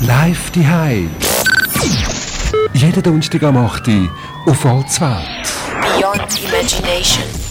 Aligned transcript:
Live 0.00 0.50
die 0.52 0.66
Jeden 2.72 3.02
Donnerstag 3.02 3.42
am 3.42 3.56
8. 3.56 3.88
Uhr 3.88 4.08
auf 4.46 4.64
Allzwelt. 4.64 5.26
Beyond 5.80 6.42
Imagination. 6.44 7.47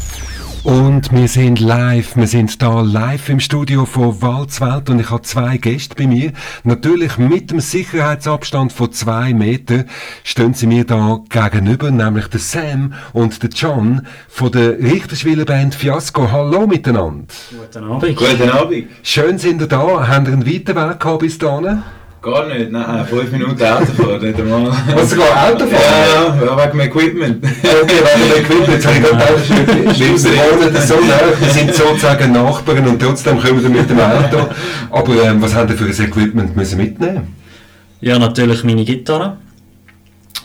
Und 0.67 1.13
wir 1.13 1.29
sind 1.29 1.61
live, 1.61 2.17
wir 2.17 2.27
sind 2.27 2.61
da 2.61 2.81
live 2.81 3.29
im 3.29 3.39
Studio 3.39 3.85
von 3.85 4.21
Walzwelt 4.21 4.89
und 4.89 4.99
ich 4.99 5.09
habe 5.09 5.21
zwei 5.21 5.55
Gäste 5.55 5.95
bei 5.95 6.07
mir. 6.07 6.33
Natürlich 6.65 7.17
mit 7.17 7.51
dem 7.51 7.61
Sicherheitsabstand 7.61 8.73
von 8.73 8.91
zwei 8.91 9.33
Metern 9.33 9.85
stehen 10.25 10.53
sie 10.53 10.67
mir 10.67 10.83
da 10.83 11.21
gegenüber, 11.29 11.89
nämlich 11.89 12.27
der 12.27 12.41
Sam 12.41 12.93
und 13.13 13.41
der 13.41 13.49
John 13.51 14.05
von 14.27 14.51
der 14.51 14.77
Richterschwiller 14.77 15.45
Band 15.45 15.73
Fiasco. 15.73 16.29
Hallo 16.29 16.67
miteinander. 16.67 17.23
Guten 17.49 17.83
Abend. 17.85 18.17
Guten 18.17 18.49
Abend. 18.49 18.87
Schön 19.03 19.37
sind 19.37 19.61
ihr 19.61 19.67
da. 19.67 20.05
Habt 20.05 20.27
ihr 20.27 20.33
einen 20.33 20.45
weiten 20.45 20.75
Weg 20.75 20.99
gehabt 20.99 21.19
bis 21.19 21.37
dahin? 21.37 21.81
Gar 22.21 22.47
nicht, 22.47 22.71
nein, 22.71 23.05
fünf 23.05 23.31
Minuten 23.31 23.63
Autofahren, 23.63 24.21
nicht 24.21 24.39
einmal. 24.39 24.71
Was, 24.95 25.09
sogar 25.11 25.49
Autofahren? 25.49 25.69
Ja, 25.71 26.45
ja, 26.45 26.57
wegen 26.57 26.71
dem 26.71 26.79
Equipment. 26.81 27.45
Okay, 27.45 27.99
wegen 28.03 28.29
dem 28.29 28.43
Equipment. 28.43 28.69
Jetzt 28.69 28.87
habe 28.87 28.97
ich 28.97 29.03
gerade 29.03 29.99
wir 29.99 30.37
wohnen 30.37 30.87
so 30.87 30.95
nah, 30.95 31.39
wir 31.39 31.49
sind 31.49 31.75
sozusagen 31.75 32.31
Nachbarn 32.31 32.87
und 32.87 33.01
trotzdem 33.01 33.39
kommen 33.39 33.61
wir 33.61 33.69
mit 33.69 33.89
dem 33.89 33.99
Auto. 33.99 34.49
Aber 34.89 35.23
ähm, 35.23 35.41
was 35.41 35.53
haben 35.53 35.69
wir 35.69 35.77
für 35.77 35.85
ein 35.85 36.09
Equipment 36.09 36.55
müssen 36.55 36.77
mitnehmen 36.77 37.35
Ja, 38.01 38.17
natürlich 38.17 38.63
meine 38.63 38.83
Gitarre. 38.83 39.37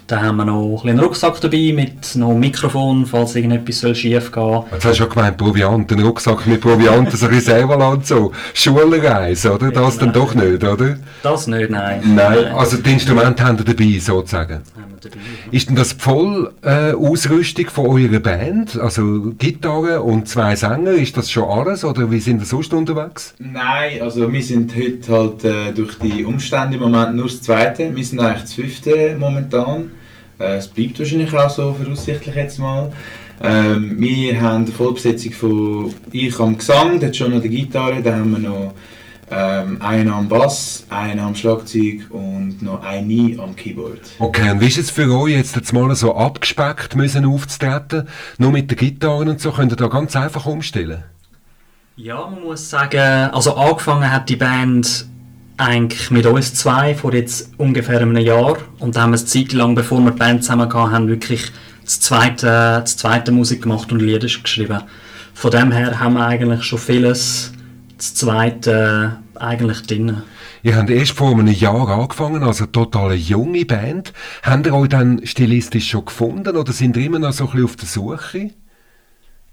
Dann 0.09 0.23
haben 0.23 0.37
wir 0.37 0.45
noch 0.45 0.85
einen 0.85 0.99
Rucksack 0.99 1.41
dabei 1.41 1.73
mit 1.75 2.17
noch 2.17 2.35
Mikrofon, 2.35 3.07
falls 3.07 3.35
irgendetwas 3.37 3.97
schief 3.97 4.33
gehen 4.33 4.43
soll. 4.43 4.65
Jetzt 4.73 4.85
hast 4.85 4.99
du 4.99 5.05
schon 5.05 5.09
gemeint, 5.11 5.37
Proviant, 5.37 5.91
ein 5.93 6.01
Rucksack 6.01 6.47
mit 6.47 6.61
Proviant, 6.61 7.11
so 7.13 7.27
ein 7.27 7.33
Reserveland 7.33 8.07
so. 8.07 8.33
Schulreise, 8.53 9.53
oder? 9.53 9.71
Das 9.71 9.99
dann 9.99 10.13
doch 10.13 10.35
nicht, 10.35 10.63
oder? 10.65 10.99
Das 11.23 11.47
nicht, 11.47 11.71
nein. 11.71 12.03
Nein, 12.15 12.47
also 12.53 12.77
die 12.77 12.93
Instrumente 12.93 13.45
haben 13.45 13.59
wir 13.59 13.65
dabei, 13.65 13.99
sozusagen. 13.99 14.55
Haben 14.75 14.95
wir 15.01 15.11
dabei, 15.11 15.17
ja. 15.17 15.53
Ist 15.53 15.69
denn 15.69 15.77
das 15.77 15.97
die 15.97 16.03
Vollausrüstung 16.03 17.71
von 17.71 17.87
eurer 17.87 18.21
Band? 18.21 18.79
Also 18.79 19.33
Gitarre 19.39 20.03
und 20.03 20.29
zwei 20.29 20.57
Sänger, 20.57 20.93
ist 20.93 21.17
das 21.17 21.31
schon 21.31 21.45
alles 21.49 21.85
oder 21.85 22.11
wie 22.11 22.21
sind 22.21 22.41
ihr 22.41 22.47
sonst 22.47 22.75
unterwegs? 22.75 23.35
Nein, 23.39 24.03
also 24.03 24.31
wir 24.31 24.43
sind 24.43 24.75
heute 24.77 25.13
halt 25.13 25.45
äh, 25.45 25.73
durch 25.73 25.99
die 25.99 26.25
Umstände 26.25 26.75
im 26.77 26.83
Moment 26.83 27.15
nur 27.17 27.27
das 27.27 27.41
Zweite. 27.41 27.95
Wir 27.95 28.05
sind 28.05 28.21
eigentlich 28.21 28.43
das 28.43 28.53
Fünfte 28.55 29.17
momentan. 29.19 29.91
Äh, 30.43 30.57
es 30.57 30.69
bleibt 30.69 30.99
wahrscheinlich 30.99 31.33
auch 31.33 31.51
so, 31.51 31.73
voraussichtlich 31.73 32.35
jetzt 32.35 32.59
mal. 32.59 32.93
Ähm, 33.41 33.97
wir 33.99 34.41
haben 34.41 34.65
eine 34.65 34.73
Vollbesetzung 34.73 35.33
von 35.33 35.95
ich 36.11 36.39
am 36.39 36.59
Gesang, 36.59 37.01
dann 37.01 37.15
schon 37.15 37.33
noch 37.33 37.43
die 37.43 37.49
Gitarre, 37.49 38.03
dann 38.03 38.21
haben 38.21 38.31
wir 38.33 38.39
noch 38.39 38.75
ähm, 39.31 39.81
einen 39.81 40.11
am 40.11 40.29
Bass, 40.29 40.85
einen 40.91 41.21
am 41.21 41.35
Schlagzeug 41.35 42.11
und 42.11 42.63
noch 42.63 42.83
eine 42.83 43.39
am 43.41 43.57
Keyboard. 43.57 44.01
Okay, 44.19 44.51
und 44.51 44.61
wie 44.61 44.67
ist 44.67 44.79
es 44.79 44.91
für 44.91 45.11
euch 45.11 45.33
jetzt, 45.33 45.57
jetzt 45.57 45.73
mal 45.73 45.95
so 45.95 46.15
abgespeckt 46.15 46.95
müssen 46.95 47.25
aufzutreten? 47.25 48.09
Nur 48.39 48.53
mit 48.53 48.71
der 48.71 48.77
Gitarre 48.77 49.23
und 49.23 49.41
so, 49.41 49.53
könnt 49.53 49.73
ihr 49.73 49.77
da 49.77 49.87
ganz 49.87 50.15
einfach 50.17 50.47
umstellen? 50.47 51.05
Ja, 51.97 52.27
man 52.29 52.43
muss 52.43 52.71
sagen, 52.71 53.31
also 53.33 53.55
angefangen 53.55 54.11
hat 54.11 54.29
die 54.29 54.37
Band 54.37 55.07
eigentlich 55.63 56.11
mit 56.11 56.27
uns 56.27 56.55
zwei 56.55 56.95
vor 56.95 57.15
jetzt 57.15 57.53
ungefähr 57.59 58.01
einem 58.01 58.17
Jahr 58.17 58.59
und 58.79 58.97
da 58.97 59.03
haben 59.03 59.13
wir 59.13 59.19
eine 59.19 59.27
Zeit 59.27 59.53
lang, 59.53 59.75
bevor 59.75 60.01
wir 60.01 60.11
die 60.11 60.19
Band 60.19 60.43
zusammen 60.43 60.73
haben 60.73 61.09
wirklich 61.09 61.51
das 61.85 62.01
zweite, 62.01 62.81
das 62.81 62.97
zweite 62.97 63.33
Musik 63.33 63.63
gemacht 63.63 63.91
und 63.93 64.01
Lieder 64.01 64.27
geschrieben. 64.27 64.81
Von 65.35 65.51
dem 65.51 65.73
her 65.73 65.99
haben 65.99 66.15
wir 66.15 66.27
eigentlich 66.27 66.63
schon 66.65 66.79
vieles, 66.79 67.53
das 67.97 68.15
zweite 68.15 69.19
eigentlich 69.35 69.83
drin. 69.83 70.23
Ihr 70.63 70.77
habt 70.77 70.91
erst 70.91 71.13
vor 71.13 71.33
einem 71.33 71.49
Jahr 71.49 71.89
angefangen, 71.89 72.45
also 72.45 72.65
eine 72.65 72.73
total 72.73 73.15
junge 73.15 73.65
Band. 73.65 74.13
Habt 74.43 74.67
ihr 74.67 74.75
euch 74.75 74.89
dann 74.89 75.27
stilistisch 75.27 75.89
schon 75.89 76.05
gefunden 76.05 76.57
oder 76.57 76.73
sind 76.73 76.97
ihr 76.97 77.07
immer 77.07 77.19
noch 77.19 77.33
so 77.33 77.45
ein 77.45 77.51
bisschen 77.51 77.65
auf 77.65 77.77
der 77.77 77.89
Suche? 77.89 78.51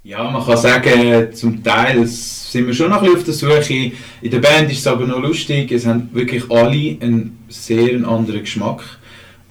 Ja, 0.01 0.31
man 0.31 0.45
kann 0.45 0.57
sagen, 0.57 1.33
zum 1.33 1.61
Teil 1.61 2.07
sind 2.07 2.67
wir 2.67 2.73
schon 2.73 2.89
noch 2.89 3.01
ein 3.03 3.13
bisschen 3.13 3.17
auf 3.17 3.23
der 3.51 3.63
Suche. 3.63 3.91
In 4.21 4.31
der 4.31 4.39
Band 4.39 4.71
ist 4.71 4.79
es 4.79 4.87
aber 4.87 5.05
noch 5.05 5.19
lustig, 5.19 5.73
es 5.73 5.85
haben 5.85 6.09
wirklich 6.13 6.49
alle 6.49 6.97
einen 7.01 7.37
sehr 7.49 7.95
anderen 8.07 8.39
Geschmack. 8.39 8.81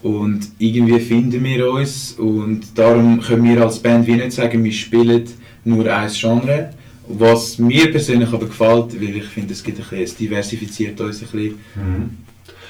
Und 0.03 0.49
irgendwie 0.59 1.01
finden 1.01 1.45
wir 1.45 1.71
uns 1.71 2.13
und 2.13 2.79
darum 2.79 3.21
können 3.21 3.45
wir 3.45 3.63
als 3.63 3.81
Band 3.81 4.07
wie 4.07 4.15
nicht 4.15 4.33
sagen, 4.33 4.65
wir 4.65 4.73
spielen 4.73 5.25
nur 5.65 5.93
ein 5.93 6.11
Genre. 6.11 6.71
Was 7.09 7.59
mir 7.59 7.91
persönlich 7.91 8.33
aber 8.33 8.47
gefällt, 8.47 9.01
weil 9.01 9.17
ich 9.17 9.25
finde, 9.25 9.53
es, 9.53 9.63
gibt 9.63 9.79
ein 9.79 9.83
bisschen, 9.83 10.03
es 10.03 10.17
diversifiziert 10.17 11.01
uns 11.01 11.21
ein 11.23 11.29
bisschen. 11.29 11.59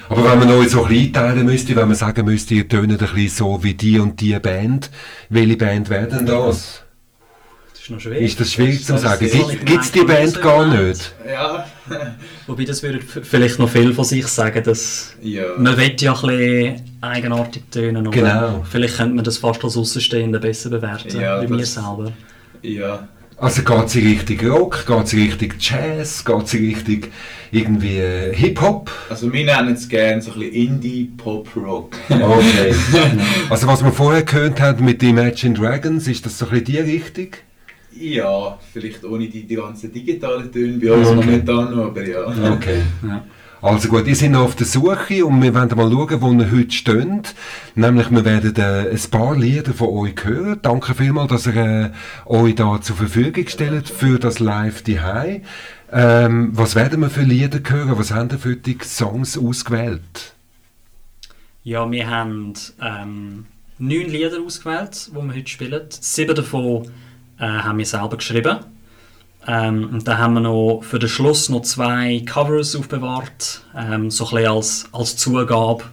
Aber 0.09 0.25
wenn 0.25 0.39
man 0.39 0.51
euch 0.51 0.71
so 0.71 0.83
ein 0.83 0.89
bisschen 0.89 1.07
einteilen 1.07 1.47
müsste, 1.47 1.77
wenn 1.77 1.87
man 1.87 1.97
sagen 1.97 2.25
müsste, 2.25 2.55
ihr 2.55 2.69
tönt 2.69 2.91
ein 2.91 2.99
bisschen 2.99 3.29
so 3.29 3.63
wie 3.63 3.75
die 3.75 4.01
und 4.01 4.21
die 4.21 4.39
Band, 4.39 4.91
welche 5.29 5.57
Band 5.57 5.91
wäre 5.91 6.09
denn 6.09 6.27
das? 6.27 6.83
Ist 7.89 7.93
noch 7.93 8.01
schwierig. 8.01 8.23
Ist 8.23 8.39
das 8.39 8.53
schwierig 8.53 8.85
zu 8.85 8.99
sagen? 8.99 9.31
Gibt 9.65 9.83
es 9.83 9.93
die 9.93 10.05
Band 10.05 10.43
gar 10.43 10.67
nicht? 10.67 11.11
Ja. 11.27 11.67
Wobei 12.47 12.65
das 12.67 12.83
würde 12.83 13.01
vielleicht 13.01 13.59
noch 13.59 13.71
viel 13.71 13.95
von 13.95 14.05
sich 14.05 14.27
sagen, 14.27 14.63
dass 14.63 15.15
ja. 15.23 15.45
man 15.57 15.75
will 15.79 15.95
ja 15.99 16.13
ein 16.15 16.21
bisschen 16.21 16.83
eigenartig 17.01 17.63
tönen, 17.71 18.11
Genau. 18.11 18.63
vielleicht 18.71 18.99
könnte 18.99 19.15
man 19.15 19.25
das 19.25 19.39
fast 19.39 19.65
als 19.65 19.79
Außenstehender 19.79 20.39
besser 20.39 20.69
bewerten, 20.69 21.19
Ja, 21.19 21.41
wie 21.43 21.49
wir 21.49 21.57
das- 21.57 21.73
selber. 21.75 22.13
ja. 22.61 23.09
Also 23.41 23.63
geht 23.63 23.89
sie 23.89 24.01
Richtung 24.01 24.51
Rock, 24.51 24.85
geht 24.85 25.09
sie 25.09 25.23
Richtung 25.23 25.53
Jazz, 25.61 26.25
geht 26.25 26.49
sie 26.49 26.67
Richtung 26.75 27.11
irgendwie 27.53 27.99
äh, 28.01 28.35
Hip-Hop? 28.35 28.91
Also 29.09 29.33
wir 29.33 29.45
nennen 29.47 29.75
es 29.75 29.89
gerne 29.89 30.21
so 30.21 30.33
ein 30.33 30.41
bisschen 30.41 30.55
Indie-Pop-Rock. 30.55 31.97
Okay. 32.11 32.75
also 33.49 33.67
was 33.69 33.83
wir 33.83 33.93
vorher 33.93 34.25
gehört 34.25 34.61
haben 34.61 34.85
mit 34.85 35.01
den 35.01 35.11
Imagine 35.11 35.55
Dragons, 35.55 36.07
ist 36.09 36.27
das 36.27 36.37
so 36.37 36.47
ein 36.47 36.51
bisschen 36.51 36.65
die 36.67 36.79
Richtung? 36.79 37.29
Ja, 38.01 38.59
vielleicht 38.73 39.05
ohne 39.05 39.29
die, 39.29 39.45
die 39.47 39.57
ganzen 39.57 39.93
digitalen 39.93 40.51
Töne 40.53 40.79
bei 40.79 40.93
uns 40.93 41.09
Okay. 41.09 41.17
momentan 41.17 41.77
noch, 41.77 41.87
aber 41.87 42.07
ja. 42.07 42.27
Okay. 42.53 42.83
Ja. 43.03 43.25
Also 43.61 43.89
gut, 43.89 44.07
ihr 44.07 44.15
seid 44.15 44.31
noch 44.31 44.43
auf 44.45 44.55
der 44.55 44.67
Suche 44.67 45.27
und 45.27 45.43
wir 45.43 45.53
werden 45.53 45.77
mal 45.77 45.91
schauen, 45.91 46.21
wo 46.21 46.33
ihr 46.33 46.53
heute 46.53 46.71
steht. 46.71 47.35
Nämlich, 47.75 48.09
wir 48.11 48.25
werden 48.25 48.55
äh, 48.55 48.91
ein 48.91 49.11
paar 49.11 49.37
Lieder 49.37 49.75
von 49.75 49.89
euch 49.89 50.25
hören. 50.25 50.61
Danke 50.63 50.95
vielmals, 50.95 51.31
dass 51.31 51.47
ihr 51.49 51.57
äh, 51.57 51.91
euch 52.27 52.55
da 52.55 52.81
zur 52.81 52.95
Verfügung 52.95 53.49
stellt 53.49 53.89
für 53.89 54.21
das 54.21 54.39
Live 54.39 54.83
die 54.83 55.01
ähm, 55.91 56.51
Was 56.53 56.77
werden 56.77 57.01
wir 57.01 57.11
für 57.11 57.23
Lieder 57.23 57.59
hören? 57.69 57.99
Was 57.99 58.13
haben 58.13 58.29
ihr 58.31 58.39
für 58.39 58.55
die 58.55 58.79
Songs 58.81 59.37
ausgewählt? 59.37 60.35
Ja, 61.65 61.91
wir 61.91 62.09
haben 62.09 62.53
ähm, 62.81 63.47
neun 63.79 64.09
Lieder 64.09 64.41
ausgewählt, 64.41 65.11
die 65.11 65.17
wir 65.17 65.35
heute 65.35 65.49
spielen. 65.49 65.83
Sieben 65.91 66.37
davon 66.37 66.89
äh, 67.39 67.47
haben 67.47 67.79
wir 67.79 67.87
selber 67.87 68.17
geschrieben. 68.17 68.59
Ähm, 69.47 69.89
und 69.93 70.07
dann 70.07 70.19
haben 70.19 70.35
wir 70.35 70.41
noch 70.41 70.83
für 70.83 70.99
den 70.99 71.09
Schluss 71.09 71.49
noch 71.49 71.63
zwei 71.63 72.23
Covers 72.27 72.77
aufbewahrt, 72.77 73.63
ähm, 73.75 74.11
so 74.11 74.25
ein 74.27 74.31
bisschen 74.31 74.47
als, 74.47 74.85
als 74.93 75.17
Zugabe, 75.17 75.85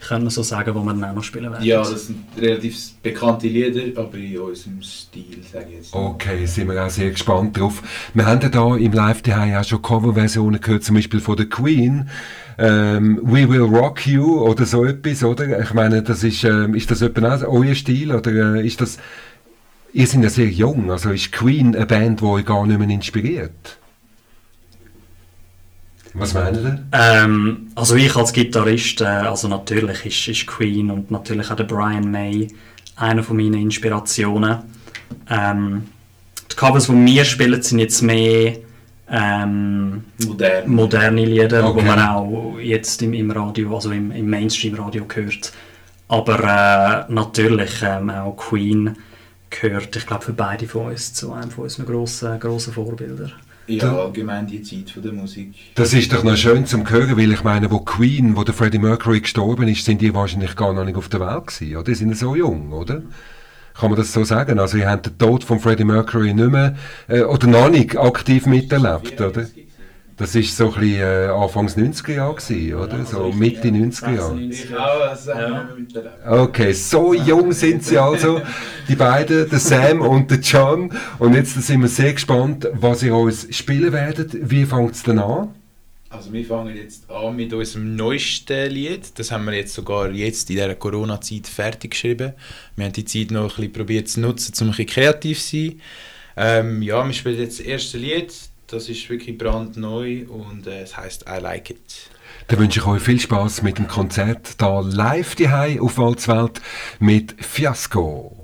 können 0.00 0.24
wir 0.24 0.30
so 0.30 0.42
sagen, 0.42 0.74
wo 0.74 0.82
wir 0.82 0.92
dann 0.92 1.04
auch 1.04 1.14
noch 1.14 1.22
spielen 1.22 1.50
werden. 1.50 1.64
Ja, 1.64 1.78
das 1.78 2.06
sind 2.06 2.24
relativ 2.36 2.94
bekannte 3.02 3.46
Lieder, 3.46 4.00
aber 4.00 4.16
in 4.18 4.38
unserem 4.38 4.82
Stil, 4.82 5.42
sage 5.50 5.66
ich 5.70 5.76
jetzt. 5.76 5.94
Okay, 5.94 6.44
sind 6.46 6.68
wir 6.68 6.84
auch 6.84 6.90
sehr 6.90 7.10
gespannt 7.10 7.58
drauf. 7.58 7.82
Wir 8.12 8.26
haben 8.26 8.40
ja 8.40 8.48
da 8.48 8.76
im 8.76 8.92
Live 8.92 9.22
daheim 9.22 9.54
auch 9.54 9.64
schon 9.64 9.80
Coverversionen 9.80 10.60
gehört, 10.60 10.84
zum 10.84 10.96
Beispiel 10.96 11.20
von 11.20 11.36
der 11.36 11.46
Queen. 11.46 12.08
Ähm, 12.58 13.20
We 13.22 13.48
Will 13.48 13.62
Rock 13.62 14.06
You 14.06 14.40
oder 14.40 14.66
so 14.66 14.84
etwas, 14.84 15.22
oder? 15.22 15.60
Ich 15.60 15.72
meine, 15.72 16.02
das 16.02 16.22
ist, 16.24 16.44
ähm, 16.44 16.74
ist 16.74 16.90
das 16.90 17.00
etwa 17.00 17.34
auch 17.34 17.42
euer 17.44 17.74
Stil 17.74 18.12
oder 18.12 18.56
äh, 18.56 18.66
ist 18.66 18.80
das, 18.80 18.98
ihr 19.92 20.06
seid 20.06 20.22
ja 20.22 20.30
sehr 20.30 20.48
jung, 20.48 20.90
also 20.90 21.10
ist 21.10 21.32
Queen 21.32 21.74
eine 21.74 21.86
Band, 21.86 22.20
die 22.20 22.24
euch 22.24 22.44
gar 22.44 22.66
nicht 22.66 22.78
mehr 22.78 22.88
inspiriert? 22.88 23.78
Was 26.14 26.34
meinen 26.34 26.64
ihr? 26.64 26.84
Ähm, 26.92 27.68
also 27.74 27.94
ich 27.94 28.14
als 28.16 28.32
Gitarrist, 28.32 29.00
äh, 29.00 29.04
also 29.04 29.48
natürlich 29.48 30.04
ist, 30.06 30.28
ist 30.28 30.46
Queen 30.46 30.90
und 30.90 31.10
natürlich 31.10 31.50
auch 31.50 31.56
der 31.56 31.64
Brian 31.64 32.10
May 32.10 32.48
einer 32.96 33.22
von 33.22 33.36
meinen 33.36 33.54
Inspirationen. 33.54 34.58
Ähm, 35.28 35.84
die 36.50 36.56
Covers, 36.56 36.88
die 36.88 37.06
wir 37.06 37.24
spielen, 37.24 37.62
sind 37.62 37.78
jetzt 37.78 38.02
mehr 38.02 38.56
ähm, 39.08 40.04
Modern. 40.26 40.70
moderne 40.70 41.24
Lieder, 41.24 41.64
Okay. 41.64 41.80
die 41.80 41.86
man 41.86 42.00
auch 42.00 42.58
jetzt 42.60 43.02
im, 43.02 43.14
im 43.14 43.30
Radio, 43.30 43.74
also 43.74 43.90
im, 43.92 44.10
im 44.10 44.28
Mainstream-Radio 44.28 45.06
hört. 45.14 45.52
Aber 46.08 47.06
äh, 47.08 47.12
natürlich 47.12 47.82
ähm, 47.82 48.10
auch 48.10 48.36
Queen 48.36 48.96
gehört, 49.50 49.94
ich 49.94 50.06
glaube, 50.06 50.24
für 50.24 50.32
beide 50.32 50.66
von 50.66 50.86
uns 50.86 51.12
zu 51.12 51.32
einem 51.32 51.50
von 51.50 51.64
unseren 51.64 51.86
grossen, 51.86 52.40
grossen 52.40 52.72
Vorbildern. 52.72 53.32
Ja, 53.66 53.96
allgemein 53.96 54.46
die 54.46 54.62
Zeit 54.62 54.90
von 54.90 55.02
der 55.02 55.12
Musik. 55.12 55.54
Das 55.76 55.92
ist 55.92 56.12
doch 56.12 56.24
noch 56.24 56.36
schön 56.36 56.66
zum 56.66 56.88
hören, 56.90 57.16
weil 57.16 57.30
ich 57.30 57.44
meine, 57.44 57.70
wo 57.70 57.78
Queen, 57.80 58.36
wo 58.36 58.42
der 58.42 58.54
Freddie 58.54 58.78
Mercury 58.78 59.20
gestorben 59.20 59.68
ist, 59.68 59.84
sind 59.84 60.00
die 60.00 60.12
wahrscheinlich 60.12 60.56
gar 60.56 60.72
noch 60.72 60.84
nicht 60.84 60.96
auf 60.96 61.08
der 61.08 61.20
Welt 61.20 61.46
gewesen, 61.46 61.76
oder? 61.76 61.84
Die 61.84 61.94
sind 61.94 62.08
ja 62.08 62.16
so 62.16 62.34
jung, 62.34 62.72
oder? 62.72 63.02
Kann 63.74 63.90
man 63.90 63.98
das 63.98 64.12
so 64.12 64.24
sagen? 64.24 64.58
Also, 64.58 64.76
ihr 64.76 64.90
habt 64.90 65.06
den 65.06 65.18
Tod 65.18 65.44
von 65.44 65.60
Freddie 65.60 65.84
Mercury 65.84 66.34
nicht 66.34 66.50
mehr, 66.50 66.74
äh, 67.06 67.22
oder 67.22 67.46
noch 67.46 67.70
nicht 67.70 67.96
aktiv 67.96 68.46
miterlebt, 68.46 69.20
oder? 69.20 69.46
Das 70.20 70.34
ist 70.34 70.54
so 70.54 70.66
ein 70.66 70.80
bisschen 70.80 71.00
äh, 71.00 71.28
Anfangs 71.28 71.78
90er 71.78 72.12
Jahre 72.12 72.34
gewesen, 72.34 72.74
oder? 72.74 72.98
Ja, 72.98 73.04
so 73.06 73.24
richtig, 73.28 73.40
Mitte 73.40 73.68
ja. 73.68 73.74
90er 73.74 74.14
Jahre. 74.16 74.36
96. 74.36 74.64
Ich 74.64 74.76
auch, 74.76 74.98
das 75.00 75.26
Ja. 75.26 76.42
Okay, 76.42 76.72
so 76.74 77.14
jung 77.14 77.52
sind 77.52 77.82
sie 77.82 77.96
also, 77.96 78.42
die 78.86 78.96
beiden, 78.96 79.48
der 79.48 79.58
Sam 79.58 80.00
und 80.02 80.30
der 80.30 80.40
John. 80.40 80.92
Und 81.18 81.32
jetzt 81.32 81.54
sind 81.54 81.80
wir 81.80 81.88
sehr 81.88 82.12
gespannt, 82.12 82.68
was 82.74 83.02
ihr 83.02 83.16
uns 83.16 83.46
spielen 83.56 83.94
werdet. 83.94 84.36
Wie 84.50 84.66
fängt 84.66 84.92
es 84.92 85.02
denn 85.04 85.20
an? 85.20 85.54
Also 86.10 86.30
wir 86.34 86.44
fangen 86.44 86.76
jetzt 86.76 87.10
an 87.10 87.34
mit 87.34 87.54
unserem 87.54 87.96
neuesten 87.96 88.70
Lied. 88.70 89.18
Das 89.18 89.30
haben 89.30 89.46
wir 89.46 89.54
jetzt 89.54 89.72
sogar 89.72 90.10
jetzt 90.10 90.50
in 90.50 90.56
dieser 90.56 90.74
Corona-Zeit 90.74 91.46
fertig 91.46 91.92
geschrieben. 91.92 92.34
Wir 92.76 92.84
haben 92.84 92.92
die 92.92 93.06
Zeit 93.06 93.30
noch 93.30 93.44
ein 93.44 93.56
bisschen 93.56 93.72
probiert 93.72 94.08
zu 94.08 94.20
nutzen, 94.20 94.52
um 94.60 94.66
ein 94.66 94.70
bisschen 94.72 94.86
kreativ 94.86 95.40
zu 95.40 95.56
sein. 95.56 95.80
Ähm, 96.36 96.82
ja, 96.82 97.06
wir 97.06 97.14
spielen 97.14 97.38
jetzt 97.38 97.58
das 97.58 97.66
erste 97.66 97.96
Lied. 97.96 98.49
Das 98.70 98.88
ist 98.88 99.10
wirklich 99.10 99.36
brandneu 99.36 100.26
und 100.28 100.68
äh, 100.68 100.82
es 100.82 100.96
heißt 100.96 101.24
I 101.28 101.40
Like 101.40 101.70
It. 101.70 102.10
Dann 102.46 102.60
wünsche 102.60 102.78
ich 102.78 102.86
euch 102.86 103.02
viel 103.02 103.18
Spaß 103.18 103.62
mit 103.62 103.78
dem 103.78 103.88
Konzert 103.88 104.60
da 104.62 104.80
live 104.80 105.34
die 105.34 105.48
auf 105.80 105.98
Walzwelt 105.98 106.60
mit 107.00 107.34
Fiasco. 107.44 108.39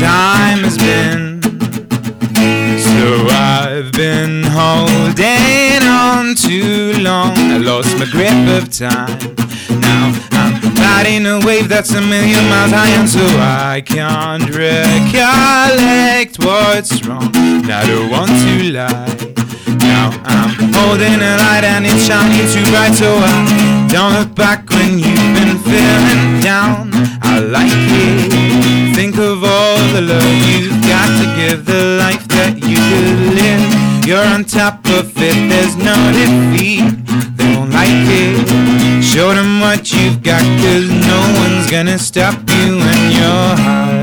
Time 0.00 0.60
has 0.64 0.78
been. 0.78 1.40
So 2.78 3.26
I've 3.30 3.92
been 3.92 4.42
holding 4.44 5.82
on 5.86 6.34
too 6.34 6.94
long. 7.02 7.32
I 7.36 7.58
lost 7.58 7.98
my 7.98 8.06
grip 8.06 8.32
of 8.56 8.70
time. 8.72 9.18
Now 9.80 10.12
I'm 10.32 10.74
riding 10.74 11.26
a 11.26 11.40
wave 11.46 11.68
that's 11.68 11.92
a 11.92 12.00
million 12.00 12.44
miles 12.48 12.72
high, 12.72 12.90
and 12.98 13.08
so 13.08 13.24
I 13.38 13.82
can't 13.84 14.48
recollect 14.50 16.38
what's 16.44 17.06
wrong. 17.06 17.30
And 17.34 17.70
I 17.70 17.86
don't 17.86 18.10
want 18.10 18.30
to 18.30 18.72
lie. 18.72 19.36
Now 19.78 20.10
I'm 20.24 20.72
holding 20.72 21.20
a 21.20 21.36
light 21.36 21.64
and 21.64 21.86
it's 21.86 22.04
shining 22.06 22.46
too 22.52 22.64
bright, 22.70 22.94
so 22.94 23.08
I 23.18 23.88
don't 23.90 24.14
look 24.18 24.34
back 24.34 24.68
when 24.70 24.98
you've 24.98 25.32
been 25.36 25.58
feeling 25.64 26.40
down. 26.40 26.90
I 27.22 27.40
like 27.40 27.70
it. 27.72 28.75
Think 28.96 29.18
of 29.18 29.44
all 29.44 29.76
the 29.92 30.00
love 30.00 30.24
you've 30.48 30.80
got 30.80 31.08
to 31.20 31.26
give, 31.36 31.66
the 31.66 31.98
life 32.00 32.26
that 32.28 32.54
you 32.56 32.80
could 32.88 33.34
live. 33.36 34.06
You're 34.06 34.24
on 34.24 34.44
top 34.44 34.86
of 34.86 35.12
it, 35.18 35.36
there's 35.50 35.76
no 35.76 35.92
defeat. 36.16 36.80
They 37.36 37.44
won't 37.54 37.72
like 37.72 37.90
it. 37.92 39.04
Show 39.04 39.34
them 39.34 39.60
what 39.60 39.92
you've 39.92 40.22
got, 40.22 40.40
cause 40.40 40.88
no 40.88 41.20
one's 41.42 41.70
gonna 41.70 41.98
stop 41.98 42.38
you 42.48 42.78
when 42.78 43.12
you're 43.12 43.56
high. 43.60 43.95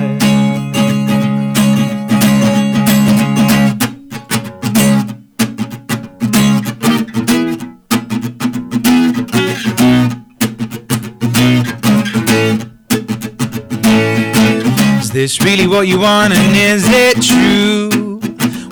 This 15.24 15.42
really 15.42 15.68
what 15.68 15.88
you 15.88 15.98
want 16.00 16.34
and 16.34 16.54
is 16.54 16.84
it 16.86 17.16
true? 17.22 18.20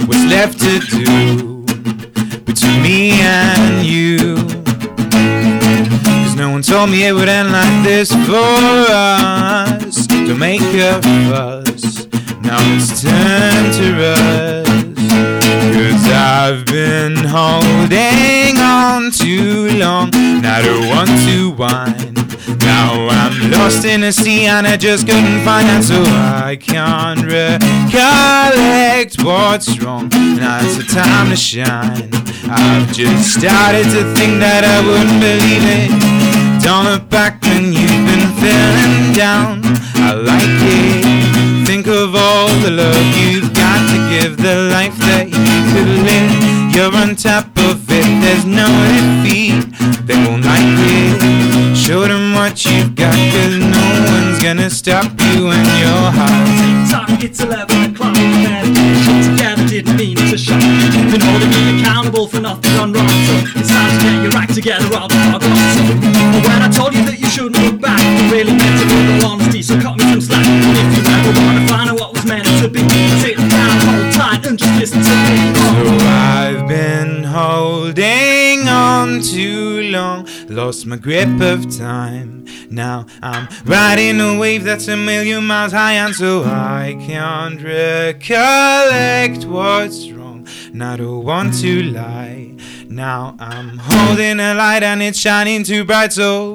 What's 0.06 0.26
left 0.26 0.60
to 0.60 0.80
do 0.80 1.64
between 2.44 2.82
me 2.82 3.12
and 3.22 3.86
you? 3.86 4.36
Cause 6.04 6.36
no 6.36 6.50
one 6.52 6.62
told 6.62 6.90
me 6.90 7.08
it 7.08 7.14
would 7.14 7.30
end 7.30 7.54
like 7.54 7.86
this 7.86 8.12
for 8.28 8.52
us. 8.92 10.08
Don't 10.08 10.40
make 10.40 10.60
a 10.60 11.02
fuss. 11.30 12.08
Now 12.42 12.60
it's 12.76 13.02
time 13.02 13.72
to 13.78 13.86
rush. 14.02 14.68
Cause 15.74 16.06
I've 16.12 16.66
been 16.66 17.16
holding 17.16 18.60
on 18.60 19.12
too 19.12 19.70
long. 19.80 20.14
And 20.14 20.46
I 20.46 20.62
don't 20.62 20.90
want 20.90 21.12
to 21.28 21.52
whine. 21.52 22.11
Now 22.60 23.08
I'm 23.10 23.52
lost 23.52 23.86
in 23.86 24.04
a 24.04 24.12
sea 24.12 24.46
and 24.46 24.68
I 24.68 24.78
just 24.78 25.08
couldn't 25.08 25.44
find 25.44 25.68
it, 25.70 25.84
so 25.84 26.04
I 26.04 26.58
can't 26.60 27.22
recollect 27.22 29.24
what's 29.24 29.80
wrong. 29.80 30.10
Now 30.10 30.60
it's 30.62 30.76
the 30.78 30.84
time 30.84 31.30
to 31.30 31.36
shine. 31.36 32.10
I've 32.50 32.92
just 32.92 33.34
started 33.40 33.90
to 33.96 34.04
think 34.16 34.40
that 34.40 34.64
I 34.66 34.82
wouldn't 34.86 35.20
believe 35.22 35.64
it. 35.80 35.92
Don't 36.64 36.86
look 36.86 37.10
back 37.10 37.42
when 37.44 37.74
you've 37.74 38.06
been 38.06 38.32
feeling 38.42 39.14
down. 39.14 39.62
I 39.96 40.14
like 40.14 40.44
it. 40.44 41.66
Think 41.66 41.88
of 41.88 42.16
all 42.16 42.50
the 42.62 42.70
love 42.72 43.18
you've 43.18 43.52
got 43.54 43.90
to 43.90 43.98
give, 44.12 44.38
the 44.38 44.56
life 44.70 44.96
that 45.08 45.28
you 45.28 45.64
could 45.72 45.88
live. 46.06 46.32
You're 46.76 46.96
on 46.96 47.16
top 47.16 47.58
of 47.58 47.90
it, 47.90 48.22
there's 48.22 48.46
no 48.46 48.68
defeat. 48.94 49.66
They 50.06 50.16
won't 50.26 50.46
like 50.46 50.62
it. 50.62 51.71
Show 51.92 52.08
them 52.08 52.32
what 52.32 52.64
you've 52.64 52.96
got, 52.96 53.12
cause 53.12 53.58
no 53.60 53.84
one's 54.08 54.40
gonna 54.40 54.70
stop 54.70 55.12
you 55.36 55.48
when 55.52 55.60
you're 55.60 56.12
high. 56.16 56.88
Talk, 56.90 57.22
it's 57.22 57.42
11 57.42 57.92
o'clock. 57.92 58.16
Shit 58.16 59.36
together 59.36 59.68
didn't 59.68 59.98
mean 59.98 60.16
to 60.16 60.38
shock. 60.38 60.64
You've 60.64 61.12
been 61.12 61.20
holding 61.20 61.50
me 61.50 61.82
accountable 61.82 62.28
for 62.30 62.40
nothing 62.40 62.72
gone 62.80 62.94
wrong. 62.94 63.10
So 63.10 63.60
it's 63.60 63.68
time 63.68 63.92
to 63.92 64.06
get 64.06 64.24
your 64.24 64.34
act 64.40 64.54
together, 64.54 64.88
I'll 64.96 65.10
dog 65.10 65.44
on. 65.44 65.52
So 65.76 65.84
when 66.48 66.62
I 66.64 66.72
told 66.72 66.94
you 66.96 67.04
that 67.12 67.20
you 67.20 67.28
shouldn't 67.28 67.60
look 67.60 67.82
back, 67.82 68.00
I 68.00 68.32
really 68.32 68.56
meant 68.56 68.80
it 68.80 68.88
with 68.88 69.26
all 69.26 69.34
honesty. 69.34 69.62
So 69.62 69.76
cut 69.82 69.98
me 69.98 70.06
some 70.16 70.22
slack. 70.22 70.48
And 70.48 70.78
if 70.80 70.96
you 70.96 71.04
ever 71.12 71.42
wanna 71.44 71.51
lost 80.72 80.86
my 80.86 80.96
grip 80.96 81.42
of 81.42 81.70
time. 81.78 82.46
Now 82.70 83.06
I'm 83.22 83.50
riding 83.66 84.22
a 84.22 84.40
wave 84.40 84.64
that's 84.64 84.88
a 84.88 84.96
million 84.96 85.46
miles 85.46 85.74
high, 85.74 85.96
and 85.96 86.16
so 86.16 86.44
I 86.46 86.96
can't 87.06 87.62
recollect 87.62 89.44
what's 89.44 90.10
wrong. 90.12 90.48
And 90.72 90.82
I 90.82 90.96
don't 90.96 91.26
want 91.26 91.60
to 91.60 91.84
lie. 91.84 92.56
Now 92.88 93.36
I'm 93.38 93.80
holding 93.80 94.40
a 94.40 94.54
light 94.54 94.84
and 94.84 95.04
it's 95.04 95.20
shining 95.20 95.66
too 95.66 95.84
bright, 95.84 96.14
so. 96.14 96.54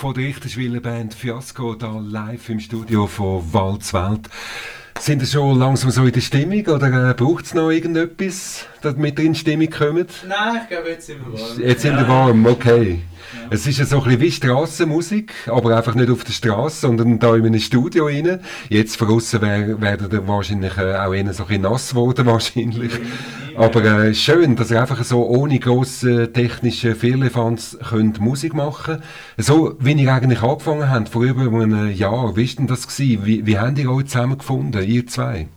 Von 0.00 0.14
der 0.14 0.24
Richterschwiller 0.24 0.80
Band 0.80 1.12
Fiasco, 1.12 1.74
da 1.74 1.98
live 1.98 2.48
im 2.48 2.58
Studio 2.58 3.06
von 3.06 3.42
Walzwelt. 3.52 4.30
Sind 4.98 5.20
ihr 5.20 5.28
schon 5.28 5.58
langsam 5.58 5.90
so 5.90 6.06
in 6.06 6.12
der 6.12 6.22
Stimmung 6.22 6.66
oder 6.68 7.10
äh, 7.10 7.12
braucht 7.12 7.44
es 7.44 7.52
noch 7.52 7.68
irgendetwas, 7.68 8.64
damit 8.80 9.18
ihr 9.18 9.26
in 9.26 9.34
die 9.34 9.38
Stimmung 9.38 9.68
kommt? 9.68 10.24
Nein, 10.26 10.62
ich 10.62 10.68
glaube, 10.70 10.88
jetzt 10.88 11.06
sind 11.06 11.18
wir 11.20 11.38
warm. 11.38 11.60
Jetzt 11.60 11.82
sind 11.82 11.96
wir 11.98 12.08
warm, 12.08 12.46
okay. 12.46 13.02
Es 13.50 13.66
ist 13.66 13.78
ja 13.78 13.84
so 13.84 13.98
ein 13.98 14.04
bisschen 14.04 14.20
wie 14.20 14.30
Strassenmusik, 14.30 15.32
aber 15.46 15.76
einfach 15.76 15.94
nicht 15.94 16.10
auf 16.10 16.24
der 16.24 16.32
Straße, 16.32 16.80
sondern 16.80 17.18
da 17.18 17.34
in 17.34 17.46
einem 17.46 17.60
Studio 17.60 18.06
rein. 18.06 18.40
Jetzt 18.68 18.96
von 18.96 19.08
außen 19.08 19.40
wär, 19.40 19.80
werden 19.80 20.26
wahrscheinlich 20.26 20.76
äh, 20.76 20.94
auch 20.94 21.12
eher 21.12 21.32
so 21.32 21.44
ein 21.44 21.48
bisschen 21.48 21.62
nass 21.62 21.90
geworden, 21.90 22.26
wahrscheinlich. 22.26 22.92
Aber 23.56 23.84
äh, 23.84 24.14
schön, 24.14 24.56
dass 24.56 24.70
ihr 24.70 24.80
einfach 24.80 25.02
so 25.04 25.26
ohne 25.26 25.58
grosse 25.58 26.32
technische 26.32 26.94
Firlefanz 26.94 27.76
könnt 27.88 28.20
Musik 28.20 28.54
machen 28.54 29.02
So 29.36 29.76
wie 29.78 29.92
ihr 29.92 30.12
eigentlich 30.12 30.42
angefangen 30.42 30.88
habt, 30.88 31.08
vor 31.08 31.22
über 31.22 31.42
einem 31.42 31.92
Jahr. 31.92 32.36
Wie 32.36 32.48
war 32.48 32.56
denn 32.56 32.66
das? 32.66 32.98
Wie, 32.98 33.46
wie 33.46 33.58
habt 33.58 33.78
ihr 33.78 33.90
euch 33.90 34.06
zusammengefunden, 34.06 34.82
ihr 34.88 35.06
zwei? 35.06 35.48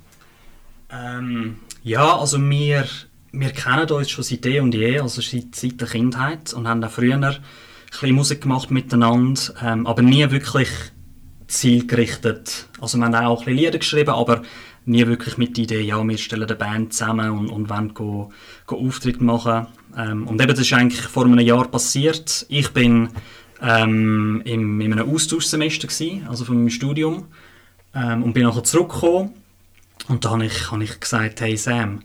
Ähm, 0.92 1.58
ja, 1.84 2.18
also 2.18 2.38
wir, 2.38 2.86
wir 3.34 3.50
kennen 3.50 3.90
uns 3.90 4.12
schon 4.12 4.24
seit 4.24 4.46
eh 4.46 4.60
und 4.60 4.74
je, 4.74 5.00
also 5.00 5.22
seit, 5.22 5.56
seit 5.56 5.82
der 5.82 5.88
Kindheit 5.88 6.54
und 6.54 6.68
haben 6.68 6.84
auch 6.84 6.92
früher 6.92 7.16
ein 7.16 7.38
bisschen 7.90 8.16
Musik 8.16 8.42
gemacht 8.42 8.70
miteinander, 8.70 9.42
ähm, 9.62 9.88
aber 9.88 10.04
nie 10.04 10.30
wirklich 10.30 10.70
zielgerichtet. 11.48 12.68
Also 12.80 12.98
wir 13.00 13.06
haben 13.06 13.16
auch 13.16 13.40
ein 13.40 13.46
bisschen 13.46 13.58
Lieder 13.58 13.80
geschrieben, 13.80 14.12
aber 14.12 14.44
nie 14.86 15.06
wirklich 15.08 15.38
mit 15.38 15.58
der 15.58 15.64
Idee, 15.64 15.82
ja, 15.82 16.04
wir 16.08 16.18
stellen 16.18 16.44
eine 16.44 16.56
Band 16.56 16.94
zusammen 16.94 17.32
und, 17.32 17.50
und 17.50 17.70
wollen 17.70 17.94
go, 17.94 18.32
go 18.68 18.78
Auftritte 18.78 19.24
machen. 19.24 19.66
Ähm, 19.98 20.28
und 20.28 20.40
eben, 20.40 20.52
das 20.52 20.60
ist 20.60 20.74
eigentlich 20.74 21.02
vor 21.02 21.26
einem 21.26 21.40
Jahr 21.40 21.68
passiert. 21.68 22.46
Ich 22.50 22.70
bin 22.70 23.10
ähm, 23.62 24.42
im, 24.46 24.80
in 24.80 24.94
einem 24.94 25.10
Austauschsemester 25.10 25.88
gewesen, 25.88 26.28
also 26.28 26.46
von 26.46 26.58
meinem 26.58 26.70
Studium, 26.70 27.26
ähm, 27.96 28.22
und 28.24 28.34
bin 28.34 28.44
nachher 28.44 28.64
zurückgekommen 28.64 29.32
und 30.08 30.26
da 30.26 30.32
habe 30.32 30.46
ich, 30.46 30.72
habe 30.72 30.84
ich 30.84 31.00
gesagt, 31.00 31.42
hey 31.42 31.56
Sam, 31.58 32.02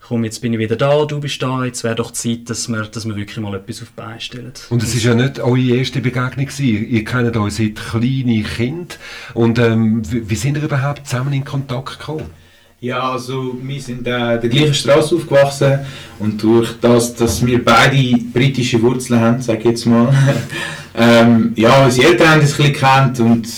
komm, 0.00 0.24
jetzt 0.24 0.40
bin 0.40 0.52
ich 0.52 0.58
wieder 0.58 0.76
da, 0.76 1.04
du 1.04 1.20
bist 1.20 1.42
da, 1.42 1.64
jetzt 1.64 1.84
wäre 1.84 1.94
doch 1.94 2.10
Zeit, 2.12 2.48
dass 2.48 2.68
wir, 2.68 2.82
dass 2.82 3.06
wir 3.06 3.16
wirklich 3.16 3.38
mal 3.38 3.54
etwas 3.54 3.82
auf 3.82 3.88
die 3.88 3.94
Beine 3.96 4.20
stellen. 4.20 4.52
Und 4.70 4.82
es 4.82 4.94
ist 4.94 5.04
ja 5.04 5.14
nicht 5.14 5.40
eure 5.40 5.60
erste 5.60 6.00
Begegnung 6.00 6.46
gewesen. 6.46 6.88
Ihr 6.88 7.04
kennt 7.04 7.36
euch 7.36 7.54
seit 7.54 7.76
kleinen 7.76 8.44
Kind. 8.44 8.98
Und 9.34 9.58
ähm, 9.58 10.02
wie, 10.10 10.30
wie 10.30 10.36
sind 10.36 10.56
ihr 10.56 10.64
überhaupt 10.64 11.06
zusammen 11.06 11.32
in 11.32 11.44
Kontakt 11.44 11.98
gekommen? 11.98 12.30
Ja, 12.80 13.10
also 13.10 13.56
wir 13.60 13.80
sind 13.80 14.06
äh, 14.06 14.38
der 14.38 14.48
gleichen 14.48 14.72
Straße 14.72 15.16
aufgewachsen 15.16 15.80
und 16.20 16.40
durch 16.40 16.78
das, 16.80 17.12
dass 17.12 17.44
wir 17.44 17.64
beide 17.64 18.16
britische 18.32 18.80
Wurzeln 18.80 19.20
haben, 19.20 19.42
sage 19.42 19.58
ich 19.58 19.64
jetzt 19.64 19.86
mal, 19.86 20.14
ähm, 20.96 21.54
ja, 21.56 21.84
unsere 21.84 22.10
Eltern 22.10 22.28
haben 22.28 22.40
uns 22.40 22.52
ein 22.52 22.56
bisschen 22.56 22.72
gekannt 22.72 23.18
und 23.18 23.48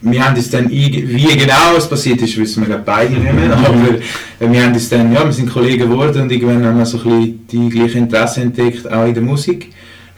wir 0.00 0.24
haben 0.26 0.36
es 0.38 0.48
dann, 0.48 0.70
wie 0.70 1.36
genau 1.36 1.76
es 1.76 1.86
passiert 1.86 2.22
ist, 2.22 2.34
wissen 2.38 2.66
wir 2.66 2.78
beide 2.78 3.12
nicht 3.12 3.34
mehr, 3.34 3.52
aber 3.58 4.50
wir 4.50 4.64
haben 4.64 4.74
es 4.74 4.88
dann, 4.88 5.12
ja, 5.12 5.22
wir 5.22 5.32
sind 5.32 5.50
Kollegen 5.50 5.90
geworden 5.90 6.22
und 6.22 6.32
irgendwann 6.32 6.64
haben 6.64 6.78
wir 6.78 6.86
so 6.86 6.96
ein 6.96 7.04
bisschen 7.04 7.46
die 7.48 7.68
gleichen 7.68 7.98
Interessen 7.98 8.44
entdeckt, 8.44 8.90
auch 8.90 9.04
in 9.04 9.12
der 9.12 9.22
Musik. 9.22 9.68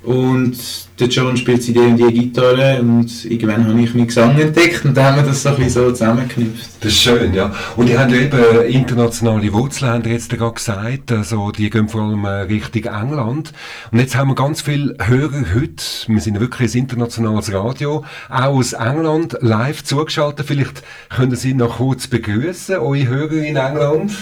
Und 0.05 0.57
der 1.01 1.09
John 1.09 1.37
spielt 1.37 1.67
die 1.67 1.79
und 1.79 1.97
die 1.97 2.13
Gitarre 2.13 2.79
und 2.81 3.25
irgendwann 3.25 3.67
habe 3.67 3.81
ich 3.81 3.95
meinen 3.95 4.07
Gesang 4.07 4.39
entdeckt 4.39 4.85
und 4.85 4.95
dann 4.95 5.07
haben 5.07 5.17
wir 5.17 5.23
das 5.23 5.43
so 5.43 5.49
ein 5.49 5.57
bisschen 5.57 5.71
so 5.71 5.91
zusammengeknüpft. 5.91 6.71
Das 6.81 6.93
ist 6.93 7.01
schön, 7.01 7.33
ja. 7.33 7.51
Und 7.77 7.89
ihr 7.89 7.99
habt 7.99 8.13
ja 8.13 8.19
eben 8.19 8.63
internationale 8.67 9.51
Wurzeln, 9.53 10.05
ihr 10.05 10.13
jetzt 10.13 10.29
gerade 10.29 10.53
gesagt. 10.55 11.11
Also, 11.11 11.51
die 11.53 11.71
gehen 11.71 11.89
vor 11.89 12.03
allem 12.03 12.25
äh, 12.27 12.43
Richtung 12.43 12.85
England. 12.85 13.53
Und 13.91 13.99
jetzt 13.99 14.15
haben 14.15 14.29
wir 14.29 14.35
ganz 14.35 14.61
viele 14.61 14.95
Hörer 15.01 15.45
heute. 15.55 15.85
Wir 16.07 16.21
sind 16.21 16.39
wirklich 16.39 16.75
ein 16.75 16.81
internationales 16.81 17.53
Radio. 17.53 18.05
Auch 18.29 18.57
aus 18.57 18.75
England 18.75 19.39
live 19.41 19.83
zugeschaltet. 19.85 20.47
Vielleicht 20.47 20.83
können 21.09 21.35
Sie 21.35 21.55
noch 21.55 21.79
kurz 21.79 22.09
begrüßen, 22.09 22.77
eure 22.77 23.09
Hörer 23.09 23.33
in 23.33 23.57
England. 23.57 24.13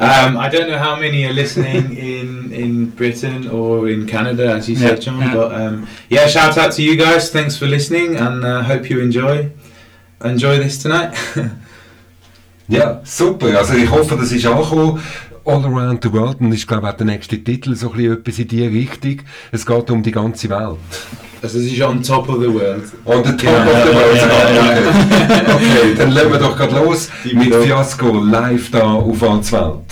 Um, 0.00 0.38
I 0.38 0.48
don't 0.48 0.66
know 0.66 0.78
how 0.78 0.96
many 0.96 1.26
are 1.26 1.32
listening 1.32 1.94
in, 2.10 2.52
in 2.52 2.90
Britain 2.90 3.48
or 3.48 3.86
in 3.86 4.06
Canada, 4.06 4.50
as 4.54 4.66
you 4.66 4.74
said, 4.76 5.02
John. 5.02 5.20
yeah. 5.20 5.34
But 5.34 5.52
um, 5.52 5.86
yeah, 6.08 6.26
shout 6.26 6.56
out 6.56 6.72
to 6.72 6.82
you 6.82 6.96
guys. 6.96 7.30
Thanks 7.30 7.56
for 7.58 7.66
listening, 7.66 8.16
and 8.16 8.42
uh, 8.42 8.62
hope 8.62 8.88
you 8.88 9.00
enjoy 9.00 9.50
enjoy 10.24 10.58
this 10.58 10.82
tonight. 10.82 11.14
Ja, 12.70 13.00
super. 13.02 13.58
Also, 13.58 13.74
ich 13.74 13.90
hoffe, 13.90 14.16
das 14.16 14.30
ist 14.30 14.46
angekommen. 14.46 15.02
All 15.44 15.64
Around 15.64 16.04
the 16.04 16.12
World. 16.12 16.40
Und 16.40 16.52
ich 16.52 16.68
glaube 16.68 16.88
auch 16.88 16.92
der 16.92 17.04
nächste 17.06 17.42
Titel 17.42 17.74
so 17.74 17.90
ein 17.90 17.96
bisschen 17.96 18.12
etwas 18.12 18.38
in 18.38 18.46
die 18.48 18.64
Richtung. 18.64 19.22
Es 19.50 19.66
geht 19.66 19.90
um 19.90 20.04
die 20.04 20.12
ganze 20.12 20.48
Welt. 20.50 20.78
Also, 21.42 21.58
this 21.58 21.72
is 21.72 21.80
on 21.80 22.02
top 22.02 22.28
of 22.28 22.40
the 22.40 22.50
world. 22.50 22.84
On 23.06 23.22
the 23.22 23.32
top 23.32 23.66
of 23.66 23.84
the 23.84 23.92
world. 23.94 24.18
Okay, 25.54 25.54
okay 25.54 25.94
dann 25.96 26.10
legen 26.12 26.32
wir 26.32 26.38
doch 26.38 26.56
gerade 26.56 26.74
los 26.76 27.08
mit. 27.32 27.54
Fiasco 27.54 28.22
live 28.22 28.70
da 28.70 28.92
auf 28.92 29.20
Walzwelt. 29.20 29.84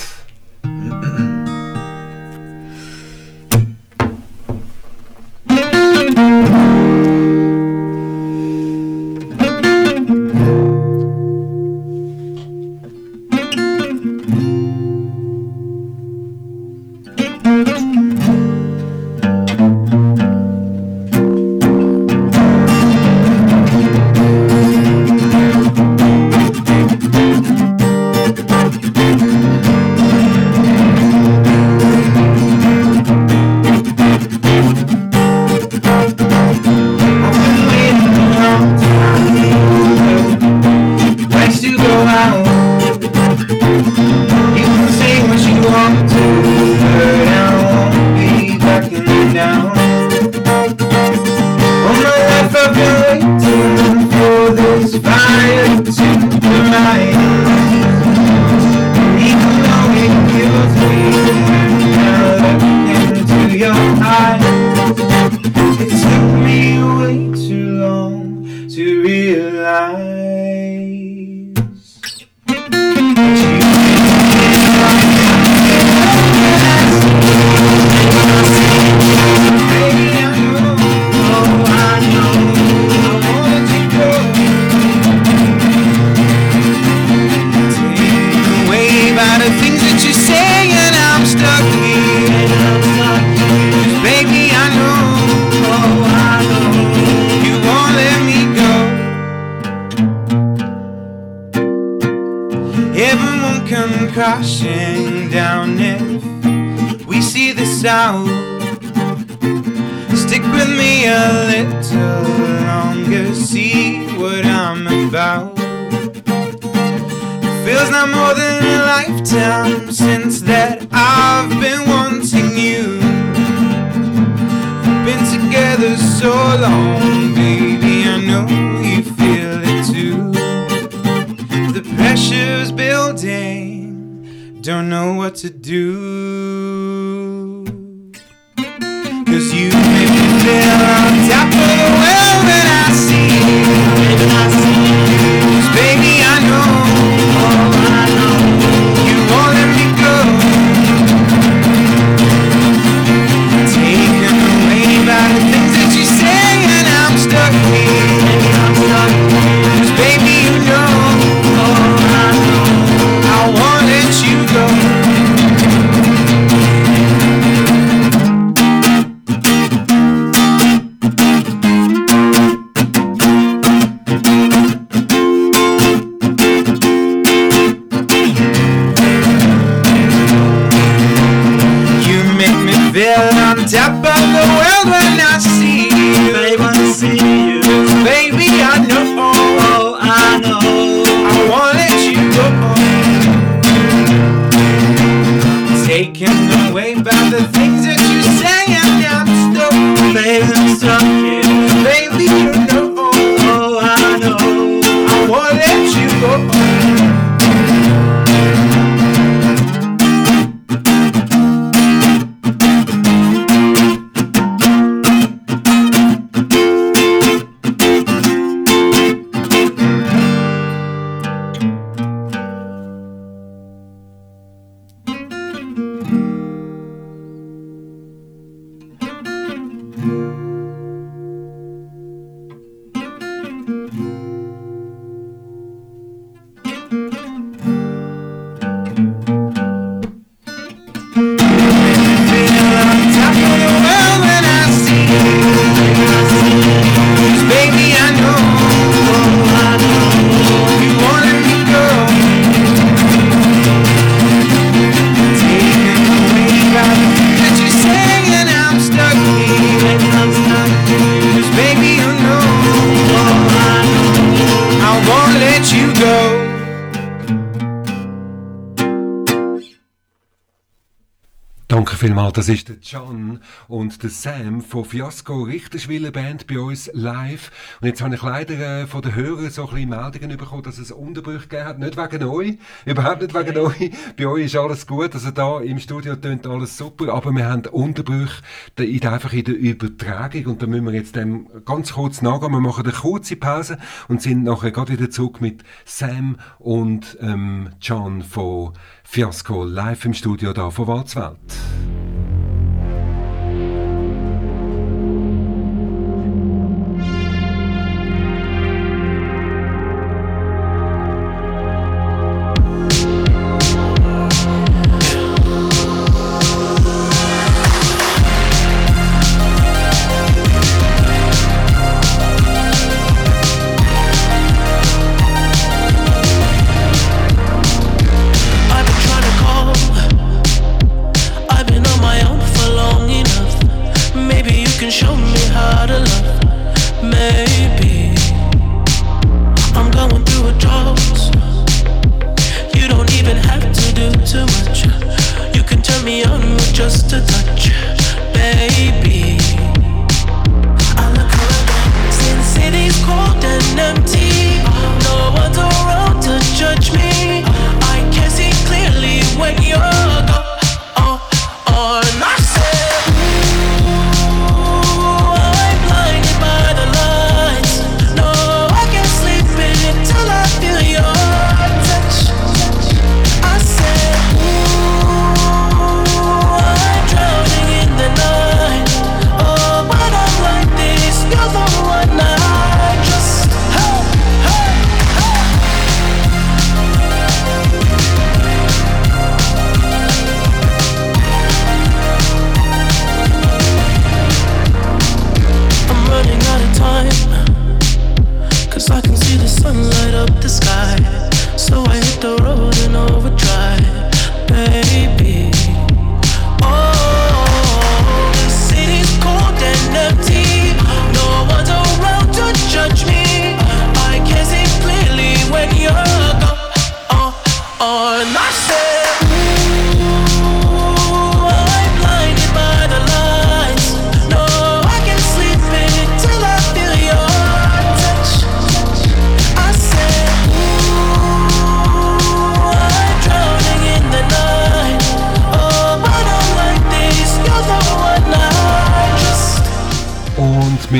Ah, 272.28 272.30
das 272.30 272.50
ist 272.50 272.68
der 272.68 272.76
John 272.82 273.40
und 273.68 274.02
der 274.02 274.10
Sam 274.10 274.60
von 274.60 274.84
Fiasco 274.84 275.44
Richterschwiller 275.44 276.10
Band 276.10 276.46
bei 276.46 276.58
uns 276.58 276.90
live. 276.92 277.50
Und 277.80 277.88
jetzt 277.88 278.02
habe 278.02 278.16
ich 278.16 278.22
leider 278.22 278.82
äh, 278.82 278.86
von 278.86 279.00
den 279.00 279.14
Hörern 279.14 279.48
so 279.48 279.66
ein 279.66 279.74
bisschen 279.74 279.88
Meldungen 279.88 280.36
bekommen, 280.36 280.62
dass 280.62 280.76
es 280.76 280.92
Unterbrüche 280.92 281.48
gegeben 281.48 281.64
hat. 281.64 281.78
Nicht 281.78 281.96
wegen 281.96 282.24
euch, 282.24 282.58
überhaupt 282.84 283.22
nicht 283.22 283.34
wegen 283.34 283.56
euch. 283.56 283.92
Bei 284.18 284.26
euch 284.26 284.44
ist 284.44 284.56
alles 284.56 284.86
gut, 284.86 285.14
also 285.14 285.30
da 285.30 285.60
im 285.60 285.78
Studio 285.78 286.16
tönt 286.16 286.46
alles 286.46 286.76
super, 286.76 287.14
aber 287.14 287.32
wir 287.32 287.48
haben 287.48 287.64
Unterbrüche 287.64 288.42
in, 288.78 289.06
einfach 289.06 289.32
in 289.32 289.44
der 289.44 289.56
Übertragung 289.56 290.44
und 290.48 290.62
da 290.62 290.66
müssen 290.66 290.84
wir 290.84 290.92
jetzt 290.92 291.16
dem 291.16 291.48
ganz 291.64 291.94
kurz 291.94 292.20
nachgehen. 292.20 292.52
Wir 292.52 292.60
machen 292.60 292.84
eine 292.84 292.92
kurze 292.92 293.36
Pause 293.36 293.78
und 294.08 294.20
sind 294.20 294.44
nachher 294.44 294.70
gerade 294.70 294.92
wieder 294.92 295.08
zurück 295.08 295.40
mit 295.40 295.62
Sam 295.86 296.36
und 296.58 297.16
ähm, 297.22 297.70
John 297.80 298.20
von 298.20 298.74
Fiasco 299.02 299.64
live 299.64 300.04
im 300.04 300.12
Studio 300.12 300.52
da 300.52 300.70
von 300.70 300.88
Walzwelt. 300.88 301.38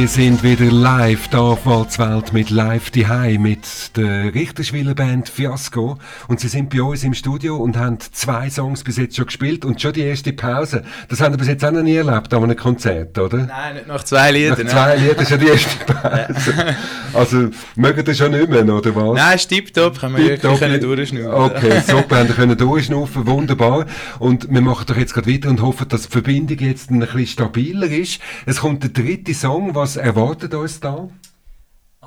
Wir 0.09 0.15
sind 0.15 0.43
wieder 0.43 0.73
live 0.73 1.29
da 1.29 1.41
auf 1.41 1.67
Walzwelt 1.67 2.33
mit 2.33 2.49
Live 2.49 2.91
die 2.91 3.07
mit 3.39 3.88
der 3.97 4.35
Richterschwiller 4.35 4.95
Band 4.95 5.29
Fiasco 5.29 5.99
und 6.29 6.41
sie 6.41 6.49
sind 6.49 6.71
bei 6.71 6.83
uns 6.83 7.05
im 7.05 7.15
Studio 7.15 7.57
und 7.57 7.77
haben 7.77 7.99
zwei 8.01 8.51
Songs 8.51 8.85
bis 8.85 8.97
jetzt 8.97 9.17
schon 9.17 9.27
gespielt 9.27 9.65
und 9.65 9.81
schon 9.81 9.93
die 9.93 10.03
erste 10.03 10.33
Pause. 10.33 10.85
Das 11.09 11.21
haben 11.21 11.33
wir 11.33 11.39
bis 11.39 11.49
jetzt 11.49 11.65
auch 11.65 11.71
noch 11.71 11.83
nie 11.83 11.97
erlebt 11.97 12.33
an 12.33 12.45
einem 12.45 12.57
Konzert, 12.57 13.19
oder? 13.19 13.39
Nein, 13.39 13.75
nicht 13.75 13.87
nach 13.87 14.05
zwei 14.05 14.33
Liedern. 14.33 14.67
Nach 14.67 14.73
zwei 14.73 14.97
Liedern 14.97 15.27
ja 15.29 15.37
die 15.37 15.47
erste 15.47 15.85
Pause. 15.87 16.77
also, 17.15 17.51
mögen 17.77 18.05
ihr 18.07 18.15
schon 18.15 18.33
nicht 18.33 18.49
mehr, 18.49 18.65
oder 18.69 18.95
was? 18.95 19.15
Nein, 19.17 19.37
ist 19.37 19.49
tipptopp, 19.49 19.99
können 20.01 20.17
wir 20.17 20.25
wirklich 20.25 20.59
können 20.59 20.81
durchschnaufen. 20.81 21.57
Okay, 21.57 21.83
super, 21.87 22.17
haben 22.19 22.29
wir 22.29 22.35
können 22.35 22.59
durchschnaufen, 22.59 23.27
wunderbar. 23.27 23.87
Und 24.19 24.51
wir 24.51 24.61
machen 24.61 24.87
doch 24.87 24.97
jetzt 24.97 25.15
gerade 25.15 25.33
weiter 25.33 25.49
und 25.49 25.63
hoffen, 25.63 25.89
dass 25.89 26.03
die 26.03 26.13
Verbindung 26.13 26.59
jetzt 26.59 26.91
ein 26.91 27.01
bisschen 27.01 27.27
stabiler 27.27 27.89
ist. 27.89 28.21
Es 28.47 28.61
kommt 28.61 28.83
der 28.83 28.91
dritte 28.91 29.35
Song, 29.35 29.75
was 29.75 29.97
erwartet 29.97 30.55
uns 30.55 30.81
da? 30.81 31.09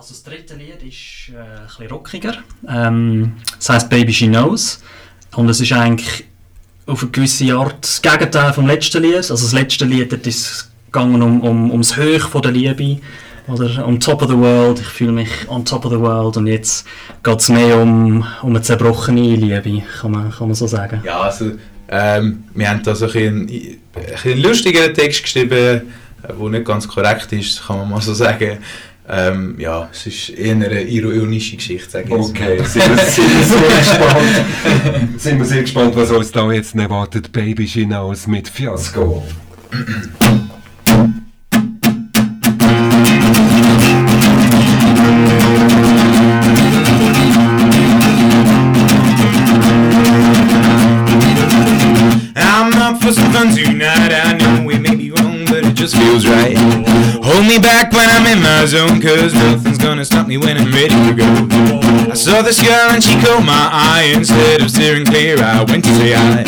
Also 0.01 0.15
das 0.15 0.23
dritte 0.23 0.55
Lied 0.55 0.81
ist 0.81 1.31
äh, 1.31 1.37
ein 1.37 1.67
bisschen 1.67 1.87
rockiger. 1.91 2.33
Ähm, 2.67 3.33
das 3.55 3.69
heisst 3.69 3.87
Baby 3.91 4.11
She 4.11 4.25
Knows. 4.25 4.81
Und 5.35 5.47
es 5.47 5.61
ist 5.61 5.71
eigentlich 5.73 6.25
auf 6.87 7.03
eine 7.03 7.11
gewisse 7.11 7.53
Art 7.53 7.75
das 7.83 8.01
Gegenteil 8.01 8.51
vom 8.51 8.65
letzten 8.65 9.03
Lied. 9.03 9.17
Also 9.17 9.35
das 9.35 9.53
letzte 9.53 9.85
Lied 9.85 10.11
dort 10.11 10.25
ist 10.25 10.71
gegangen 10.87 11.21
um, 11.21 11.41
um, 11.41 11.69
ums 11.69 11.97
Höch 11.97 12.23
von 12.23 12.41
der 12.41 12.51
Liebe. 12.51 12.99
Oder 13.47 13.85
um 13.85 13.99
Top 13.99 14.23
of 14.23 14.29
the 14.31 14.37
World, 14.37 14.79
ich 14.79 14.87
fühle 14.87 15.11
mich 15.11 15.29
on 15.47 15.63
top 15.63 15.85
of 15.85 15.91
the 15.91 15.99
world 15.99 16.35
und 16.35 16.47
jetzt 16.47 16.87
geht 17.21 17.39
es 17.39 17.49
mehr 17.49 17.77
um, 17.77 18.25
um 18.41 18.49
eine 18.49 18.61
zerbrochene 18.63 19.35
Liebe, 19.35 19.83
kann 20.01 20.11
man, 20.11 20.31
kann 20.31 20.47
man 20.47 20.55
so 20.55 20.65
sagen. 20.65 21.01
Ja, 21.03 21.21
also 21.21 21.51
ähm, 21.89 22.45
wir 22.55 22.67
haben 22.67 22.81
da 22.81 22.95
so 22.95 23.05
ein, 23.05 23.47
ein, 23.47 23.79
ein 24.23 24.41
lustiger 24.41 24.91
Text 24.91 25.21
geschrieben, 25.21 25.91
der 26.27 26.49
nicht 26.49 26.65
ganz 26.65 26.87
korrekt 26.87 27.31
ist, 27.33 27.67
kann 27.67 27.77
man 27.77 27.89
mal 27.89 28.01
so 28.01 28.15
sagen. 28.15 28.57
Ähm, 29.13 29.55
ja, 29.59 29.89
es 29.91 30.07
ist 30.07 30.29
eher 30.29 30.55
eine 30.55 30.83
ironische 30.83 31.57
Geschichte, 31.57 31.89
sage 31.89 32.05
ich 32.07 32.13
Okay, 32.13 32.63
sind 32.63 32.89
wir, 32.89 32.97
sind 32.97 33.29
wir 33.29 33.43
sehr 33.43 33.77
gespannt. 33.77 35.19
sind 35.19 35.37
wir 35.37 35.45
sehr 35.45 35.61
gespannt, 35.63 35.95
was 35.97 36.11
uns 36.11 36.31
da 36.31 36.49
jetzt 36.49 36.75
erwartet. 36.75 37.29
Baby 37.33 37.67
hinaus 37.67 38.25
mit 38.27 38.47
Fiasco. 38.47 39.21
Just 55.81 55.97
feels 55.97 56.27
right. 56.27 56.53
Hold 57.25 57.49
me 57.49 57.57
back 57.57 57.91
when 57.91 58.05
I'm 58.05 58.29
in 58.29 58.37
my 58.37 58.65
zone, 58.69 59.01
cause 59.01 59.33
nothing's 59.33 59.79
gonna 59.79 60.05
stop 60.05 60.27
me 60.27 60.37
when 60.37 60.55
I'm 60.55 60.69
ready 60.69 60.93
to 60.93 61.13
go. 61.17 61.25
I 62.05 62.13
saw 62.13 62.43
this 62.43 62.61
girl 62.61 62.93
and 62.93 63.03
she 63.03 63.17
caught 63.17 63.41
my 63.41 63.65
eye. 63.73 64.13
Instead 64.13 64.61
of 64.61 64.69
steering 64.69 65.07
clear, 65.07 65.41
I 65.41 65.63
went 65.63 65.83
to 65.85 65.93
say 65.97 66.13
hi. 66.13 66.45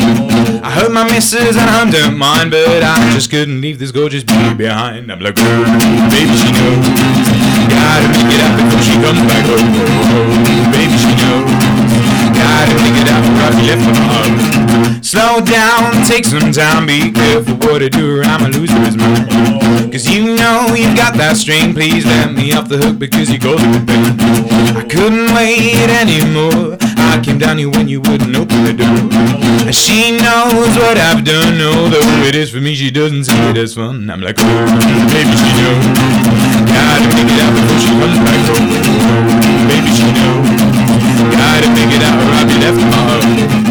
I 0.62 0.70
heard 0.70 0.92
my 0.92 1.02
missus 1.02 1.56
and 1.56 1.68
I 1.68 1.90
don't 1.90 2.16
mind, 2.16 2.52
but 2.52 2.84
I 2.84 2.94
just 3.10 3.28
couldn't 3.28 3.60
leave 3.60 3.80
this 3.80 3.90
gorgeous 3.90 4.22
beauty 4.22 4.54
behind. 4.54 5.10
I'm 5.10 5.18
like, 5.18 5.34
oh, 5.36 5.64
baby, 6.14 6.30
she 6.38 6.54
knows. 6.54 6.86
Gotta 7.66 8.06
make 8.14 8.30
it 8.30 8.38
up 8.38 8.54
before 8.54 8.82
she 8.86 8.94
comes 9.02 9.18
back 9.26 9.44
home. 9.50 9.66
Oh, 10.14 10.70
baby, 10.70 10.94
she 10.94 11.10
knows. 11.18 11.50
Gotta 12.38 12.74
make 12.86 13.02
it 13.02 13.10
out 13.10 13.22
before 13.26 13.50
I 13.50 13.66
left 13.66 13.82
my 13.82 13.98
heart. 13.98 14.83
Slow 15.04 15.44
down, 15.44 16.02
take 16.08 16.24
some 16.24 16.50
time, 16.50 16.86
be 16.86 17.12
careful 17.12 17.60
what 17.68 17.82
I 17.82 17.90
do 17.90 18.16
or 18.16 18.24
I'ma 18.24 18.48
lose 18.48 18.72
his 18.72 18.96
mind. 18.96 19.28
Cause 19.92 20.08
you 20.08 20.32
know 20.34 20.72
you've 20.72 20.96
got 20.96 21.12
that 21.20 21.36
string, 21.36 21.76
please 21.76 22.06
let 22.08 22.32
me 22.32 22.56
off 22.56 22.72
the 22.72 22.80
hook 22.80 22.98
because 22.98 23.28
you 23.28 23.38
go 23.38 23.52
to 23.52 23.66
the 23.68 23.84
bend. 23.84 24.16
I 24.72 24.80
couldn't 24.88 25.28
wait 25.36 25.92
anymore. 25.92 26.80
I 26.80 27.20
came 27.20 27.36
down 27.36 27.60
here 27.60 27.68
when 27.68 27.86
you 27.86 28.00
wouldn't 28.00 28.32
open 28.32 28.64
the 28.64 28.72
door. 28.72 28.96
And 29.68 29.76
she 29.76 30.16
knows 30.16 30.72
what 30.80 30.96
I've 30.96 31.20
done, 31.20 31.60
although 31.60 32.24
it 32.24 32.34
is 32.34 32.48
for 32.48 32.64
me, 32.64 32.74
she 32.74 32.90
doesn't 32.90 33.28
see 33.28 33.44
it 33.52 33.60
as 33.60 33.74
fun. 33.76 34.08
I'm 34.08 34.24
like, 34.24 34.40
oh, 34.40 34.66
baby, 35.12 35.36
she 35.36 35.50
knows. 35.60 35.84
Gotta 36.64 37.12
make 37.12 37.28
it 37.28 37.44
out 37.44 37.52
before 37.52 37.80
she 37.84 37.92
comes 37.92 38.18
back 38.24 38.40
home. 38.48 38.72
Baby, 39.68 39.90
she 39.92 40.08
knows. 40.16 40.48
Gotta 41.28 41.68
make 41.76 41.92
it 41.92 42.00
out 42.00 42.16
or 42.16 42.32
I'll 42.40 42.48
be 42.48 42.56
left 42.56 42.80
tomorrow. 42.80 43.63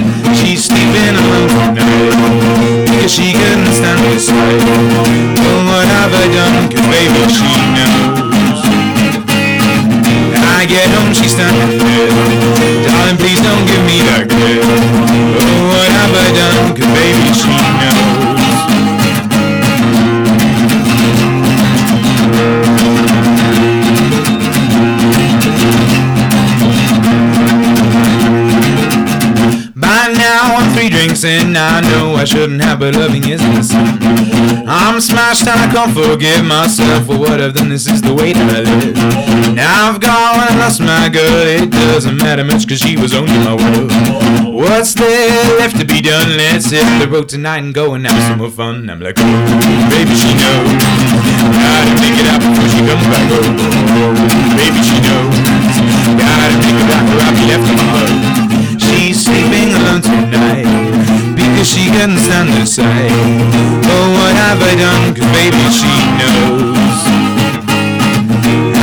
She's 0.53 0.65
sleeping 0.65 1.15
alone 1.17 1.49
tonight 1.49 2.85
Because 2.85 3.11
she 3.11 3.33
couldn't 3.33 3.73
stand 3.73 4.05
the 4.05 4.19
sight 4.19 4.61
Well, 5.41 5.65
what 5.65 5.87
have 5.89 6.13
I 6.13 6.29
done? 6.29 6.69
Cause 6.69 6.85
baby, 6.93 7.25
she 7.33 7.49
knows 7.73 8.61
I 10.45 10.67
get 10.69 10.93
home, 10.93 11.11
she's 11.11 11.33
standing 11.33 11.79
there 11.79 12.85
Darling, 12.85 13.17
please 13.17 13.41
don't 13.41 13.65
give 13.65 13.81
me 13.89 14.05
that 14.05 14.29
glare 14.29 14.61
Oh, 15.41 15.73
what 15.73 15.89
have 15.89 16.13
I 16.13 16.29
done? 16.37 16.77
Cause 16.77 16.85
baby, 17.01 17.33
she 17.33 17.49
knows 17.81 18.22
In, 31.23 31.55
I 31.55 31.79
know 31.79 32.15
I 32.15 32.25
shouldn't 32.25 32.61
have, 32.63 32.79
but 32.79 32.95
loving 32.95 33.23
isn't 33.23 33.55
a 33.55 33.63
sin. 33.63 33.95
I'm 34.67 34.99
smashed 34.99 35.47
and 35.47 35.55
I 35.55 35.71
can't 35.71 35.95
forgive 35.95 36.43
myself 36.43 37.07
for 37.07 37.17
what 37.17 37.39
I've 37.39 37.53
done, 37.53 37.69
this 37.69 37.87
is 37.87 38.01
the 38.01 38.13
way 38.13 38.33
that 38.33 38.43
I 38.51 38.67
live. 38.67 39.55
Now 39.55 39.87
I've 39.87 40.01
gone 40.03 40.43
and 40.43 40.59
lost 40.59 40.81
my 40.81 41.07
girl, 41.07 41.47
it 41.47 41.71
doesn't 41.71 42.17
matter 42.17 42.43
much 42.43 42.67
cause 42.67 42.79
she 42.79 42.97
was 42.97 43.13
only 43.13 43.39
my 43.39 43.55
world. 43.55 43.87
What's 44.51 44.95
there 44.99 45.31
left 45.63 45.79
to 45.79 45.85
be 45.85 46.01
done? 46.01 46.35
Let's 46.35 46.67
hit 46.67 46.83
the 46.99 47.07
road 47.07 47.29
tonight 47.29 47.63
and 47.63 47.73
go 47.73 47.93
and 47.93 48.03
have 48.05 48.19
some 48.27 48.39
more 48.39 48.51
fun. 48.51 48.89
I'm 48.89 48.99
like, 48.99 49.15
oh, 49.15 49.39
baby 49.95 50.11
she 50.19 50.35
knows, 50.35 50.75
gotta 51.55 51.87
make 52.03 52.19
it 52.19 52.27
out 52.27 52.43
before 52.43 52.67
she 52.67 52.83
comes 52.83 53.07
back 53.07 53.25
home. 53.31 53.55
Baby 54.59 54.81
she 54.83 54.99
knows, 54.99 55.39
gotta 56.19 56.51
make 56.59 56.75
it 56.83 56.89
out 56.91 57.07
or 57.07 57.19
I'll 57.23 57.35
be 57.39 57.47
left 57.47 57.63
own. 57.79 58.75
She's 58.75 59.23
sleeping 59.23 59.71
alone 59.71 60.03
tonight 60.03 60.92
Because 61.63 61.79
she 61.79 61.89
couldn't 61.91 62.17
stand 62.17 62.49
the 62.49 62.65
sight 62.65 63.07
Oh, 63.87 64.11
what 64.11 64.35
have 64.35 64.59
I 64.59 64.75
done? 64.75 65.15
Cause 65.15 65.31
baby, 65.31 65.63
she 65.71 65.95
knows. 66.19 66.99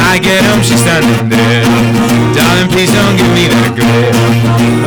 I 0.08 0.18
get 0.18 0.42
home, 0.48 0.62
she's 0.62 0.80
standing 0.80 1.28
there. 1.28 1.62
Darling, 2.32 2.72
please 2.72 2.90
don't 2.90 3.18
give 3.18 3.28
me 3.36 3.52
that 3.52 3.76
glare. 3.76 4.16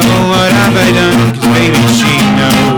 Oh, 0.01 0.21
what 0.25 0.49
have 0.57 0.73
I 0.73 0.89
done? 0.89 1.37
Cause 1.37 1.45
baby, 1.53 1.77
she 1.93 2.17
knows 2.33 2.72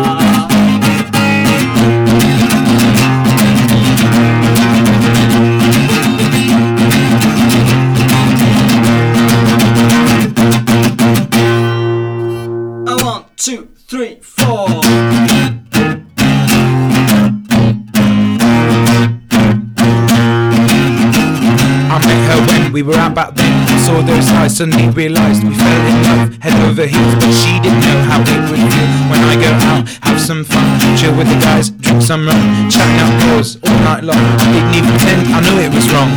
we 22.75 22.83
were 22.83 22.93
out 22.95 23.15
back 23.15 23.33
then. 23.35 23.79
Saw 23.85 24.01
those 24.01 24.27
eyes, 24.31 24.57
suddenly 24.57 24.89
realised 24.89 25.45
we 25.45 25.55
fell 25.55 25.87
in 25.87 26.03
love, 26.03 26.35
head 26.43 26.59
over 26.67 26.85
heels. 26.85 27.15
But 27.15 27.31
she 27.31 27.53
didn't 27.63 27.79
know 27.79 27.99
how 28.03 28.19
it 28.19 28.41
would 28.51 28.59
feel 28.59 28.89
when 29.07 29.21
I 29.23 29.35
go 29.39 29.51
out, 29.71 29.87
have 30.03 30.19
some 30.19 30.43
fun, 30.43 30.67
chill 30.97 31.15
with 31.15 31.29
the 31.29 31.39
guys, 31.39 31.69
drink 31.69 32.01
some 32.01 32.27
rum, 32.27 32.69
chatting 32.69 33.29
girls 33.29 33.55
all 33.63 33.79
night 33.87 34.03
long. 34.03 34.17
I 34.19 34.51
didn't 34.51 34.75
even 34.75 34.91
pretend 34.91 35.21
I 35.31 35.39
knew 35.39 35.57
it 35.63 35.73
was 35.73 35.87
wrong. 35.93 36.11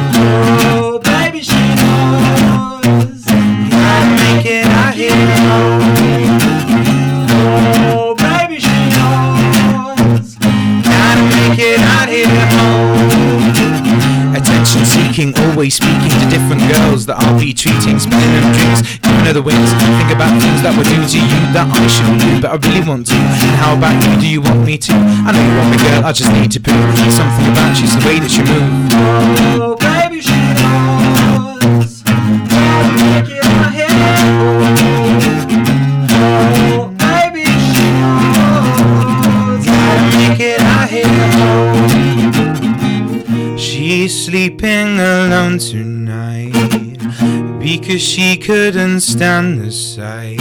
Oh, 0.75 0.99
baby, 0.99 1.43
she 1.43 1.55
knows. 1.55 2.28
Always 15.59 15.75
speaking 15.75 16.09
to 16.09 16.27
different 16.31 16.63
girls 16.71 17.05
that 17.07 17.19
I'll 17.19 17.35
be 17.35 17.53
treating, 17.53 17.99
spilling 17.99 18.31
them 18.31 18.47
drinks, 18.55 18.95
giving 19.03 19.27
her 19.27 19.33
the 19.33 19.43
wings. 19.43 19.75
Think 19.99 20.15
about 20.15 20.31
things 20.39 20.63
that 20.63 20.71
would 20.79 20.87
do 20.87 21.03
to 21.03 21.19
you 21.19 21.41
that 21.51 21.67
I 21.67 21.83
shouldn't 21.91 22.23
do, 22.23 22.39
but 22.39 22.55
I 22.55 22.57
really 22.63 22.87
want 22.87 23.11
to. 23.11 23.19
And 23.19 23.59
how 23.59 23.75
about 23.75 23.99
you? 24.07 24.15
Do 24.23 24.29
you 24.31 24.39
want 24.41 24.63
me 24.63 24.79
to? 24.79 24.95
I 24.95 25.35
know 25.35 25.43
you 25.43 25.59
want 25.59 25.75
me, 25.75 25.79
girl. 25.83 26.07
I 26.07 26.15
just 26.15 26.31
need 26.31 26.55
to 26.55 26.63
prove 26.63 26.95
something 27.11 27.51
about 27.51 27.75
you, 27.75 27.91
the 27.91 27.99
way 28.07 28.23
that 28.23 28.31
you 28.39 28.47
move. 28.47 28.71
Oh, 29.59 29.75
baby, 29.83 30.23
she 30.23 30.39
cause 47.89 48.01
she 48.01 48.37
couldn't 48.37 49.01
stand 49.01 49.61
the 49.61 49.73
sight. 49.73 50.39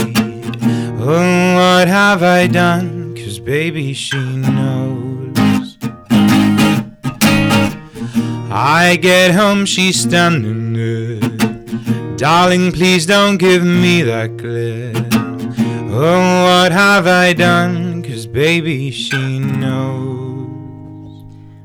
Oh, 1.00 1.54
what 1.56 1.88
have 1.88 2.22
I 2.22 2.46
done? 2.46 3.16
Cause 3.16 3.40
baby, 3.40 3.94
she 3.94 4.36
knows. 4.36 5.76
I 8.50 8.96
get 9.00 9.34
home, 9.34 9.66
she's 9.66 10.00
standing 10.00 10.72
there. 10.72 12.16
Darling, 12.16 12.70
please 12.70 13.04
don't 13.04 13.38
give 13.38 13.64
me 13.64 14.02
that 14.02 14.36
glare. 14.36 14.92
Oh, 15.90 16.44
what 16.44 16.70
have 16.70 17.08
I 17.08 17.32
done? 17.32 18.04
Cause 18.04 18.26
baby, 18.26 18.92
she 18.92 19.40
knows. 19.40 21.24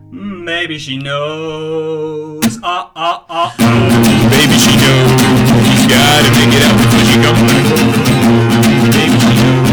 Maybe 0.09 0.79
she 0.79 0.97
knows. 0.97 2.42
Ah, 2.65 2.88
ah, 2.95 3.26
ah. 3.28 3.52
Baby, 4.32 4.56
she 4.56 4.80
knows. 4.80 5.19
She's 5.67 5.84
gotta 5.84 6.32
make 6.32 6.56
it 6.56 6.63
out 6.63 6.80
before 6.80 7.04
she 7.04 7.19
home. 7.19 7.91
Baby, 8.88 9.19
she 9.19 9.36
knows. 9.36 9.67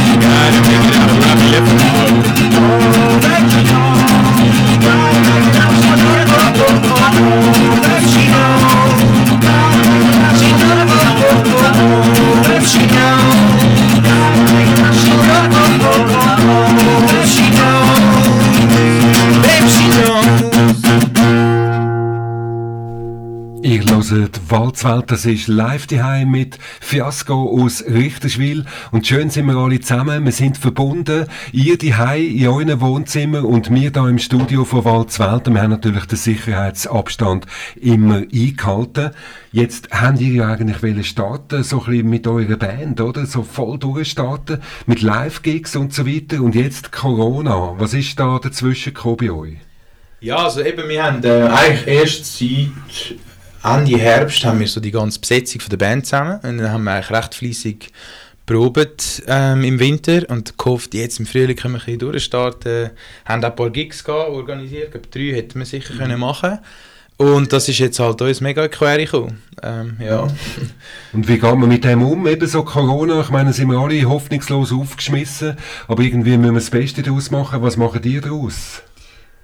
She 0.00 0.16
gotta 0.16 0.64
make 0.64 0.80
it 0.80 0.96
out 0.96 1.12
or 1.12 1.28
I'll 1.28 1.36
left 1.52 1.68
alone. 1.76 2.24
Baby, 3.20 3.52
she 3.52 3.68
knows. 3.68 4.00
Gotta 4.80 5.20
make 5.28 5.44
it 5.44 5.60
out 5.60 5.76
before 5.76 6.00
she 6.00 6.24
comes 6.24 6.48
back 6.56 7.12
home. 7.20 7.52
Baby, 7.84 8.08
she 8.08 8.24
knows. 8.32 8.96
Gotta 9.44 9.84
out. 10.24 10.32
She 12.64 12.88
knows. 12.96 13.36
Gotta 14.08 14.40
make 14.56 14.72
it 14.72 14.80
out. 14.80 14.96
She 14.96 15.12
gotta 15.20 15.52
go 15.52 15.68
home. 15.84 16.80
Baby, 17.12 17.28
she 17.28 17.44
knows. 17.52 18.00
Baby, 19.44 19.68
she 19.68 19.84
knows. 20.00 20.51
Ihr 23.64 23.84
hört 23.84 24.40
Walzwelt, 24.50 25.12
das 25.12 25.24
ist 25.24 25.46
live 25.46 25.86
daheim 25.86 26.32
mit 26.32 26.58
Fiasco 26.80 27.62
aus 27.62 27.84
Richterswil 27.86 28.64
und 28.90 29.06
schön 29.06 29.30
sind 29.30 29.46
wir 29.46 29.54
alle 29.54 29.78
zusammen, 29.78 30.24
wir 30.24 30.32
sind 30.32 30.58
verbunden, 30.58 31.26
ihr 31.52 31.78
daheim 31.78 32.24
in 32.24 32.48
euren 32.48 32.80
Wohnzimmer 32.80 33.44
und 33.44 33.72
wir 33.72 33.92
da 33.92 34.08
im 34.08 34.18
Studio 34.18 34.64
von 34.64 34.84
Walzwelt, 34.84 35.48
wir 35.48 35.62
haben 35.62 35.70
natürlich 35.70 36.06
den 36.06 36.18
Sicherheitsabstand 36.18 37.46
immer 37.76 38.22
eingehalten. 38.32 39.12
Jetzt 39.52 39.90
habt 39.92 40.20
ihr 40.20 40.32
ja 40.32 40.48
eigentlich 40.48 40.82
wollen 40.82 41.04
starten, 41.04 41.62
so 41.62 41.82
ein 41.82 41.86
bisschen 41.86 42.10
mit 42.10 42.26
eurer 42.26 42.56
Band, 42.56 43.00
oder? 43.00 43.26
So 43.26 43.44
voll 43.44 43.78
durchstarten, 43.78 44.60
mit 44.86 45.02
Live-Gigs 45.02 45.76
und 45.76 45.94
so 45.94 46.04
weiter 46.04 46.42
und 46.42 46.56
jetzt 46.56 46.90
Corona. 46.90 47.74
Was 47.78 47.94
ist 47.94 48.18
da 48.18 48.40
dazwischen 48.40 48.92
gekommen 48.92 49.18
bei 49.18 49.30
euch? 49.30 49.56
Ja, 50.20 50.36
also 50.36 50.62
eben, 50.62 50.88
wir 50.88 51.04
haben 51.04 51.22
äh, 51.22 51.48
eigentlich 51.48 51.86
erst 51.86 52.38
seit 52.38 53.18
Ende 53.64 53.98
Herbst 53.98 54.44
haben 54.44 54.60
wir 54.60 54.66
so 54.66 54.80
die 54.80 54.90
ganze 54.90 55.20
Besetzung 55.20 55.60
von 55.60 55.70
der 55.70 55.76
Band 55.76 56.06
zusammen 56.06 56.40
und 56.42 56.58
dann 56.58 56.70
haben 56.70 56.84
wir 56.84 56.92
eigentlich 56.92 57.10
recht 57.10 57.34
fleissig 57.34 57.90
probiert 58.46 59.22
ähm, 59.28 59.62
im 59.62 59.78
Winter 59.78 60.22
und 60.28 60.58
gehofft, 60.58 60.94
jetzt 60.94 61.20
im 61.20 61.26
Frühling 61.26 61.56
können 61.56 61.74
wir 61.74 61.80
ein 61.80 61.84
bisschen 61.84 61.98
durchstarten. 62.00 62.90
Haben 63.24 63.44
auch 63.44 63.50
ein 63.50 63.56
paar 63.56 63.70
Gigs 63.70 64.02
gehabt, 64.02 64.30
organisiert, 64.30 64.86
ich 64.86 64.90
glaube 64.90 65.08
drei 65.10 65.36
hätten 65.36 65.58
wir 65.58 65.66
sicher 65.66 65.94
können 65.94 66.18
machen 66.18 66.58
und 67.22 67.52
das 67.52 67.68
ist 67.68 67.78
jetzt 67.78 68.00
halt 68.00 68.20
uns 68.20 68.40
mega 68.40 68.66
die 68.66 69.04
gekommen. 69.04 69.42
Ähm, 69.62 69.96
ja. 70.00 70.26
Und 71.12 71.28
wie 71.28 71.38
geht 71.38 71.54
man 71.54 71.68
mit 71.68 71.84
dem 71.84 72.02
um? 72.02 72.26
Eben 72.26 72.46
so 72.48 72.64
Corona, 72.64 73.20
ich 73.20 73.30
meine, 73.30 73.52
sind 73.52 73.70
wir 73.70 73.78
alle 73.78 74.02
hoffnungslos 74.08 74.72
aufgeschmissen, 74.72 75.56
aber 75.86 76.02
irgendwie 76.02 76.36
müssen 76.36 76.54
wir 76.54 76.60
das 76.60 76.70
Beste 76.70 77.02
daraus 77.02 77.30
machen. 77.30 77.62
Was 77.62 77.76
machen 77.76 78.02
ihr 78.02 78.20
daraus? 78.20 78.82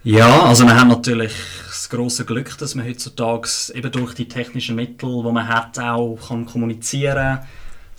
Ja, 0.05 0.45
also 0.45 0.65
wir 0.65 0.79
haben 0.79 0.89
natürlich 0.89 1.33
das 1.67 1.89
große 1.89 2.25
Glück, 2.25 2.57
dass 2.59 2.75
man 2.75 2.87
heutzutage 2.87 3.49
eben 3.75 3.91
durch 3.91 4.15
die 4.15 4.29
technischen 4.29 4.77
Mittel, 4.77 5.23
die 5.25 5.33
man 5.33 5.49
hat, 5.49 5.79
auch 5.79 6.19
kann 6.29 6.47
kommunizieren 6.47 7.41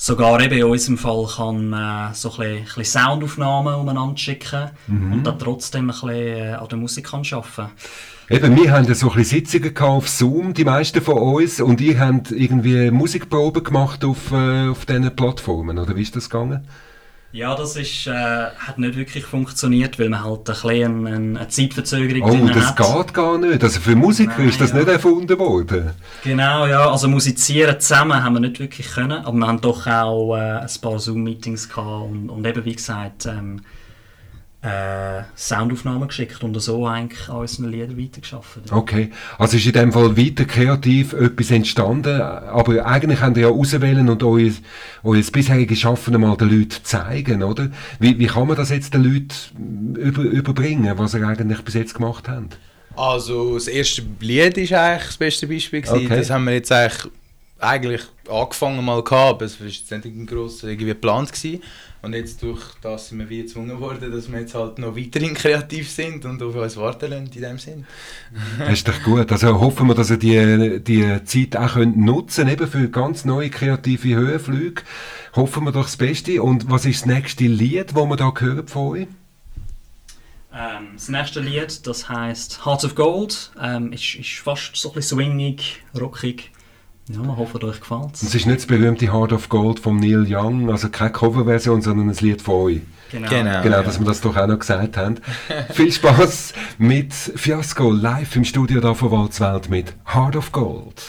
Sogar 0.01 0.39
eben 0.39 0.57
in 0.57 0.63
unserem 0.63 0.97
Fall 0.97 1.27
kann 1.35 1.67
man 1.67 2.13
so 2.13 2.31
ein 2.31 2.37
bisschen, 2.37 2.57
ein 2.57 2.63
bisschen 2.63 2.85
Soundaufnahmen 2.85 3.75
umeinander 3.75 4.15
schicken 4.15 4.69
und 4.87 5.25
dann 5.25 5.37
trotzdem 5.37 5.81
ein 5.81 5.87
bisschen 5.87 6.09
äh, 6.09 6.53
an 6.53 6.69
der 6.69 6.77
Musik 6.77 7.07
kann 7.07 7.23
arbeiten 7.29 7.73
Eben, 8.29 8.55
wir 8.55 8.71
haben 8.71 8.85
ja 8.85 8.95
so 8.95 9.09
ein 9.09 9.17
bisschen 9.17 9.45
Sitzungen 9.45 9.77
auf 9.79 10.07
Zoom, 10.07 10.53
die 10.53 10.63
meisten 10.63 11.01
von 11.01 11.17
uns, 11.17 11.59
und 11.59 11.81
ihr 11.81 11.99
habt 11.99 12.31
irgendwie 12.31 12.91
Musikproben 12.91 13.61
gemacht 13.61 14.05
auf, 14.05 14.31
äh, 14.31 14.69
auf 14.69 14.85
diesen 14.85 15.13
Plattformen, 15.15 15.77
oder 15.77 15.95
wie 15.97 16.03
ist 16.03 16.15
das 16.15 16.29
gegangen? 16.29 16.65
Ja, 17.31 17.55
das 17.55 17.75
ist, 17.75 18.07
äh, 18.07 18.11
hat 18.11 18.79
nicht 18.79 18.95
wirklich 18.95 19.23
funktioniert, 19.23 19.99
weil 19.99 20.09
man 20.09 20.23
halt 20.23 20.39
ein 20.39 20.43
bisschen 20.45 21.07
eine, 21.07 21.39
eine 21.39 21.47
Zeitverzögerung 21.47 22.23
Oh, 22.23 22.31
drin 22.33 22.51
das 22.55 22.75
hat. 22.75 22.77
geht 23.05 23.13
gar 23.13 23.37
nicht. 23.37 23.63
Also 23.63 23.79
für 23.79 23.95
Musiker 23.95 24.33
Nein, 24.39 24.49
ist 24.49 24.59
das 24.59 24.71
ja. 24.71 24.77
nicht 24.77 24.87
erfunden 24.87 25.37
worden. 25.37 25.91
Genau, 26.23 26.65
ja. 26.65 26.89
Also 26.89 27.07
musizieren 27.07 27.79
zusammen 27.79 28.23
haben 28.23 28.33
wir 28.33 28.39
nicht 28.39 28.59
wirklich 28.59 28.87
können, 28.89 29.11
aber 29.25 29.37
wir 29.37 29.45
haben 29.47 29.61
doch 29.61 29.85
auch 29.85 30.35
äh, 30.37 30.39
ein 30.61 30.69
paar 30.81 30.97
Zoom-Meetings 30.97 31.69
gehabt 31.69 32.09
und, 32.09 32.29
und 32.31 32.47
eben, 32.47 32.65
wie 32.65 32.75
gesagt, 32.75 33.27
ähm, 33.27 33.61
äh, 34.61 35.21
Soundaufnahmen 35.37 36.07
geschickt 36.07 36.43
und 36.43 36.59
so 36.59 36.85
eigentlich 36.85 37.29
an 37.29 37.37
unseren 37.37 37.71
Liedern 37.71 37.97
weitergeschafft. 37.97 38.59
Ja. 38.69 38.75
Okay, 38.75 39.11
also 39.37 39.55
ist 39.55 39.65
in 39.65 39.71
dem 39.71 39.93
Fall 39.93 40.17
weiter 40.17 40.43
kreativ 40.43 41.13
etwas 41.13 41.51
entstanden, 41.51 42.21
aber 42.21 42.85
eigentlich 42.85 43.21
habt 43.21 43.37
ihr 43.37 43.43
ja 43.43 43.49
auswählen 43.49 44.09
und 44.09 44.21
euer, 44.21 44.51
euer 45.03 45.23
bisheriges 45.31 45.79
Schaffen 45.79 46.13
einmal 46.13 46.35
den 46.35 46.49
Leuten 46.49 46.83
zeigen, 46.83 47.41
oder? 47.41 47.69
Wie, 47.99 48.19
wie 48.19 48.27
kann 48.27 48.47
man 48.47 48.57
das 48.57 48.69
jetzt 48.69 48.93
den 48.93 49.03
Leuten 49.03 49.95
über, 49.95 50.23
überbringen, 50.23 50.97
was 50.97 51.13
ihr 51.13 51.25
eigentlich 51.25 51.61
bis 51.61 51.75
jetzt 51.75 51.93
gemacht 51.93 52.27
habt? 52.27 52.57
Also 52.97 53.53
das 53.53 53.67
erste 53.69 54.03
Lied 54.19 54.57
ist 54.57 54.73
eigentlich 54.73 55.05
das 55.05 55.17
beste 55.17 55.47
Beispiel 55.47 55.81
gewesen. 55.81 56.05
Okay. 56.05 56.17
Das 56.17 56.29
haben 56.29 56.43
wir 56.43 56.53
jetzt 56.53 56.71
eigentlich, 56.71 57.09
eigentlich 57.59 58.01
angefangen 58.29 58.83
mal 58.83 59.01
gehabt, 59.03 59.35
aber 59.35 59.45
es 59.45 59.57
war 59.57 59.67
jetzt 59.67 59.89
nicht 59.89 60.05
ein 60.05 60.25
gross 60.25 60.63
irgendwie 60.63 60.87
geplant 60.87 61.31
gewesen. 61.31 61.63
Und 62.01 62.13
jetzt 62.13 62.41
durch 62.41 62.61
das 62.81 63.09
sind 63.09 63.19
wir 63.19 63.29
wie 63.29 63.41
gezwungen 63.41 63.79
worden, 63.79 64.11
dass 64.11 64.31
wir 64.31 64.39
jetzt 64.39 64.55
halt 64.55 64.79
noch 64.79 64.95
weiterhin 64.95 65.33
kreativ 65.33 65.89
sind 65.91 66.23
und 66.23 66.41
auf 66.41 66.55
uns 66.55 66.77
warten 66.77 67.09
lassen 67.09 67.29
in 67.33 67.41
dem 67.41 67.59
Sinn. 67.59 67.85
Das 68.57 68.71
ist 68.71 68.87
doch 68.87 69.03
gut. 69.03 69.29
Also 69.31 69.59
hoffen 69.59 69.87
wir, 69.87 69.95
dass 69.95 70.09
ihr 70.09 70.17
die, 70.17 70.79
die 70.79 71.23
Zeit 71.25 71.57
auch 71.57 71.73
könnt 71.73 71.97
nutzen 71.97 72.47
eben 72.47 72.67
für 72.67 72.89
ganz 72.89 73.25
neue 73.25 73.49
kreative 73.49 74.15
Höhenflüge. 74.15 74.81
Hoffen 75.35 75.65
wir 75.65 75.71
doch 75.73 75.83
das 75.83 75.97
Beste. 75.97 76.41
Und 76.41 76.69
was 76.69 76.85
ist 76.85 77.01
das 77.01 77.05
nächste 77.07 77.45
Lied, 77.45 77.91
das 77.95 78.05
wir 78.05 78.15
da 78.15 78.33
hören 78.37 78.67
von 78.67 78.87
euch? 78.87 79.07
Ähm, 80.53 80.87
das 80.93 81.09
nächste 81.09 81.41
Lied, 81.41 81.85
das 81.85 82.09
heißt 82.09 82.65
Hearts 82.65 82.85
of 82.85 82.95
Gold, 82.95 83.51
ähm, 83.61 83.91
ist, 83.91 84.15
ist 84.15 84.39
fast 84.39 84.75
so 84.75 84.89
ein 84.89 84.95
bisschen 84.95 85.17
swingig, 85.17 85.83
rockig. 85.99 86.51
Ja, 87.11 87.23
wir 87.23 87.37
hoffen, 87.37 87.63
euch 87.63 87.79
gefällt 87.79 88.13
Es 88.13 88.35
ist 88.35 88.45
nicht 88.45 88.59
das 88.59 88.65
berühmte 88.67 89.11
Heart 89.11 89.33
of 89.33 89.49
Gold 89.49 89.79
von 89.79 89.97
Neil 89.97 90.27
Young, 90.29 90.69
also 90.69 90.89
keine 90.89 91.11
Coverversion, 91.11 91.81
sondern 91.81 92.07
ein 92.07 92.15
Lied 92.19 92.39
von 92.39 92.53
euch. 92.53 92.81
Genau. 93.11 93.27
Genau. 93.27 93.63
Genau, 93.63 93.81
dass 93.81 93.99
wir 93.99 94.05
das 94.05 94.21
doch 94.21 94.37
auch 94.37 94.45
noch 94.45 94.59
gesagt 94.59 94.95
haben. 94.95 95.15
Viel 95.73 95.91
Spaß 95.91 96.53
mit 96.77 97.11
Fiasco 97.11 97.91
live 97.91 98.35
im 98.35 98.43
Studio 98.43 98.79
da 98.79 98.93
von 98.93 99.09
Walzwelt 99.09 99.71
mit 99.71 99.95
Heart 100.13 100.35
of 100.35 100.51
Gold. 100.51 101.03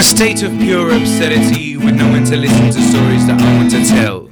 A 0.00 0.02
state 0.02 0.42
of 0.42 0.50
pure 0.58 0.90
absurdity 0.94 1.76
with 1.76 1.94
no 1.94 2.08
one 2.08 2.24
to 2.24 2.34
listen 2.34 2.70
to 2.70 2.80
stories 2.80 3.26
that 3.26 3.38
I 3.38 3.56
want 3.58 3.70
to 3.76 3.84
tell. 3.84 4.30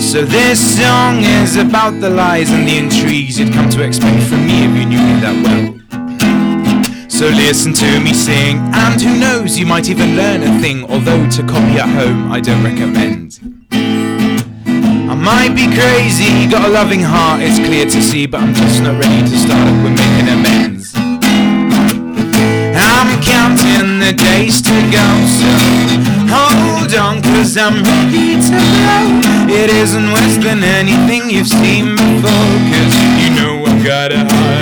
So 0.00 0.24
this 0.24 0.58
song 0.58 1.22
is 1.22 1.54
about 1.54 2.00
the 2.00 2.10
lies 2.10 2.50
and 2.50 2.66
the 2.66 2.76
intrigues 2.76 3.38
you'd 3.38 3.52
come 3.52 3.70
to 3.70 3.84
expect 3.84 4.20
from 4.24 4.44
me 4.48 4.64
if 4.66 4.72
you 4.74 4.86
knew 4.90 4.98
me 4.98 5.14
that 5.22 5.36
well. 5.46 7.08
So 7.08 7.28
listen 7.28 7.72
to 7.74 8.00
me 8.00 8.12
sing, 8.12 8.58
and 8.74 9.00
who 9.00 9.16
knows, 9.16 9.56
you 9.56 9.64
might 9.64 9.88
even 9.88 10.16
learn 10.16 10.42
a 10.42 10.58
thing, 10.58 10.82
although 10.90 11.30
to 11.30 11.42
copy 11.46 11.78
at 11.78 11.88
home 11.88 12.32
I 12.32 12.40
don't 12.40 12.64
recommend. 12.64 13.38
I 13.70 15.14
might 15.14 15.54
be 15.54 15.70
crazy, 15.70 16.50
got 16.50 16.68
a 16.68 16.72
loving 16.72 17.02
heart, 17.02 17.42
it's 17.42 17.60
clear 17.64 17.84
to 17.84 18.02
see, 18.02 18.26
but 18.26 18.40
I'm 18.40 18.54
just 18.54 18.82
not 18.82 19.00
ready 19.00 19.22
to 19.22 19.38
start 19.38 19.68
up 19.68 19.84
with 19.84 19.94
making 19.94 20.28
amends. 20.34 20.59
The 24.00 24.12
days 24.12 24.62
to 24.62 24.72
go. 24.90 25.06
So 25.26 25.50
hold 26.32 26.94
on, 26.94 27.22
cause 27.22 27.56
I'm 27.56 27.82
ready 27.82 28.40
to 28.40 28.50
blow. 28.50 29.52
It 29.52 29.70
isn't 29.70 30.12
worse 30.12 30.36
than 30.38 30.64
anything 30.64 31.30
you've 31.30 31.48
seen 31.48 31.96
before, 31.96 32.50
cause 32.72 32.96
you 33.20 33.30
know 33.36 33.64
I've 33.66 33.84
got 33.84 34.12
a 34.12 34.18
heart 34.18 34.59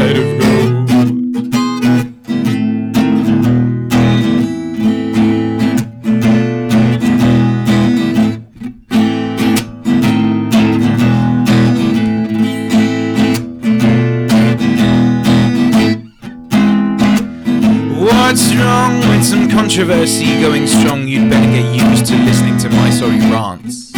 controversy 19.78 20.40
going 20.40 20.66
strong? 20.66 21.06
You'd 21.06 21.30
better 21.30 21.46
get 21.52 21.62
used 21.72 22.06
to 22.06 22.16
listening 22.24 22.58
to 22.58 22.68
my 22.70 22.90
sorry 22.90 23.20
rants. 23.30 23.92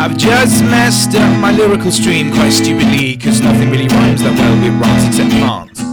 I've 0.00 0.16
just 0.16 0.64
messed 0.64 1.14
up 1.14 1.38
my 1.38 1.52
lyrical 1.52 1.90
stream 1.90 2.32
quite 2.32 2.52
stupidly, 2.52 3.18
cause 3.18 3.42
nothing 3.42 3.68
really 3.68 3.88
rhymes 3.88 4.22
that 4.22 4.32
well 4.32 4.56
with 4.64 4.72
rants 4.80 5.04
except 5.04 5.28
plants. 5.36 5.84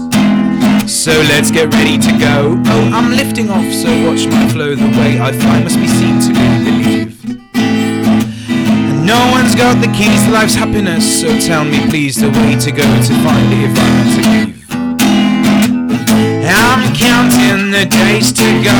So 0.87 1.11
let's 1.27 1.51
get 1.51 1.67
ready 1.73 1.97
to 1.97 2.11
go. 2.17 2.55
Oh, 2.55 2.91
I'm 2.95 3.11
lifting 3.11 3.49
off, 3.49 3.67
so 3.73 3.91
watch 4.07 4.25
my 4.25 4.47
flow. 4.47 4.73
The 4.73 4.87
way 5.03 5.19
I 5.19 5.33
fly 5.33 5.61
must 5.61 5.75
be 5.75 5.87
seen 5.91 6.21
to 6.23 6.31
be 6.31 6.47
believed. 6.63 7.59
And 7.59 9.05
no 9.05 9.19
one's 9.35 9.55
got 9.55 9.83
the 9.83 9.91
keys 9.91 10.23
to 10.23 10.31
life's 10.31 10.55
happiness, 10.55 11.03
so 11.03 11.27
tell 11.41 11.65
me 11.65 11.83
please 11.89 12.15
the 12.15 12.31
way 12.31 12.55
to 12.55 12.71
go 12.71 12.87
to 12.87 13.13
find 13.19 13.51
it 13.51 13.67
if 13.67 13.75
I 13.75 13.83
want 13.91 14.09
to 14.15 14.29
leave. 14.31 14.74
I'm 16.47 16.93
counting 16.93 17.71
the 17.71 17.85
days 17.85 18.31
to 18.33 18.47
go. 18.61 18.77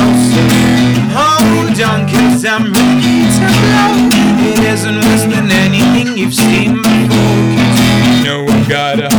Hold 1.18 1.80
on, 1.82 2.08
cause 2.08 2.46
I'm 2.46 2.72
ready 2.72 3.26
to 3.26 3.46
blow. 3.62 4.10
It 4.46 4.60
isn't 4.74 4.96
worse 4.96 5.26
than 5.26 5.50
anything 5.52 6.18
you've 6.18 6.36
seen 6.36 6.82
before. 6.82 7.42
Cause 7.58 8.18
you 8.18 8.24
know 8.24 8.46
I've 8.48 8.70
got 8.70 9.00
a 9.00 9.10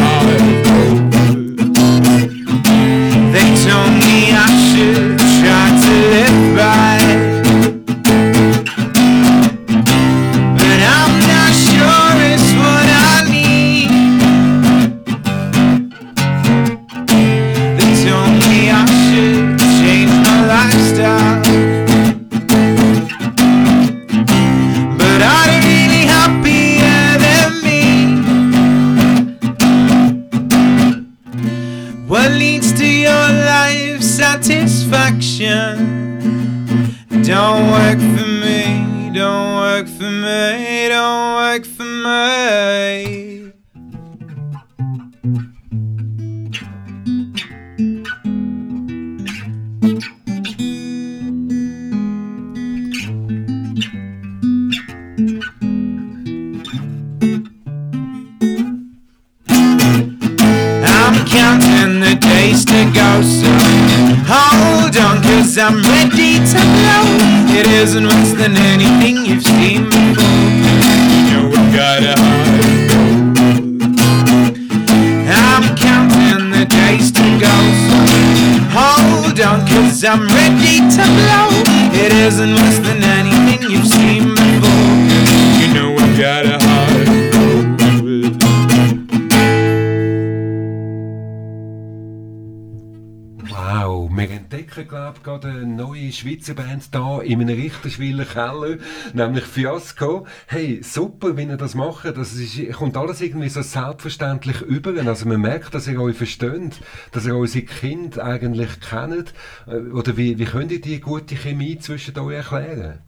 Schweizer 96.27 96.55
Band 96.55 96.93
da 96.93 97.21
in 97.21 97.41
einem 97.41 97.57
Richterschwiller 97.57 98.25
Keller, 98.25 98.79
nämlich 99.13 99.45
Fiasco. 99.45 100.27
Hey, 100.49 100.81
super, 100.83 101.37
wie 101.37 101.45
ihr 101.45 101.57
das 101.57 101.77
macht. 101.77 102.17
Das 102.17 102.33
ist, 102.33 102.73
kommt 102.73 102.97
alles 102.97 103.21
irgendwie 103.21 103.49
so 103.49 103.63
selbstverständlich 103.63 104.61
über. 104.61 104.93
Also 105.07 105.29
man 105.29 105.41
merkt, 105.41 105.73
dass 105.75 105.87
ihr 105.87 106.01
euch 106.01 106.17
versteht, 106.17 106.81
dass 107.13 107.27
ihr 107.27 107.37
unsere 107.37 107.65
Kinder 107.65 108.25
eigentlich 108.25 108.81
kennt. 108.81 109.35
Äh, 109.69 109.77
Oder 109.93 110.17
wie, 110.17 110.37
wie 110.39 110.45
könnt 110.47 110.73
ihr 110.73 110.81
die 110.81 110.99
gute 110.99 111.37
Chemie 111.37 111.79
zwischen 111.79 112.19
euch 112.19 112.35
erklären? 112.35 112.99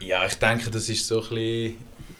Ja, 0.00 0.26
ich 0.26 0.34
denke, 0.34 0.72
das 0.72 0.88
ist 0.88 1.06
so 1.06 1.22
ein 1.22 1.28
bisschen 1.28 1.74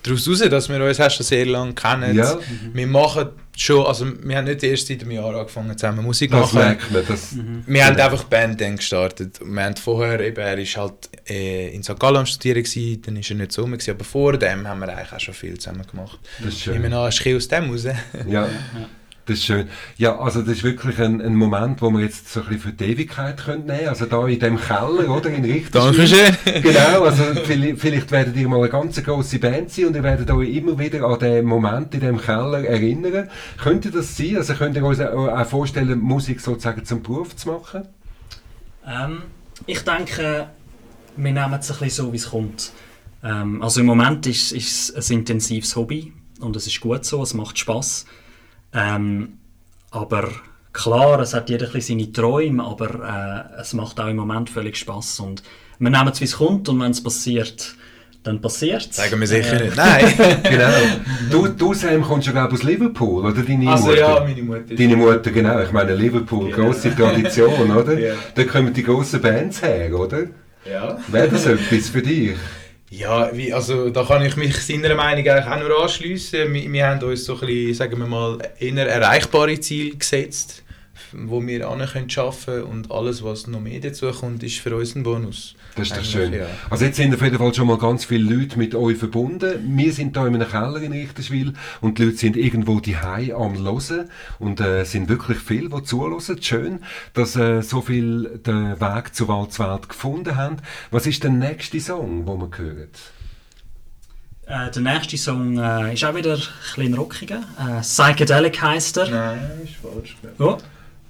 daraus 0.05 0.29
raus, 0.29 0.39
dass 0.49 0.69
wir 0.69 0.85
uns 0.85 0.97
schon 1.15 1.25
sehr 1.27 1.47
lange 1.47 1.73
kennen. 1.75 2.17
Ja. 2.17 2.39
Wir 2.73 2.87
machen 2.87 3.31
schon, 3.57 3.85
also 3.87 4.07
wir 4.23 4.37
haben 4.37 4.45
nicht 4.45 4.63
erst 4.63 4.87
seit 4.87 5.03
einem 5.03 5.13
Jahr 5.13 5.35
angefangen 5.35 5.77
zusammen 5.77 6.05
Musik 6.05 6.31
Das 6.31 6.53
machen. 6.53 6.59
merkt 6.59 6.91
man. 6.93 7.03
Das, 7.09 7.37
Wir 7.67 7.85
haben 7.87 7.97
einfach 7.99 8.23
die 8.25 8.31
Band 8.31 8.61
dann 8.61 8.77
gestartet. 8.77 9.41
Wir 9.45 9.63
haben 9.65 9.77
vorher, 9.77 10.21
eben, 10.21 10.37
er 10.41 10.57
war 10.59 10.83
halt 10.83 10.95
äh, 11.29 11.75
in 11.75 11.83
St. 11.83 11.99
Gallen 11.99 12.17
am 12.19 12.27
Studieren, 12.27 12.63
gewesen, 12.63 13.03
dann 13.03 13.17
war 13.17 13.23
er 13.29 13.35
nicht 13.37 13.53
so 13.53 13.63
rum, 13.63 13.73
gewesen, 13.73 13.91
aber 13.91 14.05
vor 14.05 14.37
dem 14.39 14.69
haben 14.69 14.81
wir 14.81 14.89
eigentlich 14.89 15.13
auch 15.13 15.21
schon 15.21 15.35
viel 15.35 15.59
zusammen 15.59 15.87
gemacht. 15.91 16.19
Das 16.39 16.49
ist 16.49 16.55
Ich 16.59 16.63
schön. 16.65 16.81
nehme 16.81 16.97
an, 16.97 17.09
es 17.09 17.19
ist 17.21 17.37
aus 17.37 17.49
dem 17.49 17.71
raus. 17.71 17.85
Ja, 18.29 18.49
das 19.27 19.39
ist 19.39 19.45
schön. 19.45 19.69
Ja, 19.97 20.19
also 20.19 20.41
das 20.41 20.57
ist 20.57 20.65
wirklich 20.65 20.99
ein, 21.01 21.21
ein 21.21 21.35
Moment, 21.35 21.81
wo 21.81 21.91
wir 21.91 22.01
jetzt 22.01 22.33
so 22.33 22.41
ein 22.41 22.47
bisschen 22.47 22.61
für 22.63 22.73
die 22.73 22.85
Ewigkeit 22.85 23.39
können 23.39 23.67
nehmen 23.67 23.89
Also 23.89 24.07
da 24.07 24.27
in 24.27 24.39
dem 24.39 24.61
Keller, 24.61 25.09
oder? 25.09 25.31
In 25.31 25.45
Richterschwil. 25.45 26.35
Dankeschön. 26.45 26.63
Genau, 26.63 27.05
also 27.05 27.23
vielleicht, 27.45 27.81
vielleicht 27.81 28.11
werdet 28.11 28.37
ihr 28.37 28.49
mal 28.49 28.61
eine 28.61 28.69
ganz 28.69 29.03
grosse 29.03 29.39
Band 29.39 29.71
sein 29.71 29.87
und 29.87 29.97
ihr 29.97 30.03
werdet 30.03 30.31
euch 30.31 30.55
immer 30.55 30.79
wieder 30.79 31.05
an 31.05 31.19
den 31.19 31.45
Moment 31.47 31.95
in 31.95 32.01
dem 32.01 32.21
Keller 32.21 32.65
erinnern. 32.65 33.31
Könnte 33.63 33.91
das 33.91 34.17
sein? 34.17 34.37
Also 34.37 34.55
könnt 34.55 34.77
ihr 34.77 34.85
euch 34.85 35.01
auch 35.03 35.29
auch 35.29 35.47
vorstellen, 35.47 35.99
Musik 36.01 36.41
sozusagen 36.41 36.85
zum 36.85 37.03
Beruf 37.03 37.35
zu 37.37 37.49
machen? 37.49 37.89
Ähm, 38.87 39.23
ich 39.67 39.81
denke, 39.81 40.49
wir 41.17 41.33
nehmen 41.33 41.55
es 41.55 41.71
ein 41.71 41.79
bisschen 41.79 41.91
so, 41.91 42.13
wie 42.13 42.17
es 42.17 42.31
kommt. 42.31 42.73
Ähm, 43.23 43.63
also 43.63 43.81
im 43.81 43.87
Moment 43.87 44.27
ist 44.27 44.53
ist 44.53 44.91
es 44.91 45.11
ein 45.11 45.21
intensives 45.21 45.77
Hobby 45.77 46.13
und 46.41 46.57
es 46.57 46.67
ist 46.67 46.81
gut 46.81 47.05
so, 47.05 47.23
es 47.23 47.35
macht 47.35 47.59
Spaß. 47.59 48.07
Ähm, 48.75 49.39
aber 49.91 50.29
klar, 50.73 51.21
es 51.21 51.35
hat 51.35 51.49
jeder 51.51 51.67
ein 51.67 51.73
bisschen 51.73 51.99
seine 52.01 52.13
Träume, 52.13 52.65
aber 52.65 53.49
äh, 53.57 53.61
es 53.61 53.73
macht 53.75 54.01
auch 54.01 54.09
im 54.09 54.17
Moment 54.17 54.51
völlig 54.51 54.77
Spaß 54.77 55.21
und 55.21 55.43
wir 55.79 55.91
nehmen 55.91 56.09
es, 56.09 56.21
wie 56.21 56.25
es 56.25 56.37
kommt 56.37 56.69
und 56.69 56.81
wenn 56.81 56.91
es 56.91 57.03
passiert, 57.03 57.75
dann 58.23 58.41
passiert 58.41 58.89
es. 58.91 58.97
Sagen 58.97 59.21
wir 59.21 59.27
sicher 59.27 59.61
Äh, 59.61 59.65
nicht. 59.67 59.77
Nein. 59.77 60.15
Genau. 60.45 60.71
Du, 61.31 61.49
du 61.49 61.75
Sam, 61.75 62.03
kommst 62.03 62.27
ja 62.27 62.33
glaube 62.33 62.55
aus 62.55 62.63
Liverpool, 62.63 63.25
oder 63.27 63.43
deine 63.43 63.71
Also 63.71 63.87
Mutter? 63.89 63.99
ja, 63.99 64.21
meine 64.21 64.43
Mutter. 64.43 64.75
Deine 64.75 64.97
Mutter, 64.97 65.31
genau. 65.31 65.61
Ich 65.61 65.73
meine, 65.73 65.95
Liverpool, 65.95 66.49
Ja. 66.51 66.57
grosse 66.57 66.95
Tradition, 66.97 67.71
oder? 67.77 67.99
Ja. 67.99 68.15
Da 68.35 68.45
kommen 68.45 68.73
die 68.73 68.83
grossen 68.83 69.21
Bands 69.21 69.61
her, 69.63 69.95
oder? 69.95 70.25
Ja. 70.65 70.97
Wäre 71.09 71.29
das 71.29 71.45
etwas 71.47 71.89
für 71.91 72.01
dich? 72.03 72.33
Ja, 72.97 73.37
wie, 73.37 73.53
also 73.53 73.91
da 73.91 74.05
kann 74.05 74.25
ich 74.25 74.37
mich 74.37 74.57
seiner 74.57 74.95
Meinung 74.95 75.29
auch 75.29 75.59
nur 75.59 75.83
anschliessen. 75.83 76.53
Wir, 76.55 76.73
wir 76.73 76.87
haben 76.87 77.03
uns 77.03 77.25
so 77.25 77.35
ein 77.35 77.41
bisschen, 77.41 77.75
sagen 77.75 77.99
wir 77.99 78.07
mal, 78.07 78.39
eher 78.61 78.87
erreichbare 78.87 79.59
Ziele 79.59 79.97
gesetzt, 79.97 80.63
wo 81.13 81.45
wir 81.45 81.69
an 81.69 81.85
können 81.89 82.63
und 82.63 82.93
alles, 82.93 83.25
was 83.25 83.49
noch 83.49 83.61
mehr 83.61 83.81
dazu 83.81 84.13
kommt, 84.13 84.45
ist 84.45 84.61
für 84.61 84.77
uns 84.77 84.95
ein 84.95 85.03
Bonus. 85.03 85.57
Das 85.77 85.89
ist 85.89 85.97
doch 85.97 86.05
schön. 86.05 86.33
ja. 86.33 86.47
Also 86.71 86.85
jetzt 86.85 86.97
sind 86.97 87.13
auf 87.15 87.21
jeden 87.23 87.37
Fall 87.39 87.53
schon 87.53 87.67
mal 87.67 87.79
ganz 87.79 88.05
viele 88.05 88.33
Leute 88.33 88.59
mit 88.59 88.75
euch 88.75 88.97
verbunden. 88.97 89.77
Wir 89.77 89.93
sind 89.93 90.17
da 90.17 90.27
in 90.27 90.35
einem 90.37 90.49
Keller 90.49 90.81
in 90.81 90.93
Richterswil 90.93 91.53
und 91.81 91.99
die 91.99 92.05
Leute 92.05 92.17
sind 92.17 92.37
irgendwo 92.37 92.79
die 92.81 92.97
am 92.97 93.57
Hören 93.59 94.09
und 94.39 94.61
äh, 94.61 94.83
es 94.83 94.93
sind 94.93 95.09
wirklich 95.09 95.39
viele, 95.39 95.69
die 95.71 95.83
zuhören. 95.83 96.21
Schön, 96.41 96.81
dass 97.15 97.35
äh, 97.37 97.61
so 97.63 97.81
viel 97.81 98.41
den 98.47 98.81
Weg 98.81 99.15
zur 99.15 99.29
Walzwelt 99.29 99.89
gefunden 99.89 100.37
haben. 100.37 100.57
Was 100.93 101.07
ist 101.07 101.25
der 101.25 101.31
nächste 101.31 101.81
Song, 101.81 102.25
den 102.25 102.39
wir 102.39 102.51
hören? 102.57 102.89
Äh, 104.47 104.71
der 104.71 104.83
nächste 104.83 105.17
Song 105.17 105.59
äh, 105.59 105.95
ist 105.95 106.05
auch 106.05 106.15
wieder 106.15 106.35
ein 106.35 106.41
bisschen 106.77 106.95
rockiger. 106.95 107.41
Äh, 107.59 107.81
Psychedelic 107.81 108.61
heisst 108.63 108.97
er. 108.99 109.09
Nein, 109.09 109.41
ist 109.65 109.75
falsch. 109.77 110.17
ich. 110.23 110.41
Oh. 110.41 110.57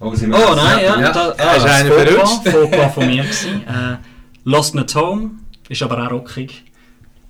Oh, 0.01 0.15
sind 0.15 0.31
wir 0.31 0.39
Oh 0.39 0.55
das? 0.55 0.65
nein, 0.65 0.85
ja, 0.85 1.01
ja. 1.01 1.13
da, 1.13 1.35
Ja, 1.37 1.53
ist 1.53 1.65
das 1.65 1.71
einer 1.73 1.93
verrutscht. 1.93 2.49
Fauxpas 2.49 2.95
von 2.95 3.07
mir 3.07 3.23
gewesen. 3.23 3.63
Lost 4.45 4.75
Not 4.75 4.95
Home 4.95 5.31
ist 5.69 5.83
aber 5.83 6.07
auch 6.07 6.11
rockig. 6.11 6.65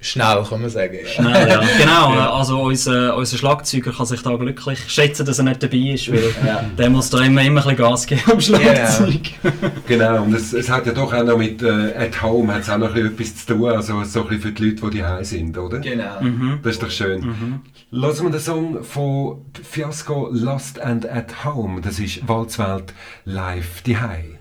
Schnell, 0.01 0.45
kann 0.47 0.61
man 0.61 0.69
sagen. 0.69 0.99
Ja. 1.03 1.09
Schnell, 1.09 1.49
ja. 1.49 1.63
Genau, 1.79 2.15
äh, 2.15 2.19
also 2.19 2.61
unser, 2.61 3.17
unser 3.17 3.39
Schlagzeuger 3.39 3.91
kann 3.91 4.05
sich 4.05 4.21
da 4.21 4.37
glücklich 4.37 4.81
schätzen, 4.89 5.25
dass 5.25 5.39
er 5.39 5.45
nicht 5.45 5.63
dabei 5.63 5.77
ist, 5.79 6.13
weil 6.13 6.35
der 6.77 6.91
muss 6.91 7.09
da 7.09 7.21
immer, 7.25 7.41
immer 7.43 7.63
ein 7.67 7.77
bisschen 7.77 7.77
Gas 7.77 8.07
geben 8.07 8.23
am 8.31 8.41
Schlagzeug. 8.41 9.21
Genau, 9.87 10.25
und 10.25 10.35
es, 10.35 10.53
es 10.53 10.69
hat 10.69 10.87
ja 10.87 10.93
doch 10.93 11.13
auch 11.13 11.25
noch 11.25 11.39
mit 11.39 11.63
äh, 11.63 11.95
At 11.97 12.21
Home 12.21 12.53
hat's 12.53 12.69
auch 12.69 12.77
noch 12.77 12.95
ein 12.95 13.15
bisschen 13.15 13.15
etwas 13.15 13.47
zu 13.47 13.55
tun, 13.55 13.71
also 13.71 14.05
so 14.05 14.23
ein 14.23 14.29
bisschen 14.29 14.43
für 14.43 14.53
die 14.53 14.71
Leute, 14.71 14.91
die 14.91 14.99
daheim 14.99 15.25
sind, 15.25 15.57
oder? 15.57 15.79
Genau. 15.79 16.21
Das 16.63 16.75
ist 16.75 16.83
doch 16.83 16.91
schön. 16.91 17.63
Lassen 17.91 18.25
wir 18.25 18.31
den 18.31 18.41
Song 18.41 18.85
von 18.85 19.47
Fiasco 19.63 20.29
Lost 20.33 20.81
and 20.81 21.09
at 21.09 21.45
Home. 21.45 21.81
Das 21.81 21.99
ist 21.99 22.27
Walzwelt 22.29 22.93
live 23.25 23.83
die 23.83 23.93
I 23.93 24.39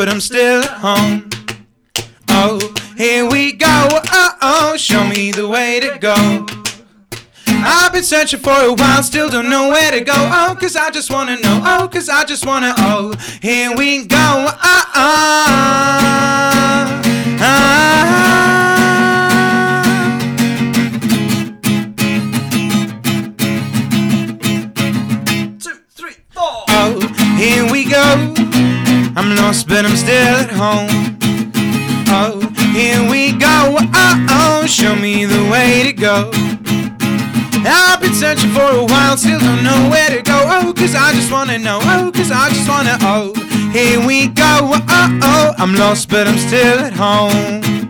but 0.00 0.08
I'm 0.08 0.20
still 0.22 0.62
at 0.64 0.78
home. 0.78 1.28
Oh, 2.30 2.58
here 2.96 3.28
we 3.28 3.52
go. 3.52 3.66
Uh 3.68 4.30
oh, 4.40 4.74
show 4.78 5.06
me 5.06 5.30
the 5.30 5.46
way 5.46 5.78
to 5.78 5.98
go. 5.98 6.46
I've 7.46 7.92
been 7.92 8.02
searching 8.02 8.40
for 8.40 8.48
a 8.50 8.72
while, 8.72 9.02
still 9.02 9.28
don't 9.28 9.50
know 9.50 9.68
where 9.68 9.90
to 9.90 10.00
go. 10.00 10.14
Oh, 10.14 10.56
cause 10.58 10.74
I 10.74 10.88
just 10.90 11.10
wanna 11.12 11.36
know. 11.40 11.62
Oh, 11.66 11.86
cause 11.86 12.08
I 12.08 12.24
just 12.24 12.46
wanna. 12.46 12.72
Oh, 12.78 13.12
here 13.42 13.76
we 13.76 14.06
go. 14.06 14.16
Uh 14.16 14.84
oh. 14.96 15.10
Two, 25.60 25.76
three, 25.90 26.16
four. 26.30 26.64
Oh, 26.70 26.98
here 27.36 27.70
we 27.70 27.84
go. 27.84 28.29
I'm 29.20 29.36
lost, 29.36 29.68
but 29.68 29.84
I'm 29.84 29.96
still 29.98 30.34
at 30.40 30.50
home. 30.50 30.88
Oh, 32.08 32.40
here 32.72 33.02
we 33.10 33.32
go. 33.32 33.76
Oh, 34.30 34.64
show 34.66 34.96
me 34.96 35.26
the 35.26 35.46
way 35.52 35.82
to 35.82 35.92
go. 35.92 36.30
I've 37.68 38.00
been 38.00 38.14
searching 38.14 38.50
for 38.50 38.62
a 38.62 38.82
while, 38.82 39.18
still 39.18 39.38
don't 39.38 39.62
know 39.62 39.90
where 39.90 40.08
to 40.08 40.22
go. 40.22 40.40
Oh, 40.46 40.72
cause 40.72 40.94
I 40.94 41.12
just 41.12 41.30
wanna 41.30 41.58
know. 41.58 41.80
Oh, 41.82 42.10
cause 42.14 42.30
I 42.30 42.48
just 42.48 42.66
wanna. 42.66 42.96
Oh, 43.02 43.34
here 43.72 44.00
we 44.06 44.28
go. 44.28 44.72
Oh, 44.88 45.54
I'm 45.58 45.74
lost, 45.74 46.08
but 46.08 46.26
I'm 46.26 46.38
still 46.38 46.78
at 46.78 46.94
home. 46.94 47.89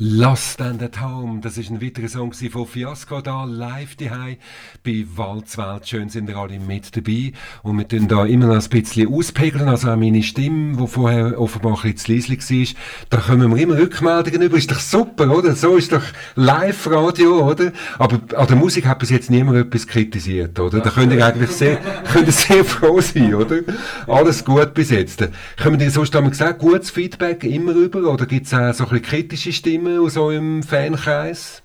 Lost 0.00 0.60
and 0.60 0.80
at 0.80 1.00
Home, 1.00 1.40
das 1.40 1.58
ist 1.58 1.70
ein 1.70 1.82
weiterer 1.82 2.06
Song 2.06 2.32
von 2.32 2.66
Fiasco 2.68 3.20
da, 3.20 3.42
live 3.42 3.96
daheim 3.96 4.36
bei 4.84 5.04
Walzwelt. 5.16 5.88
Schön 5.88 6.08
sind 6.08 6.28
ihr 6.28 6.36
alle 6.36 6.60
mit 6.60 6.96
dabei. 6.96 7.32
Und 7.64 7.78
wir 7.78 7.88
tun 7.88 8.06
da 8.06 8.24
immer 8.24 8.46
noch 8.46 8.62
ein 8.62 8.68
bisschen 8.68 9.12
auspegeln, 9.12 9.68
also 9.68 9.90
auch 9.90 9.96
meine 9.96 10.22
Stimme, 10.22 10.76
die 10.76 10.86
vorher 10.86 11.40
offenbar 11.40 11.72
ein 11.82 11.94
bisschen 11.94 12.22
zu 12.22 12.32
leise 12.32 12.54
war. 12.54 12.76
Da 13.10 13.16
kommen 13.16 13.50
wir 13.50 13.60
immer 13.60 13.76
Rückmeldungen 13.76 14.42
über. 14.42 14.56
Ist 14.56 14.70
doch 14.70 14.78
super, 14.78 15.36
oder? 15.36 15.56
So 15.56 15.74
ist 15.74 15.90
doch 15.90 16.04
Live-Radio, 16.36 17.50
oder? 17.50 17.72
Aber 17.98 18.20
an 18.36 18.46
der 18.46 18.56
Musik 18.56 18.86
hat 18.86 19.00
bis 19.00 19.10
jetzt 19.10 19.32
niemand 19.32 19.58
etwas 19.58 19.88
kritisiert, 19.88 20.60
oder? 20.60 20.78
Da 20.78 20.90
könnt 20.90 21.12
ihr 21.12 21.26
eigentlich 21.26 21.50
sehr, 21.50 21.76
könnt 22.12 22.28
ihr 22.28 22.32
sehr 22.32 22.64
froh 22.64 23.00
sein, 23.00 23.34
oder? 23.34 23.62
Alles 24.06 24.44
gut 24.44 24.74
bis 24.74 24.90
jetzt. 24.90 25.28
Können 25.56 25.80
ihr 25.80 25.90
sonst 25.90 26.14
einmal 26.14 26.30
gesagt, 26.30 26.60
gutes 26.60 26.88
Feedback 26.88 27.42
immer 27.42 27.72
über, 27.72 28.08
oder 28.08 28.26
gibt 28.26 28.46
es 28.46 28.54
auch 28.54 28.72
so 28.72 28.84
ein 28.84 28.90
bisschen 28.90 29.02
kritische 29.02 29.52
Stimmen 29.52 29.87
aus 30.00 30.16
eurem 30.16 30.62
Fankreis? 30.62 31.62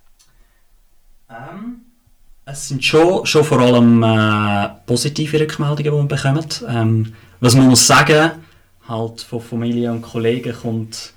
Ähm, 1.29 1.81
es 2.45 2.67
sind 2.67 2.83
schon, 2.83 3.25
schon 3.25 3.43
vor 3.43 3.59
allem 3.59 4.03
äh, 4.03 4.69
positive 4.85 5.39
Rückmeldungen, 5.39 5.83
die 5.83 5.91
man 5.91 6.07
bekommt. 6.07 6.63
Ähm, 6.67 7.13
was 7.39 7.55
man 7.55 7.67
muss 7.67 7.87
sagen, 7.87 8.31
halt 8.87 9.21
von 9.21 9.41
Familie 9.41 9.91
und 9.91 10.01
Kollegen 10.01 10.53
kommt 10.53 11.13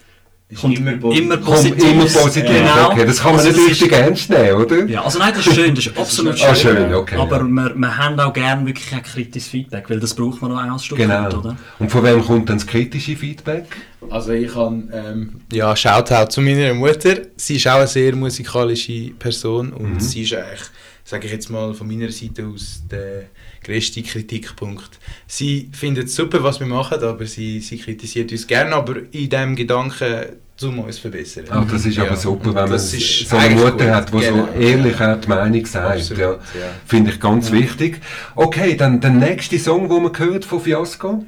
kommt 0.54 0.78
immer 0.78 0.92
immer 1.12 1.36
positiv. 1.38 1.78
Kommt 1.78 1.82
immer 1.92 2.04
positiv. 2.04 2.44
Genau. 2.50 2.90
Okay, 2.92 3.04
das 3.04 3.18
kann 3.20 3.34
man 3.34 3.44
Also 3.44 3.58
nicht 3.58 3.70
richtig 3.70 3.90
ist- 3.92 3.98
ernst 3.98 4.30
nehmen, 4.30 4.52
oder? 4.62 4.84
Ja, 4.86 5.02
also 5.04 5.18
nein, 5.18 5.32
das 5.34 5.46
ist 5.46 5.54
schön, 5.54 5.74
das 5.74 5.86
ist 5.86 5.98
absolut 5.98 6.38
schön. 6.38 6.48
Ah, 6.48 6.54
schön, 6.54 6.94
okay, 6.94 7.16
Aber 7.16 7.38
ja. 7.38 7.42
wir, 7.44 7.74
wir 7.74 7.96
haben 7.98 8.20
auch 8.20 8.32
gerne 8.32 8.64
wirklich 8.66 8.92
ein 8.94 9.02
kritisches 9.02 9.48
Feedback, 9.48 9.90
weil 9.90 9.98
das 9.98 10.14
braucht 10.14 10.40
man 10.42 10.52
auch 10.52 10.72
als 10.72 10.84
Student, 10.84 11.10
Genau. 11.10 11.38
oder? 11.40 11.56
Und 11.80 11.90
von 11.90 12.04
wem 12.04 12.22
kommt 12.24 12.48
dann 12.48 12.58
das 12.58 12.66
kritische 12.66 13.16
Feedback? 13.16 13.64
Also 14.08 14.30
ich 14.32 14.52
kann, 14.52 14.88
ähm, 14.92 15.40
ja, 15.52 15.74
Shoutout 15.74 16.30
zu 16.30 16.40
meiner 16.40 16.72
Mutter. 16.74 17.16
Sie 17.36 17.56
ist 17.56 17.66
auch 17.66 17.76
eine 17.78 17.88
sehr 17.88 18.14
musikalische 18.14 19.10
Person 19.18 19.72
und 19.72 20.00
sie 20.00 20.22
ist 20.22 20.32
eigentlich, 20.34 20.60
sage 21.02 21.26
ich 21.26 21.32
jetzt 21.32 21.50
mal 21.50 21.74
von 21.74 21.88
meiner 21.88 22.12
Seite 22.12 22.46
aus, 22.46 22.82
der 22.88 23.24
grösste 23.66 24.02
Kritikpunkt. 24.02 24.98
Sie 25.26 25.68
findet 25.72 26.06
es 26.06 26.14
super, 26.14 26.42
was 26.42 26.60
wir 26.60 26.66
machen, 26.66 27.02
aber 27.02 27.26
sie, 27.26 27.60
sie 27.60 27.78
kritisiert 27.78 28.30
uns 28.32 28.46
gerne, 28.46 28.74
aber 28.74 28.94
in 29.12 29.28
dem 29.28 29.56
Gedanken, 29.56 30.26
um 30.62 30.78
uns 30.78 30.96
zu 30.96 31.02
verbessern. 31.02 31.44
Ah, 31.50 31.66
das 31.70 31.84
ist 31.84 31.96
Ja, 31.96 32.04
aber 32.04 32.16
super, 32.16 32.54
wenn 32.54 32.68
man 32.70 32.78
so 32.78 33.36
eine 33.36 33.54
Mutter 33.56 33.70
gut. 33.72 33.94
hat, 33.94 34.12
die 34.12 34.18
Genau. 34.20 34.48
so 34.54 34.60
ehrlich 34.60 35.00
auch 35.00 35.20
die 35.20 35.28
Meinung 35.28 35.66
sagt. 35.66 35.96
Absolut, 35.98 36.18
ja. 36.20 36.30
ja. 36.32 36.38
Finde 36.86 37.10
ich 37.10 37.20
ganz 37.20 37.50
wichtig. 37.52 38.00
Okay, 38.34 38.76
dann 38.76 39.00
der 39.00 39.10
nächste 39.10 39.58
Song, 39.58 39.88
den 39.88 40.02
man 40.02 40.18
hört 40.18 40.44
von 40.44 40.60
Fiasco. 40.60 41.24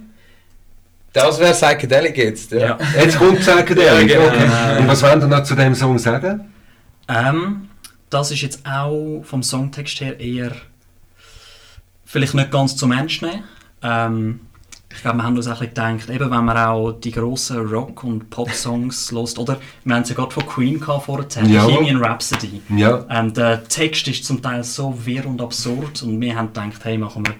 Das 1.12 1.39
wäre 1.41 1.53
Psychedelic 1.53 2.16
jetzt. 2.16 2.53
Ja. 2.53 2.59
Ja. 2.61 2.78
Jetzt 3.01 3.18
kommt 3.18 3.41
Psychedelic. 3.41 4.11
Ja, 4.11 4.18
genau. 4.20 4.28
okay. 4.28 4.80
Und 4.80 4.89
was 4.89 5.03
wollen 5.03 5.20
ihr 5.20 5.26
noch 5.26 5.43
zu 5.43 5.55
dem 5.55 5.74
Song 5.74 5.99
sagen? 5.99 6.53
Ähm, 7.09 7.68
das 8.11 8.30
ist 8.30 8.43
jetzt 8.43 8.61
auch 8.66 9.22
vom 9.24 9.43
Songtext 9.43 10.01
her 10.01 10.18
eher 10.20 10.53
vielleicht 12.09 12.35
nicht 12.35 12.51
ganz 12.51 12.75
zum 12.75 12.91
Ernst 12.91 13.23
nehmen. 13.23 13.45
Ähm, 13.83 14.41
ich 14.91 15.03
glaube, 15.03 15.19
wir 15.19 15.23
haben 15.25 15.37
uns 15.37 15.47
auch 15.47 15.61
ein 15.61 15.69
bisschen 15.69 15.99
gedacht, 15.99 16.11
eben 16.11 16.31
wenn 16.31 16.45
man 16.47 16.57
auch 16.57 16.93
die 16.93 17.11
grossen 17.11 17.59
Rock- 17.67 18.03
und 18.05 18.31
Pop-Songs 18.31 19.13
lost, 19.13 19.39
oder 19.39 19.59
wir 19.85 19.95
haben 19.95 20.03
es 20.03 20.09
ja 20.09 20.15
gerade 20.15 20.31
von 20.33 20.47
Queen 20.47 20.81
gehabt 20.81 21.05
vorher, 21.05 21.27
Ja. 21.45 21.67
Bohemian 21.67 22.03
Rhapsody. 22.03 22.63
Ja. 22.75 23.05
Ähm, 23.11 23.35
der 23.35 23.63
Text 23.69 24.09
ist 24.09 24.25
zum 24.25 24.41
Teil 24.41 24.65
so 24.65 24.95
wirr 25.05 25.27
und 25.27 25.43
absurd 25.43 26.03
und 26.03 26.19
wir 26.21 26.35
haben 26.35 26.49
gedacht, 26.49 26.83
hey, 26.85 26.97
machen 26.97 27.27
wir, 27.27 27.35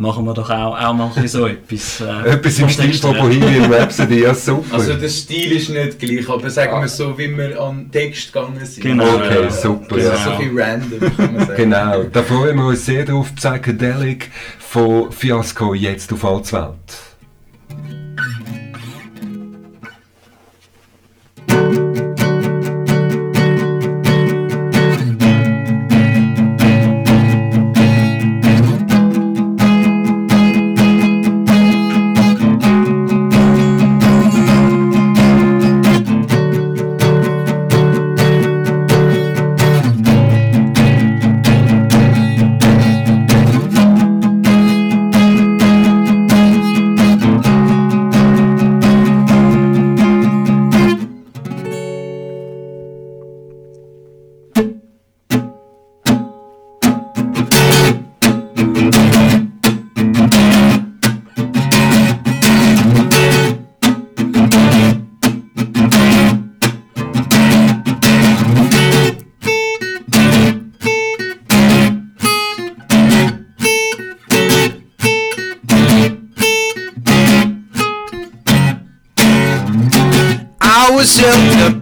machen 0.00 0.24
wir 0.24 0.34
doch 0.34 0.50
auch, 0.50 0.76
auch 0.78 0.92
mal 0.94 1.04
ein 1.06 1.22
bisschen 1.22 1.28
so 1.28 1.46
etwas. 1.46 2.00
Äh, 2.00 2.28
Etwas 2.30 2.58
im 2.58 2.68
Stil 2.68 2.94
von. 2.94 3.16
Bohemian 3.16 3.72
Rhapsody, 3.72 4.20
ja 4.22 4.34
super. 4.34 4.74
Also 4.76 4.94
der 4.94 5.08
Stil 5.08 5.52
ist 5.52 5.68
nicht 5.70 5.98
gleich, 5.98 6.28
aber 6.28 6.50
sagen 6.50 6.80
wir 6.80 6.88
so, 6.88 7.16
wie 7.18 7.36
wir 7.36 7.60
an 7.60 7.90
Text 7.92 8.32
gegangen 8.32 8.64
sind. 8.64 8.82
Genau. 8.82 9.04
okay, 9.16 9.42
Ja. 9.44 9.50
super. 9.50 9.96
Das 9.96 10.04
Ja. 10.04 10.12
ist 10.14 10.24
so 10.24 10.30
viel 10.32 10.60
random, 10.60 11.16
kann 11.16 11.34
man 11.34 11.46
sagen. 11.46 11.56
Genau, 11.56 12.02
da 12.04 12.22
freuen 12.22 12.56
wir 12.56 12.66
uns 12.66 12.86
sehr 12.86 13.04
drauf. 13.04 13.32
Psychedelic 13.34 14.30
von 14.58 15.12
Fiasco 15.12 15.74
jetzt 15.74 16.12
auf 16.12 16.24
Allzwelt. 16.24 16.74
I 16.78 17.09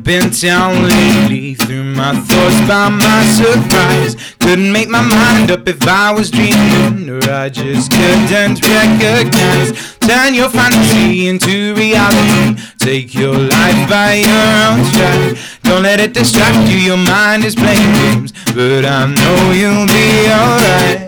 in 0.09 0.30
town 0.30 0.88
lately 0.88 1.54
Threw 1.54 1.82
my 1.82 2.14
thoughts 2.14 2.61
by 2.66 2.88
my 2.88 3.24
surprise. 3.26 4.16
Couldn't 4.40 4.72
make 4.72 4.88
my 4.88 5.02
mind 5.02 5.50
up 5.50 5.68
if 5.68 5.86
I 5.86 6.12
was 6.12 6.30
dreaming 6.30 7.11
Or 7.11 7.30
I 7.30 7.48
just 7.48 7.90
couldn't 7.92 8.62
recognize. 8.62 9.98
Turn 9.98 10.34
your 10.34 10.48
fantasy 10.48 11.28
into 11.28 11.74
reality. 11.74 12.62
Take 12.78 13.14
your 13.14 13.34
life 13.34 13.88
by 13.88 14.14
your 14.14 14.48
own 14.68 14.84
stride 14.86 15.38
Don't 15.62 15.82
let 15.82 16.00
it 16.00 16.14
distract 16.14 16.70
you, 16.70 16.78
your 16.78 16.96
mind 16.96 17.44
is 17.44 17.54
playing 17.54 17.92
games. 17.92 18.32
But 18.54 18.84
I 18.84 19.06
know 19.06 19.52
you'll 19.52 19.86
be 19.86 20.30
alright 20.30 21.07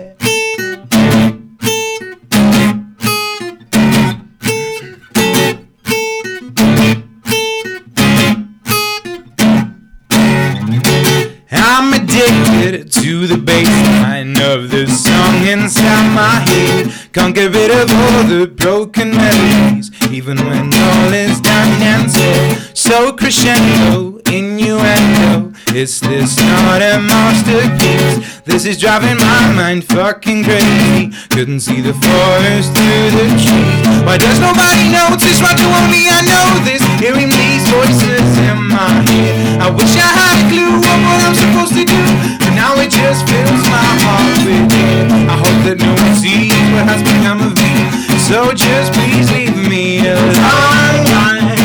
Can't 17.13 17.35
get 17.35 17.53
rid 17.53 17.71
of 17.71 17.91
all 17.91 18.23
the 18.23 18.47
broken 18.47 19.11
melodies, 19.11 19.91
even 20.09 20.37
when 20.37 20.73
all 20.73 21.13
is 21.13 21.41
done 21.41 21.81
and 21.81 22.09
said. 22.09 22.77
So 22.77 23.11
crescendo, 23.11 24.21
innuendo. 24.27 25.50
Is 25.73 26.01
this 26.01 26.35
not 26.35 26.81
a 26.81 26.99
masterpiece? 26.99 28.41
This 28.43 28.65
is 28.65 28.77
driving 28.77 29.15
my 29.15 29.53
mind 29.55 29.85
fucking 29.85 30.43
crazy. 30.43 31.15
Couldn't 31.31 31.61
see 31.61 31.79
the 31.79 31.95
forest 31.95 32.75
through 32.75 33.07
the 33.15 33.27
trees. 33.39 34.03
Why 34.03 34.19
does 34.19 34.35
nobody 34.43 34.91
notice? 34.91 35.39
Why 35.39 35.55
do 35.55 35.63
only 35.63 36.11
I 36.11 36.27
know 36.27 36.59
this? 36.67 36.83
Hearing 36.99 37.31
these 37.31 37.63
voices 37.71 38.27
in 38.51 38.67
my 38.67 38.99
head. 39.07 39.61
I 39.63 39.69
wish 39.71 39.95
I 39.95 40.11
had 40.11 40.43
a 40.43 40.45
clue 40.51 40.75
of 40.75 40.99
what 41.07 41.23
I'm 41.23 41.35
supposed 41.39 41.73
to 41.79 41.85
do. 41.87 42.03
But 42.43 42.51
now 42.51 42.75
it 42.75 42.91
just 42.91 43.23
fills 43.31 43.63
my 43.71 43.91
heart 44.03 44.43
with 44.43 44.67
fear. 44.75 45.07
I 45.31 45.39
hope 45.39 45.59
that 45.71 45.79
no 45.79 45.95
one 45.95 46.15
sees 46.19 46.51
what 46.75 46.83
has 46.91 46.99
become 46.99 47.39
of 47.47 47.55
me. 47.55 47.71
So 48.19 48.51
just 48.51 48.91
please 48.91 49.31
leave 49.31 49.55
me 49.55 50.03
alone. 50.03 51.60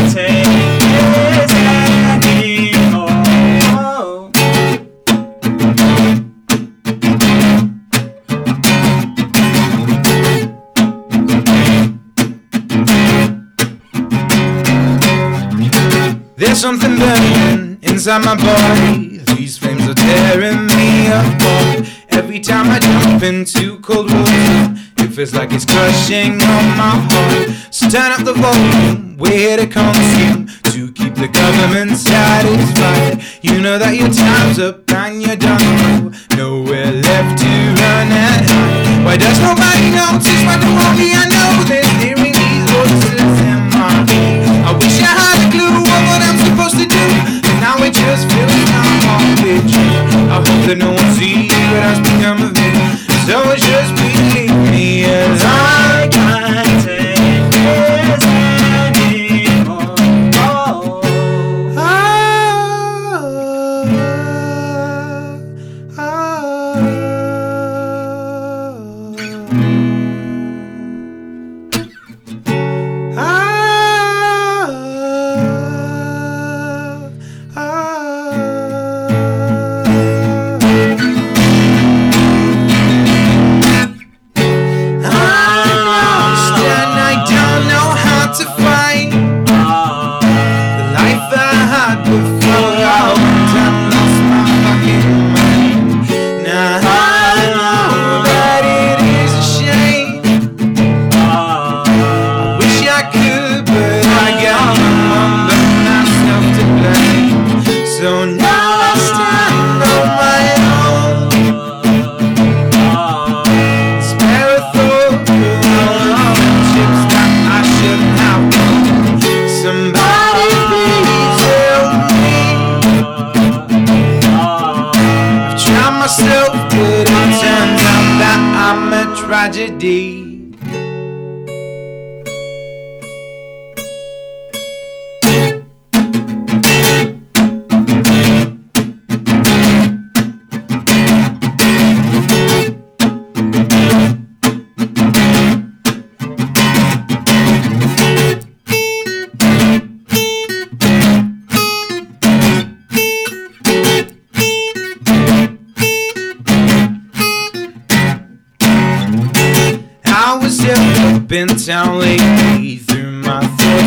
Something 16.57 16.96
burning 16.96 17.78
inside 17.82 18.24
my 18.24 18.34
body. 18.34 19.18
These 19.36 19.59
flames 19.59 19.86
are 19.86 19.94
tearing 19.94 20.66
me 20.66 21.07
apart. 21.07 21.86
Every 22.09 22.40
time 22.40 22.70
I 22.70 22.78
jump 22.78 23.22
into 23.22 23.78
cold 23.80 24.11
water, 24.11 24.74
it 24.96 25.12
feels 25.12 25.34
like 25.34 25.52
it's 25.52 25.66
crushing 25.66 26.40
on 26.40 26.64
my 26.80 26.96
heart. 27.07 27.50
So 27.70 27.90
turn 27.90 28.11
up 28.11 28.24
the 28.24 28.32
volume, 28.32 29.18
we're 29.18 29.30
here 29.30 29.59
to 29.59 29.66
consume 29.66 30.48
to 30.72 30.90
keep 30.92 31.14
the 31.14 31.28
government 31.28 31.98
satisfied. 31.98 33.22
You 33.42 33.61
know 33.61 33.78
that 33.78 33.94
your 33.94 34.09
time's 34.09 34.59
up 34.59 34.90
and 34.90 35.22
you're 35.22 35.36
done. 35.36 36.16
Nowhere 36.36 36.90
left 36.90 37.38
to 37.38 37.52
run 37.78 38.09
at. 38.11 39.04
Why 39.04 39.16
does 39.18 39.38
nobody 39.40 39.92
notice? 39.92 40.42
Why 40.48 40.57
do 40.59 40.72
only 40.72 41.12
I 41.12 41.28
know 41.28 41.62
this? 41.68 41.86
Hearing 42.02 42.32
these 42.32 42.64
voices 42.72 43.16
bitch. 49.47 49.74
I 50.26 50.42
hope 50.42 50.62
that 50.66 50.78
no 50.78 50.90
one 50.90 51.11
sees 51.14 51.55
what 51.70 51.82
I've 51.86 52.03
become 52.03 52.42
of 52.42 52.53
a. 52.59 52.70
So 53.26 53.38
it's 53.55 53.62
just 53.62 53.95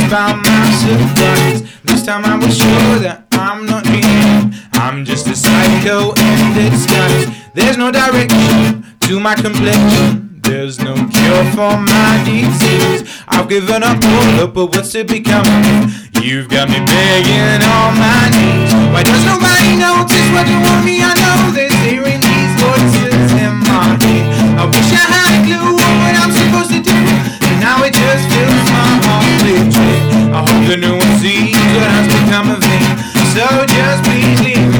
about 0.09 0.41
my 0.41 0.65
surprise 0.81 1.61
This 1.83 2.03
time 2.03 2.25
I 2.25 2.35
was 2.35 2.57
sure 2.57 2.97
that 3.05 3.27
I'm 3.33 3.67
not 3.67 3.83
dreaming 3.83 4.57
I'm 4.73 5.05
just 5.05 5.27
a 5.27 5.35
psycho 5.35 6.13
in 6.17 6.39
disguise. 6.55 7.27
There's 7.53 7.77
no 7.77 7.91
direction 7.91 8.85
to 9.01 9.19
my 9.19 9.35
complexion. 9.35 10.39
There's 10.41 10.79
no 10.79 10.95
cure 10.95 11.45
for 11.53 11.77
my 11.77 12.11
disease. 12.25 13.03
I've 13.27 13.49
given 13.49 13.83
up 13.83 14.01
all 14.01 14.39
up, 14.39 14.53
but 14.53 14.67
what's 14.73 14.93
to 14.93 15.03
become. 15.03 15.45
Of 15.45 15.61
me? 15.61 16.25
You've 16.25 16.49
got 16.49 16.69
me 16.69 16.79
begging 16.79 17.61
on 17.61 17.91
my 17.99 18.31
knees. 18.33 18.73
Why 18.89 19.03
does 19.03 19.23
nobody 19.27 19.75
notice 19.77 20.27
what 20.33 20.47
you 20.47 20.57
want 20.63 20.85
me? 20.85 21.03
I 21.03 21.13
know 21.21 21.51
they're 21.51 21.69
hearing 21.85 22.21
these 22.23 22.53
voices 22.57 23.29
in 23.35 23.53
my 23.67 23.99
head 23.99 24.25
I 24.57 24.65
wish 24.65 24.89
I 24.89 25.05
had 25.11 25.31
a 25.35 25.39
clue 25.45 25.75
what 25.75 26.15
I'm 26.17 26.31
supposed 26.31 26.71
to 26.71 26.81
do 26.81 27.18
now 27.59 27.83
it 27.83 27.93
just 27.93 28.23
fills 28.31 28.65
my 28.71 28.89
heart 29.03 29.43
with 29.43 29.73
dread 29.73 30.33
I 30.33 30.39
hope 30.47 30.63
that 30.69 30.79
no 30.79 30.95
one 30.95 31.13
sees 31.19 31.55
what 31.75 31.89
has 31.91 32.07
become 32.07 32.47
of 32.55 32.61
me 32.63 32.79
So 33.35 33.45
just 33.67 34.03
please 34.07 34.39
leave 34.41 34.78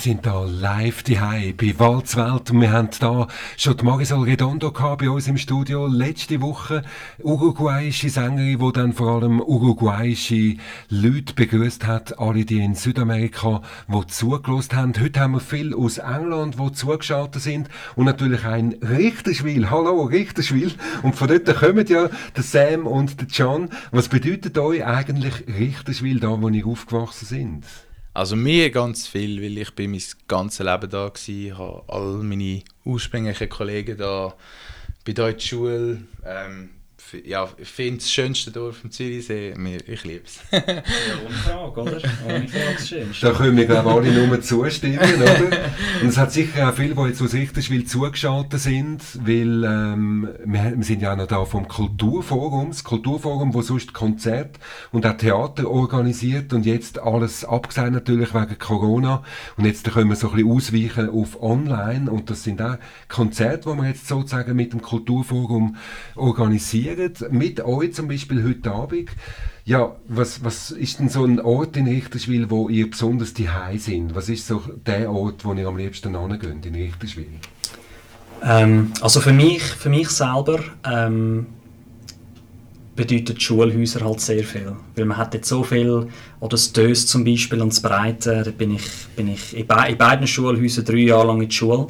sind 0.00 0.24
da 0.24 0.44
live 0.44 1.02
daheim 1.02 1.54
bei 1.56 1.74
Walzwelt 1.78 2.50
und 2.50 2.60
wir 2.62 2.72
haben 2.72 2.88
da 3.00 3.28
schon 3.58 3.76
die 3.76 3.84
Marisol 3.84 4.24
Redondo 4.24 4.70
bei 4.70 5.10
uns 5.10 5.28
im 5.28 5.36
Studio 5.36 5.86
letzte 5.86 6.40
Woche. 6.40 6.82
Uruguayische 7.18 8.08
Sängerin, 8.08 8.58
die 8.58 8.72
dann 8.72 8.94
vor 8.94 9.08
allem 9.08 9.40
uruguayische 9.40 10.56
Leute 10.88 11.34
begrüßt 11.34 11.86
hat, 11.86 12.18
alle 12.18 12.46
die 12.46 12.60
in 12.60 12.74
Südamerika, 12.74 13.60
die 13.88 14.06
zugelost 14.06 14.74
haben. 14.74 14.94
Heute 14.98 15.20
haben 15.20 15.32
wir 15.32 15.40
viel 15.40 15.74
aus 15.74 15.98
England, 15.98 16.56
die 16.58 16.72
zugeschaltet 16.72 17.42
sind 17.42 17.68
und 17.94 18.06
natürlich 18.06 18.46
ein 18.46 18.76
Richterschwil. 18.80 19.70
Hallo 19.70 20.04
Richterschwil. 20.04 20.72
Und 21.02 21.14
von 21.14 21.28
dort 21.28 21.54
kommen 21.56 21.86
ja 21.86 22.08
der 22.34 22.42
Sam 22.42 22.86
und 22.86 23.20
der 23.20 23.28
John. 23.28 23.68
Was 23.90 24.08
bedeutet 24.08 24.56
euch 24.56 24.82
eigentlich 24.82 25.44
Richterschwil 25.46 26.20
da, 26.20 26.40
wo 26.40 26.48
ihr 26.48 26.66
aufgewachsen 26.66 27.26
sind? 27.26 27.89
Also 28.12 28.34
mir 28.34 28.70
ganz 28.70 29.06
viel, 29.06 29.40
weil 29.40 29.58
ich 29.58 29.74
bin 29.74 29.92
mein 29.92 30.02
ganzes 30.26 30.66
Leben 30.66 30.90
da 30.90 31.04
war, 31.04 31.58
habe 31.58 31.84
all 31.86 32.22
meine 32.22 32.62
ursprünglichen 32.84 33.48
Kollegen 33.48 33.96
da 33.98 34.34
bei 35.04 35.12
der 35.12 35.26
deutschen 35.26 35.48
Schule. 35.48 36.02
Ähm, 36.24 36.70
ja, 37.24 37.48
ich 37.58 37.68
finde 37.68 37.98
es 37.98 38.04
das 38.04 38.12
schönste 38.12 38.50
Dorf 38.50 38.82
im 38.84 38.90
Zürichsee. 38.90 39.54
Mir- 39.56 39.86
Ich 39.88 40.04
liebe 40.04 40.22
es. 40.24 40.38
Ja, 40.50 40.60
ohne 41.26 41.34
Frage, 41.34 41.80
oder? 41.80 41.92
Ohne 42.26 42.48
Frage 42.48 42.74
das 42.76 42.88
Schönste. 42.88 43.26
Da 43.26 43.32
können 43.32 43.56
wir, 43.56 43.66
glaube 43.66 43.88
ich, 44.06 44.12
alle 44.16 44.26
nur 44.26 44.40
zustimmen, 44.40 44.98
oder? 44.98 45.58
Und 46.02 46.08
es 46.08 46.16
hat 46.16 46.32
sicher 46.32 46.68
auch 46.68 46.74
viele, 46.74 46.94
die 46.94 47.02
jetzt 47.02 47.22
aus 47.22 47.32
Richterswil 47.34 47.84
zugeschaltet 47.84 48.60
sind, 48.60 49.02
weil 49.24 49.64
ähm, 49.64 50.28
wir, 50.44 50.72
wir 50.76 50.84
sind 50.84 51.02
ja 51.02 51.12
auch 51.12 51.16
noch 51.16 51.26
da 51.26 51.44
vom 51.44 51.66
Kulturforum, 51.68 52.68
das 52.68 52.84
Kulturforum, 52.84 53.54
wo 53.54 53.62
sonst 53.62 53.92
Konzert 53.92 54.58
und 54.92 55.06
auch 55.06 55.16
Theater 55.16 55.68
organisiert 55.70 56.52
und 56.52 56.66
jetzt 56.66 56.98
alles 56.98 57.44
abgesagt 57.44 57.92
natürlich 57.92 58.34
wegen 58.34 58.58
Corona 58.58 59.22
und 59.56 59.64
jetzt 59.64 59.90
können 59.90 60.08
wir 60.10 60.16
so 60.16 60.30
ein 60.30 60.36
bisschen 60.36 60.50
ausweichen 60.50 61.10
auf 61.10 61.42
online 61.42 62.10
und 62.10 62.30
das 62.30 62.44
sind 62.44 62.60
auch 62.62 62.76
Konzerte, 63.08 63.70
die 63.70 63.76
wir 63.80 63.88
jetzt 63.88 64.06
sozusagen 64.08 64.54
mit 64.56 64.72
dem 64.72 64.82
Kulturforum 64.82 65.76
organisieren, 66.16 66.99
mit 67.30 67.60
euch 67.60 67.94
zum 67.94 68.08
Beispiel 68.08 68.44
heute 68.44 68.70
Abend. 68.70 69.10
Ja, 69.64 69.96
was, 70.08 70.42
was 70.44 70.70
ist 70.70 70.98
denn 70.98 71.08
so 71.08 71.24
ein 71.24 71.40
Ort 71.40 71.76
in 71.76 71.86
Richterswil, 71.86 72.50
wo 72.50 72.68
ihr 72.68 72.90
besonders 72.90 73.34
die 73.34 73.48
sind? 73.76 74.14
Was 74.14 74.28
ist 74.28 74.46
so 74.46 74.62
der 74.86 75.10
Ort, 75.10 75.44
wo 75.44 75.52
ihr 75.54 75.68
am 75.68 75.76
liebsten 75.76 76.18
hingeht 76.18 76.66
in 76.66 76.74
Richterswil? 76.74 77.26
Ähm, 78.42 78.92
also 79.00 79.20
für 79.20 79.32
mich, 79.32 79.62
für 79.62 79.90
mich 79.90 80.08
selber 80.08 80.60
ähm, 80.84 81.46
bedeutet 82.96 83.42
Schulhäuser 83.42 84.04
halt 84.04 84.20
sehr 84.20 84.44
viel. 84.44 84.76
Weil 84.96 85.04
man 85.04 85.16
hat 85.16 85.34
jetzt 85.34 85.48
so 85.48 85.62
viel, 85.62 86.08
oder 86.40 86.50
das 86.50 86.72
Dös 86.72 87.06
zum 87.06 87.24
Beispiel 87.24 87.60
und 87.60 87.72
das 87.72 87.80
Breite, 87.80 88.42
da 88.44 88.50
bin 88.50 88.74
ich, 88.74 88.88
bin 89.16 89.28
ich 89.28 89.56
in, 89.56 89.66
be 89.66 89.76
in 89.88 89.96
beiden 89.96 90.26
Schulhäusern 90.26 90.84
drei 90.84 90.98
Jahre 90.98 91.28
lang 91.28 91.40
in 91.40 91.48
der 91.48 91.54
Schule. 91.54 91.86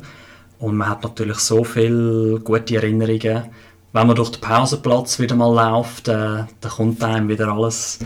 Und 0.59 0.77
man 0.77 0.89
hat 0.89 1.03
natürlich 1.03 1.39
so 1.39 1.65
viele 1.65 2.41
gute 2.41 2.77
Erinnerungen. 2.77 3.45
Wenn 3.93 4.07
man 4.07 4.15
durch 4.15 4.31
den 4.31 4.41
Pausenplatz 4.41 5.19
wieder 5.19 5.35
mal 5.35 5.53
läuft, 5.53 6.07
äh, 6.07 6.13
dann 6.13 6.71
kommt 6.71 7.03
einem 7.03 7.29
wieder 7.29 7.49
alles, 7.49 7.99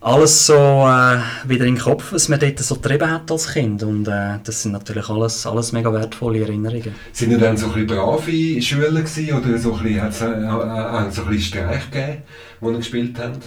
alles 0.00 0.46
so 0.46 0.54
äh, 0.54 1.18
wieder 1.48 1.64
in 1.64 1.74
den 1.74 1.78
Kopf, 1.78 2.12
was 2.12 2.28
man 2.28 2.38
dort 2.38 2.60
so 2.60 2.76
getrieben 2.76 3.10
hat 3.10 3.28
als 3.32 3.52
Kind. 3.52 3.82
Und 3.82 4.06
äh, 4.06 4.38
das 4.44 4.62
sind 4.62 4.72
natürlich 4.72 5.08
alles, 5.08 5.44
alles 5.44 5.72
mega 5.72 5.92
wertvolle 5.92 6.42
Erinnerungen. 6.42 6.94
Sind 7.12 7.32
ihr 7.32 7.38
dann 7.38 7.56
so 7.56 7.66
ein 7.66 7.72
bisschen 7.72 7.88
brave 7.88 8.62
Schüler 8.62 9.02
gewesen, 9.02 9.34
oder 9.34 9.58
so 9.58 9.74
ein 9.74 9.82
bisschen, 9.82 10.02
hat's, 10.02 10.20
äh, 10.20 10.26
äh, 10.26 11.10
so 11.10 11.22
ein 11.22 11.28
bisschen 11.30 11.40
Streich 11.40 11.90
gegeben, 11.90 12.22
wo 12.60 12.70
ihr 12.70 12.76
gespielt 12.76 13.16
habt? 13.18 13.44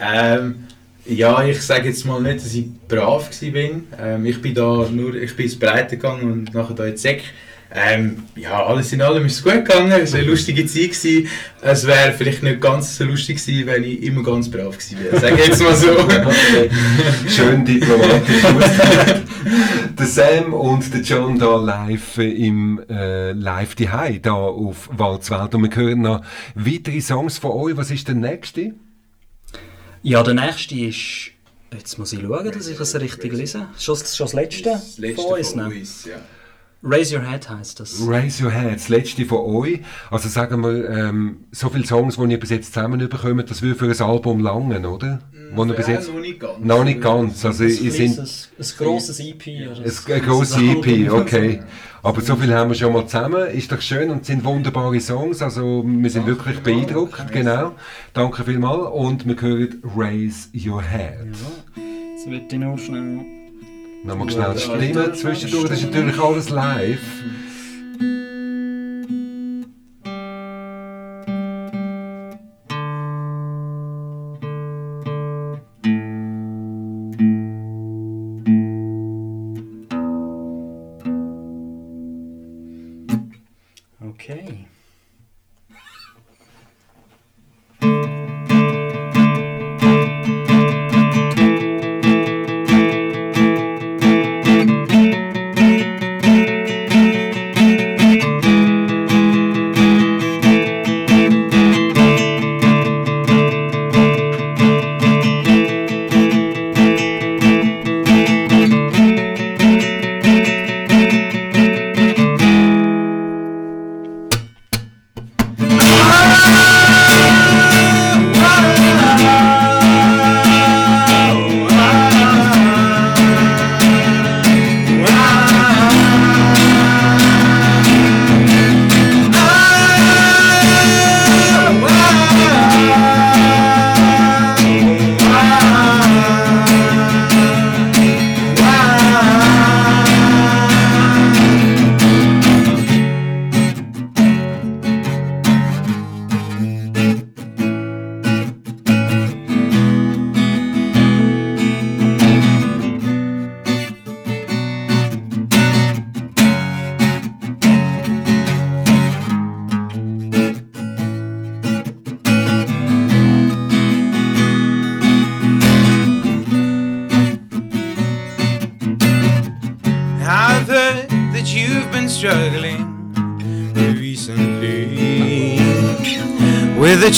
Ähm, 0.00 0.64
ja, 1.04 1.44
ich 1.44 1.62
sage 1.62 1.88
jetzt 1.88 2.04
mal 2.04 2.20
nicht, 2.20 2.44
dass 2.44 2.52
ich 2.52 2.66
brav 2.88 3.30
war. 3.30 4.06
Ähm, 4.06 4.26
ich 4.26 4.42
bin 4.42 4.54
da 4.54 4.88
nur, 4.90 5.14
ich 5.14 5.36
bin 5.36 5.46
ins 5.46 5.58
Breite 5.58 5.96
gegangen 5.96 6.30
und 6.30 6.54
nachher 6.54 6.74
da 6.74 6.84
in 6.84 6.92
die 6.92 6.98
Säck. 6.98 7.22
Ähm, 7.74 8.24
ja, 8.36 8.66
alles 8.66 8.92
in 8.92 9.00
allem 9.00 9.24
ist 9.24 9.36
es 9.36 9.42
gut 9.42 9.64
gegangen. 9.64 9.92
Es 9.92 10.12
war 10.12 10.20
eine 10.20 10.28
lustige 10.28 10.66
Zeit. 10.66 10.90
Gewesen. 10.90 11.28
Es 11.62 11.86
wäre 11.86 12.12
vielleicht 12.12 12.42
nicht 12.42 12.60
ganz 12.60 12.96
so 12.96 13.04
lustig 13.04 13.44
gewesen, 13.44 13.66
wenn 13.66 13.84
ich 13.84 14.02
immer 14.02 14.22
ganz 14.22 14.50
brav 14.50 14.76
gewesen 14.76 14.98
wäre. 15.00 15.34
Ich 15.34 15.46
jetzt 15.46 15.62
mal 15.62 15.74
so. 15.74 15.90
Okay. 15.98 16.70
Schön 17.28 17.64
diplomatisch 17.64 18.44
ausgedrückt. 18.44 19.22
Der 19.98 20.06
Sam 20.06 20.54
und 20.54 20.94
der 20.94 21.00
John 21.02 21.38
da 21.38 21.56
live 21.56 22.18
im 22.18 22.82
äh, 22.88 23.32
Live 23.32 23.74
die 23.74 23.88
da 24.22 24.32
auf 24.32 24.88
Walzwelt. 24.92 25.54
Und 25.54 25.62
wir 25.62 25.76
hören 25.76 26.02
noch 26.02 26.24
weitere 26.54 27.00
Songs 27.00 27.38
von 27.38 27.50
euch. 27.52 27.76
Was 27.76 27.90
ist 27.90 28.08
der 28.08 28.14
nächste? 28.14 28.74
Ja, 30.02 30.22
der 30.22 30.34
nächste 30.34 30.74
ist. 30.76 31.32
Jetzt 31.72 31.98
muss 31.98 32.12
ich 32.12 32.20
schauen, 32.20 32.52
dass 32.52 32.68
ich 32.68 32.76
das 32.76 32.94
richtig 33.00 33.32
lese. 33.32 33.68
Schon, 33.78 33.96
schon 33.96 34.26
das 34.26 34.32
letzte, 34.32 34.62
Das 34.70 34.98
letzte 34.98 35.22
von 35.22 35.38
uns. 35.38 35.50
von 35.50 35.68
ne? 35.68 35.74
uns, 35.74 36.04
ja. 36.04 36.16
Raise 36.84 37.14
Your 37.16 37.22
Head 37.24 37.48
heisst 37.48 37.78
das. 37.78 38.00
Raise 38.04 38.42
Your 38.42 38.50
Head, 38.50 38.74
das 38.74 38.88
letzte 38.88 39.24
von 39.24 39.38
euch. 39.38 39.80
Also 40.10 40.28
sagen 40.28 40.62
wir, 40.62 40.88
ähm, 40.90 41.44
so 41.52 41.68
viele 41.68 41.86
Songs, 41.86 42.16
die 42.16 42.30
ihr 42.32 42.40
bis 42.40 42.50
jetzt 42.50 42.74
zusammen 42.74 42.98
bekommt, 43.08 43.48
das 43.50 43.62
würde 43.62 43.76
für 43.76 43.86
ein 43.86 44.00
Album 44.10 44.40
langen, 44.40 44.84
oder? 44.84 45.20
Wo 45.54 45.64
ihr 45.64 45.74
bis 45.74 45.86
Ja, 45.86 45.94
jetzt... 45.94 46.08
noch 46.12 46.20
nicht 46.20 46.40
ganz. 46.40 46.58
Noch 46.64 46.84
nicht 46.84 47.00
ganz. 47.00 47.44
Also, 47.44 47.62
ein, 47.64 47.70
sind... 47.70 48.14
kleines- 48.14 48.48
ein 48.58 48.66
grosses 48.78 49.20
EP. 49.20 49.46
Oder 49.70 49.84
Es 49.84 50.06
eine 50.06 50.20
grosse 50.22 50.60
EP, 50.60 51.12
okay. 51.12 51.62
Aber 52.02 52.20
so 52.20 52.34
viel 52.34 52.52
haben 52.52 52.70
wir 52.70 52.74
schon 52.74 52.92
mal 52.92 53.06
zusammen. 53.06 53.46
Ist 53.50 53.70
doch 53.70 53.80
schön 53.80 54.10
und 54.10 54.24
sind 54.26 54.44
wunderbare 54.44 54.98
Songs. 54.98 55.40
Also 55.40 55.84
wir 55.86 56.10
sind 56.10 56.26
wirklich 56.26 56.58
beeindruckt. 56.60 57.30
Genau. 57.32 57.76
Danke 58.12 58.42
vielmals. 58.42 58.90
Und 58.92 59.24
wir 59.26 59.40
hören 59.40 59.80
Raise 59.96 60.48
Your 60.52 60.82
Head. 60.82 61.28
Jetzt 62.16 62.28
wird 62.28 62.52
ich 62.52 62.58
nur 62.58 62.76
schnell. 62.76 63.20
Nochmal 64.04 64.30
schnell 64.30 64.58
Stimmen 64.58 65.14
zwischendurch. 65.14 65.68
Das 65.68 65.78
ist 65.80 65.84
natürlich 65.84 66.20
alles 66.20 66.48
live. 66.48 67.00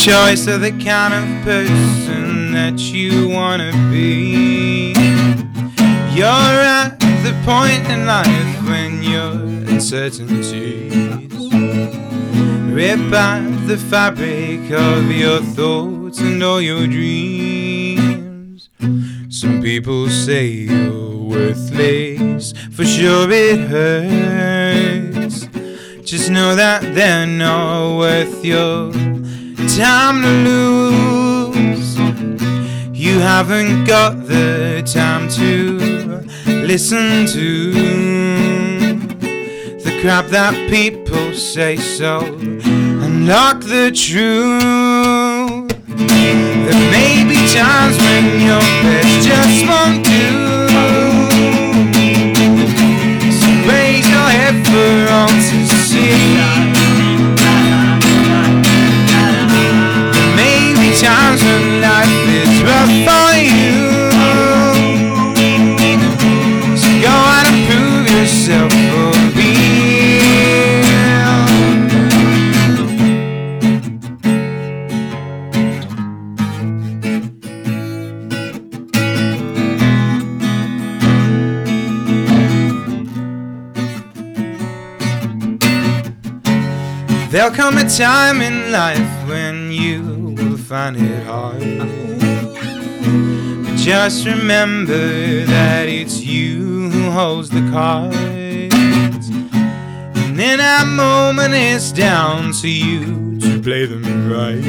Choice 0.05 0.47
of 0.49 0.61
the 0.61 0.71
kind 0.85 1.15
of 1.15 1.45
person 1.45 2.53
that 2.53 2.79
you 2.79 3.27
wanna 3.27 3.73
be. 3.91 4.93
You're 6.13 6.27
at 6.29 7.01
the 7.01 7.33
point 7.47 7.89
in 7.89 8.05
life 8.05 8.69
when 8.69 9.03
your 9.03 9.33
uncertainties 9.73 10.93
rip 12.71 13.15
at 13.15 13.67
the 13.67 13.79
fabric 13.79 14.71
of 14.73 15.11
your 15.11 15.41
thoughts 15.41 16.21
and 16.21 16.43
all 16.43 16.61
your 16.61 16.87
dreams. 16.87 18.69
Some 19.31 19.63
people 19.63 20.11
say 20.11 20.64
listen 36.75 37.25
to 37.25 37.71
the 39.85 39.93
crap 40.03 40.27
that 40.27 40.55
people 40.69 41.33
say 41.33 41.77
so. 41.77 42.19
Unlock 43.07 43.61
the 43.61 43.93
truth. 43.95 45.69
There 46.67 46.85
may 46.91 47.23
be 47.31 47.39
times 47.55 47.97
when 48.05 48.25
your 48.49 48.67
best 48.83 49.15
just 49.23 49.61
won't 49.71 50.03
do. 50.03 50.25
So 53.39 53.49
raise 53.71 54.09
your 54.11 54.31
head 54.39 54.57
for 54.67 54.95
all 55.15 55.34
Come 87.55 87.79
a 87.79 87.89
time 87.89 88.41
in 88.43 88.73
life 88.73 89.29
when 89.29 89.71
you 89.71 90.35
will 90.37 90.59
find 90.59 90.97
it 90.97 91.23
hard. 91.25 91.61
But 93.65 93.77
just 93.77 94.27
remember 94.27 95.45
that 95.45 95.89
it's 95.89 96.21
you 96.21 96.91
who 96.91 97.11
holds 97.13 97.51
the 97.51 97.61
cards. 97.71 98.17
And 100.19 100.41
in 100.41 100.59
that 100.59 100.87
moment, 100.89 101.55
it's 101.55 101.93
down 101.93 102.53
to 102.55 102.69
you 102.69 103.39
to 103.39 103.63
play 103.63 103.87
them 103.87 104.29
right. 104.29 104.61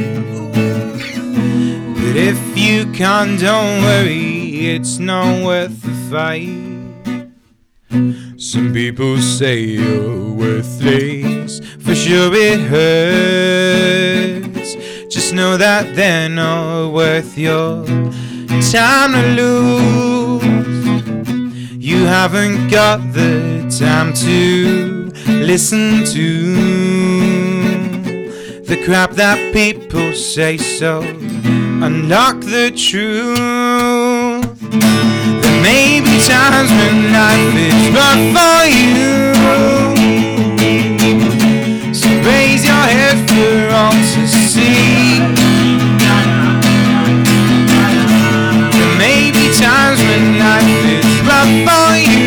But 1.96 2.16
if 2.16 2.40
you 2.56 2.86
can't, 2.92 3.40
don't 3.40 3.82
worry, 3.82 4.68
it's 4.76 5.00
not 5.00 5.44
worth 5.44 5.82
the 5.82 5.96
fight. 6.12 6.76
Some 8.40 8.72
people 8.74 9.18
say 9.18 9.60
you're 9.60 10.34
worthless, 10.34 11.35
for 11.80 11.94
sure 11.96 12.34
it 12.34 12.60
hurts. 12.60 14.06
Just 15.14 15.34
know 15.34 15.58
that 15.58 15.96
they're 15.96 16.30
not 16.30 16.92
worth 16.92 17.38
your 17.38 17.86
time 18.72 19.14
to 19.14 19.22
lose. 19.40 20.44
You 21.78 22.06
haven't 22.06 22.70
got 22.70 23.00
the 23.14 23.66
time 23.80 24.14
to 24.14 25.12
listen 25.28 26.04
to 26.06 26.54
the 28.66 28.78
crap 28.84 29.12
that 29.12 29.54
people 29.54 30.14
say, 30.14 30.58
so 30.58 31.02
unlock 31.02 32.42
the 32.42 32.72
truth. 32.76 33.36
There 35.42 35.62
may 35.62 36.02
be 36.02 36.20
times 36.26 36.72
when 36.72 37.14
life 37.14 37.56
is 37.56 37.90
rough 37.94 38.24
for 38.36 38.66
you. 38.66 39.85
Your 42.66 42.86
head 42.98 43.18
for 43.30 43.56
all 43.80 43.92
to 43.92 44.28
see. 44.28 45.20
There 48.74 48.94
may 48.98 49.32
be 49.32 49.46
times 49.54 50.00
when 50.08 50.40
life 50.40 50.84
is 50.98 51.10
rough 51.30 51.54
for 51.68 51.90
you. 52.10 52.26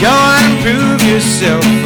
Go 0.00 0.14
and 0.38 0.52
prove 0.62 1.02
yourself 1.02 1.81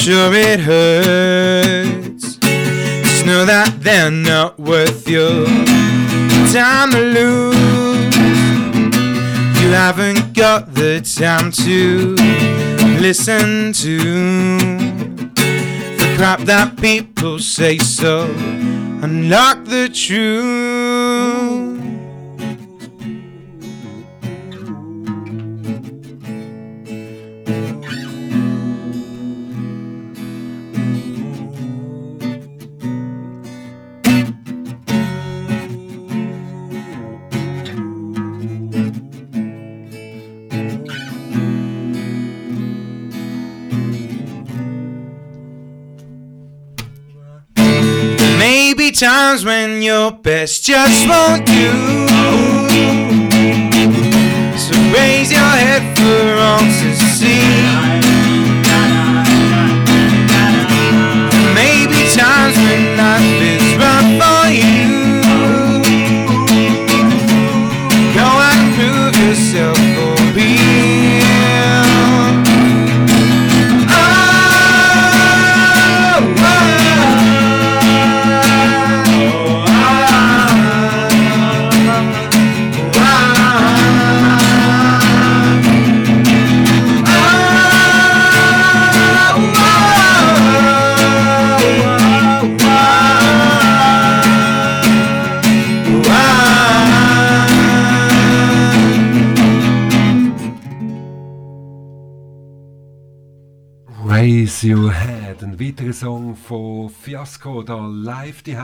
sure 0.00 0.32
it 0.32 0.60
hurts. 0.60 2.36
Just 2.38 3.26
know 3.26 3.44
that 3.44 3.76
they're 3.80 4.10
not 4.10 4.58
worth 4.58 5.06
your 5.06 5.44
time 6.50 6.90
to 6.92 7.00
lose. 7.00 8.16
You 9.60 9.68
haven't 9.72 10.32
got 10.32 10.72
the 10.72 11.02
time 11.02 11.52
to 11.52 12.16
listen 12.98 13.74
to 13.74 13.98
the 15.98 16.14
crap 16.16 16.40
that 16.40 16.80
people 16.80 17.38
say, 17.38 17.76
so 17.76 18.24
unlock 19.02 19.66
the 19.66 19.90
truth. 19.92 21.69
Times 49.00 49.46
when 49.46 49.80
your 49.80 50.10
best 50.10 50.62
just 50.62 51.08
won't 51.08 51.46
do. 51.46 51.70
So 54.58 54.74
raise 54.92 55.32
your 55.32 55.40
head 55.40 55.96
for 55.96 56.38
all 56.38 56.58
to 56.60 56.94
see. 56.94 57.89
Ein 105.80 105.86
weiterer 105.86 105.94
Song 105.94 106.36
von 106.36 106.90
Fiasco, 106.90 107.62
da 107.62 107.86
live 107.86 108.42
die 108.42 108.54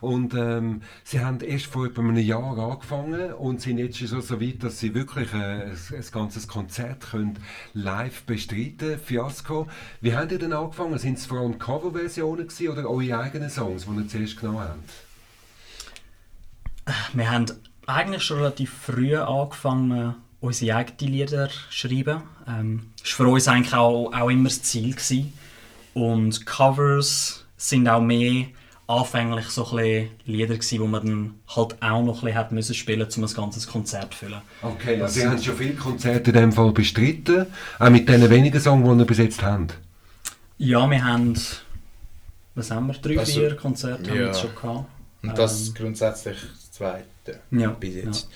Und 0.00 0.32
ähm, 0.32 0.80
sie 1.04 1.20
haben 1.20 1.40
erst 1.40 1.66
vor 1.66 1.84
etwa 1.84 2.00
einem 2.00 2.16
Jahr 2.16 2.58
angefangen 2.58 3.34
und 3.34 3.60
sind 3.60 3.76
jetzt 3.76 3.98
schon 3.98 4.22
so 4.22 4.40
weit, 4.40 4.62
dass 4.62 4.78
sie 4.78 4.94
wirklich 4.94 5.34
äh, 5.34 5.36
ein, 5.36 5.70
ein 5.70 6.04
ganzes 6.12 6.48
Konzert 6.48 7.10
können 7.10 7.38
live 7.74 8.22
bestreiten 8.22 8.98
Fiasco. 8.98 9.66
Wie 10.00 10.16
haben 10.16 10.30
ihr 10.30 10.38
denn 10.38 10.54
angefangen? 10.54 10.98
Sind 10.98 11.18
es 11.18 11.26
vor 11.26 11.40
allem 11.40 11.58
Coverversionen 11.58 12.48
oder 12.70 12.88
eure 12.88 13.18
eigenen 13.18 13.50
Songs, 13.50 13.84
die 13.84 13.94
ihr 13.94 14.08
zuerst 14.08 14.40
genommen 14.40 14.60
habt? 14.60 14.90
Wir 17.12 17.30
haben 17.30 17.46
eigentlich 17.86 18.22
schon 18.22 18.38
relativ 18.38 18.72
früh 18.72 19.14
angefangen, 19.14 20.14
unsere 20.40 20.76
eigenen 20.76 21.12
Lieder 21.12 21.50
zu 21.50 21.58
schreiben. 21.68 22.22
Ähm, 22.48 22.92
das 23.02 23.18
war 23.18 23.26
für 23.26 23.32
uns 23.32 23.46
eigentlich 23.46 23.74
auch, 23.74 24.10
auch 24.10 24.30
immer 24.30 24.48
das 24.48 24.62
Ziel. 24.62 24.92
Gewesen. 24.92 25.34
Und 25.96 26.44
Covers 26.44 27.46
sind 27.56 27.88
auch 27.88 28.02
mehr 28.02 28.44
anfänglich 28.86 29.46
so 29.46 29.64
ein 29.64 29.76
bisschen 29.76 30.08
Lieder 30.26 30.54
gewesen, 30.54 30.78
die 30.78 30.86
man 30.86 31.06
dann 31.06 31.34
halt 31.48 31.82
auch 31.82 32.02
noch 32.02 32.16
ein 32.16 32.20
bisschen 32.20 32.34
hat 32.34 32.52
müssen 32.52 32.74
spielen, 32.74 33.08
um 33.16 33.24
ein 33.24 33.32
ganzes 33.32 33.66
Konzert 33.66 34.12
zu 34.12 34.18
füllen. 34.18 34.42
Okay, 34.60 35.00
also 35.00 35.18
Sie 35.18 35.26
haben 35.26 35.42
schon 35.42 35.56
viele 35.56 35.72
Konzerte 35.72 36.32
in 36.32 36.36
dem 36.36 36.52
Fall 36.52 36.70
bestritten, 36.72 37.46
auch 37.78 37.88
mit 37.88 38.10
den 38.10 38.28
wenigen 38.28 38.60
Songs, 38.60 38.86
die 38.86 38.98
ihr 38.98 39.06
bis 39.06 39.16
jetzt 39.16 39.42
habt. 39.42 39.78
Ja, 40.58 40.88
wir 40.90 41.02
haben, 41.02 41.34
was 42.54 42.70
haben 42.70 42.88
wir, 42.88 42.92
drei, 42.92 43.18
Also, 43.18 43.32
vier 43.32 43.56
Konzerte 43.56 44.10
haben 44.10 44.14
wir 44.16 44.20
ja. 44.20 44.26
jetzt 44.26 44.40
schon 44.42 44.54
gehabt. 44.54 44.84
Und 45.22 45.38
das 45.38 45.68
Ähm, 45.68 45.74
grundsätzlich 45.76 46.36
zweite 46.76 47.40
Ja, 47.50 47.70
bis 47.70 47.94
jetzt. 47.96 48.28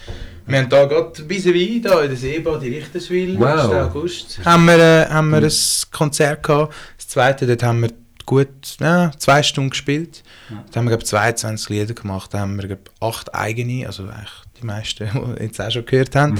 Wir 0.46 0.58
haben 0.58 0.68
da 0.68 0.84
gerade 0.86 1.22
bis 1.22 1.44
wie 1.44 1.80
da 1.80 2.02
in 2.02 2.08
der 2.08 2.16
Seebad 2.16 2.62
in 2.62 2.74
Richterswil, 2.74 3.38
Wow. 3.38 3.72
1. 3.72 3.72
August, 3.72 4.40
haben 4.44 4.64
wir, 4.66 4.78
äh, 4.78 5.06
haben 5.08 5.30
wir 5.30 5.42
ein 5.42 5.52
Konzert 5.92 6.42
gehabt. 6.42 6.74
Das 6.96 7.08
zweite, 7.08 7.46
dort 7.46 7.62
haben 7.62 7.82
wir 7.82 7.90
gut 8.26 8.76
ja, 8.80 9.10
zwei 9.18 9.42
Stunden 9.42 9.70
gespielt. 9.70 10.22
Ja. 10.50 10.64
Da 10.70 10.78
haben 10.78 10.86
wir 10.86 10.96
glaub, 10.96 11.06
22 11.06 11.68
Lieder 11.68 11.94
gemacht, 11.94 12.32
da 12.32 12.40
haben 12.40 12.56
wir 12.60 12.66
glaub, 12.66 12.90
acht 13.00 13.34
eigene, 13.34 13.86
also 13.86 14.04
eigentlich 14.04 14.30
die 14.60 14.66
meisten, 14.66 15.08
die 15.14 15.14
wir 15.14 15.42
jetzt 15.42 15.60
auch 15.60 15.70
schon 15.70 15.84
gehört 15.84 16.14
haben. 16.16 16.38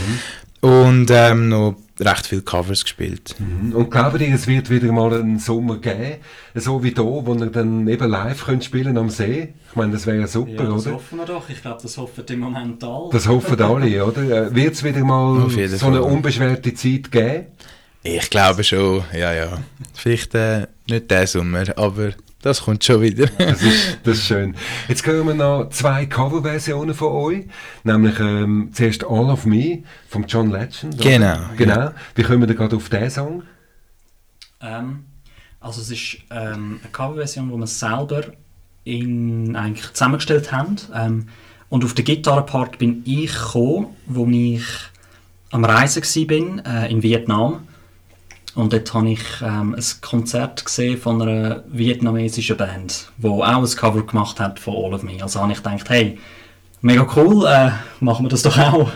Und 0.61 1.11
ähm, 1.11 1.49
noch 1.49 1.77
recht 2.01 2.27
viele 2.27 2.43
Covers 2.43 2.83
gespielt. 2.83 3.35
Mhm. 3.39 3.73
Und 3.73 3.91
glaubt 3.91 4.21
ihr, 4.21 4.35
es 4.35 4.47
wird 4.47 4.71
wieder 4.71 4.91
mal 4.93 5.13
einen 5.15 5.39
Sommer 5.39 5.79
geben, 5.79 6.17
so 6.55 6.83
wie 6.83 6.93
da, 6.93 7.03
wo 7.03 7.35
ihr 7.35 7.47
dann 7.47 7.87
eben 7.89 8.11
live 8.11 8.45
könnt 8.45 8.65
spielen 8.65 8.97
am 8.97 9.11
See? 9.11 9.55
Ich 9.71 9.77
meine, 9.77 9.93
das 9.93 10.07
wäre 10.07 10.21
ja 10.21 10.27
super, 10.27 10.65
ja, 10.65 10.71
das 10.71 10.87
oder? 10.87 10.97
hoffen 10.97 11.19
wir 11.19 11.27
doch. 11.27 11.49
Ich 11.49 11.63
glaube, 11.63 11.81
das 11.83 11.97
hoffen 11.97 12.25
im 12.29 12.41
Moment 12.41 12.83
alle. 12.83 13.11
Das 13.13 13.29
hoffen 13.29 13.61
alle, 13.61 14.05
oder? 14.07 14.55
Wird 14.55 14.75
es 14.75 14.85
wieder 14.85 15.05
mal 15.05 15.49
so 15.51 15.87
eine 15.87 16.03
unbeschwerte 16.03 16.75
Zeit 16.75 17.11
geben? 17.11 17.47
Ich 18.03 18.31
glaube 18.31 18.65
schon, 18.65 19.05
ja, 19.13 19.33
ja. 19.33 19.59
Vielleicht 19.95 20.35
äh, 20.35 20.67
nicht 20.89 21.11
diesen 21.11 21.27
Sommer, 21.27 21.65
aber 21.77 22.13
das 22.43 22.63
kommt 22.63 22.85
schon 22.85 23.03
wieder. 23.03 23.27
Das 23.39 23.63
ist, 23.63 23.99
das 24.05 24.19
ist 24.19 24.27
schön. 24.27 24.55
Jetzt 24.89 25.07
hören 25.07 25.27
wir 25.27 25.35
noch 25.35 25.69
zwei 25.71 26.07
Coverversionen 26.07 26.95
von 26.95 27.09
euch. 27.13 27.45
Nämlich 27.85 28.19
ähm, 28.21 28.71
zuerst 28.73 29.05
All 29.05 29.31
of 29.31 29.47
Me 29.47 29.83
von 30.09 30.25
John 30.27 30.51
Legend. 30.51 30.95
oder? 30.95 31.05
Genau, 31.05 31.39
Genau. 31.57 31.91
Wie 32.15 32.23
kommen 32.23 32.47
wir 32.49 32.55
gerade 32.55 32.77
auf 32.77 32.89
diesen 32.89 33.11
Song? 33.11 33.43
Ähm, 34.61 35.05
also 35.61 35.81
es 35.81 35.91
ist 35.91 36.19
ähm, 36.31 36.81
eine 36.83 36.93
Coverversion, 36.93 37.51
die 37.51 37.57
wir 37.59 37.67
selber 37.67 38.23
in, 38.85 39.57
eigentlich 39.57 39.93
zusammengestellt 39.93 40.53
haben. 40.53 40.77
Ähm, 40.95 41.29
und 41.69 41.85
auf 41.85 41.95
den 41.95 42.05
Gitarrenpart 42.05 42.79
bin 42.79 43.03
ich 43.05 43.33
gekommen, 43.33 43.89
wo 44.07 44.27
ich 44.27 44.65
am 45.51 45.65
Reisen 45.65 46.03
war 46.03 46.67
äh, 46.83 46.91
in 46.91 47.03
Vietnam. 47.03 47.67
Und 48.61 48.75
dort 48.75 48.93
habe 48.93 49.11
ich 49.11 49.23
ähm, 49.43 49.75
ein 49.75 49.85
Konzert 50.03 50.67
gesehen 50.67 50.99
von 50.99 51.23
einer 51.23 51.65
vietnamesischen 51.69 52.59
Band, 52.59 53.11
die 53.17 53.27
auch 53.27 53.43
ein 53.43 53.65
Cover 53.65 54.05
gemacht 54.05 54.39
hat 54.39 54.59
von 54.59 54.75
All 54.75 54.93
of 54.93 55.03
Me. 55.03 55.17
Also 55.23 55.41
habe 55.41 55.53
ich 55.53 55.63
gedacht, 55.63 55.89
hey, 55.89 56.19
mega 56.83 57.07
cool, 57.17 57.47
äh, 57.47 57.71
machen 58.01 58.27
wir 58.27 58.29
das 58.29 58.43
doch 58.43 58.59
auch. 58.59 58.91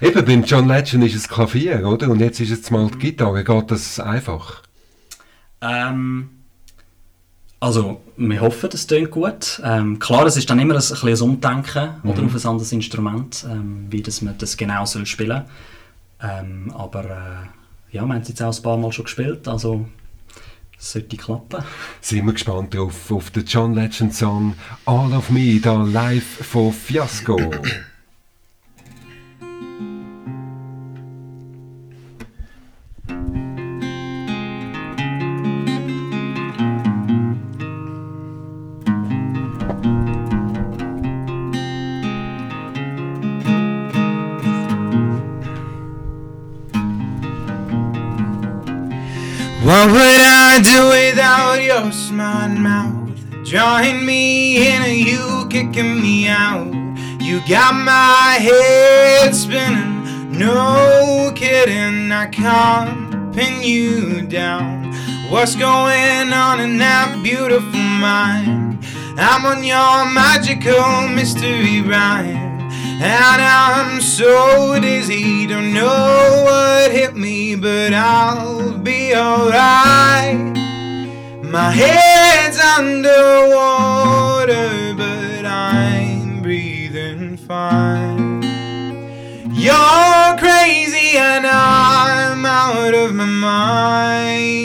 Eben, 0.00 0.24
beim 0.24 0.42
John 0.44 0.66
Legend 0.66 1.04
ist 1.04 1.14
es 1.14 1.28
Klavier, 1.28 1.86
oder? 1.86 2.08
Und 2.08 2.20
jetzt 2.20 2.40
ist 2.40 2.50
es 2.50 2.70
mal 2.70 2.90
die 2.90 2.98
Gitarre. 2.98 3.44
Geht 3.44 3.70
das 3.70 4.00
einfach? 4.00 4.62
Ähm, 5.60 6.30
also, 7.60 8.00
wir 8.16 8.40
hoffen, 8.40 8.70
das 8.70 8.86
klingt 8.86 9.10
gut. 9.10 9.60
Ähm, 9.62 9.98
klar, 9.98 10.24
es 10.24 10.38
ist 10.38 10.48
dann 10.48 10.58
immer 10.58 10.72
ein, 10.72 10.80
ein 10.80 10.88
bisschen 10.88 11.08
ein 11.08 11.20
Umdenken 11.20 11.90
oder 12.04 12.22
auf 12.22 12.34
ein 12.34 12.48
anderes 12.48 12.72
Instrument, 12.72 13.44
ähm, 13.50 13.86
wie 13.90 14.00
das 14.00 14.22
man 14.22 14.38
das 14.38 14.56
genau 14.56 14.86
soll 14.86 15.04
spielen 15.04 15.44
ähm, 16.22 16.72
Aber 16.74 17.04
äh, 17.04 17.59
ja, 17.92 18.04
wir 18.04 18.14
haben 18.14 18.22
es 18.22 18.28
jetzt 18.28 18.42
auch 18.42 18.56
ein 18.56 18.62
paar 18.62 18.76
Mal 18.76 18.92
schon 18.92 19.04
gespielt, 19.04 19.48
also 19.48 19.86
sollte 20.78 21.16
klappen. 21.16 21.62
Sind 22.00 22.24
wir 22.24 22.32
gespannt 22.32 22.74
drauf, 22.74 23.10
auf 23.10 23.30
den 23.30 23.44
John 23.44 23.74
Legend 23.74 24.14
Song 24.14 24.54
All 24.86 25.12
of 25.12 25.30
Me, 25.30 25.60
da 25.60 25.82
live 25.82 26.24
von 26.24 26.72
Fiasco. 26.72 27.38
What 49.70 49.86
would 49.92 50.00
I 50.02 50.60
do 50.64 50.88
without 50.88 51.62
your 51.62 51.92
smart 51.92 52.50
mouth? 52.58 53.14
Drawing 53.44 54.04
me 54.04 54.66
in 54.66 54.82
and 54.82 54.98
you 54.98 55.46
kicking 55.48 56.02
me 56.02 56.26
out. 56.26 56.66
You 57.20 57.40
got 57.48 57.76
my 57.76 58.38
head 58.40 59.32
spinning, 59.32 60.36
no 60.36 61.32
kidding. 61.36 62.10
I 62.10 62.26
can't 62.26 63.32
pin 63.32 63.62
you 63.62 64.22
down. 64.22 64.92
What's 65.30 65.54
going 65.54 66.32
on 66.32 66.58
in 66.58 66.78
that 66.78 67.20
beautiful 67.22 67.78
mind? 67.78 68.84
I'm 69.16 69.46
on 69.46 69.62
your 69.62 70.04
magical 70.12 71.14
mystery 71.14 71.80
rhyme. 71.80 72.39
And 73.02 73.40
I'm 73.40 74.02
so 74.02 74.78
dizzy, 74.78 75.46
don't 75.46 75.72
know 75.72 76.42
what 76.44 76.92
hit 76.92 77.16
me, 77.16 77.56
but 77.56 77.94
I'll 77.94 78.76
be 78.76 79.16
alright. 79.16 80.36
My 81.42 81.70
head's 81.70 82.58
underwater, 82.60 82.92
but 84.98 85.46
I'm 85.46 86.42
breathing 86.42 87.38
fine. 87.38 88.42
You're 89.54 90.36
crazy, 90.36 91.16
and 91.16 91.46
I'm 91.46 92.44
out 92.44 92.92
of 92.92 93.14
my 93.14 93.24
mind. 93.24 94.60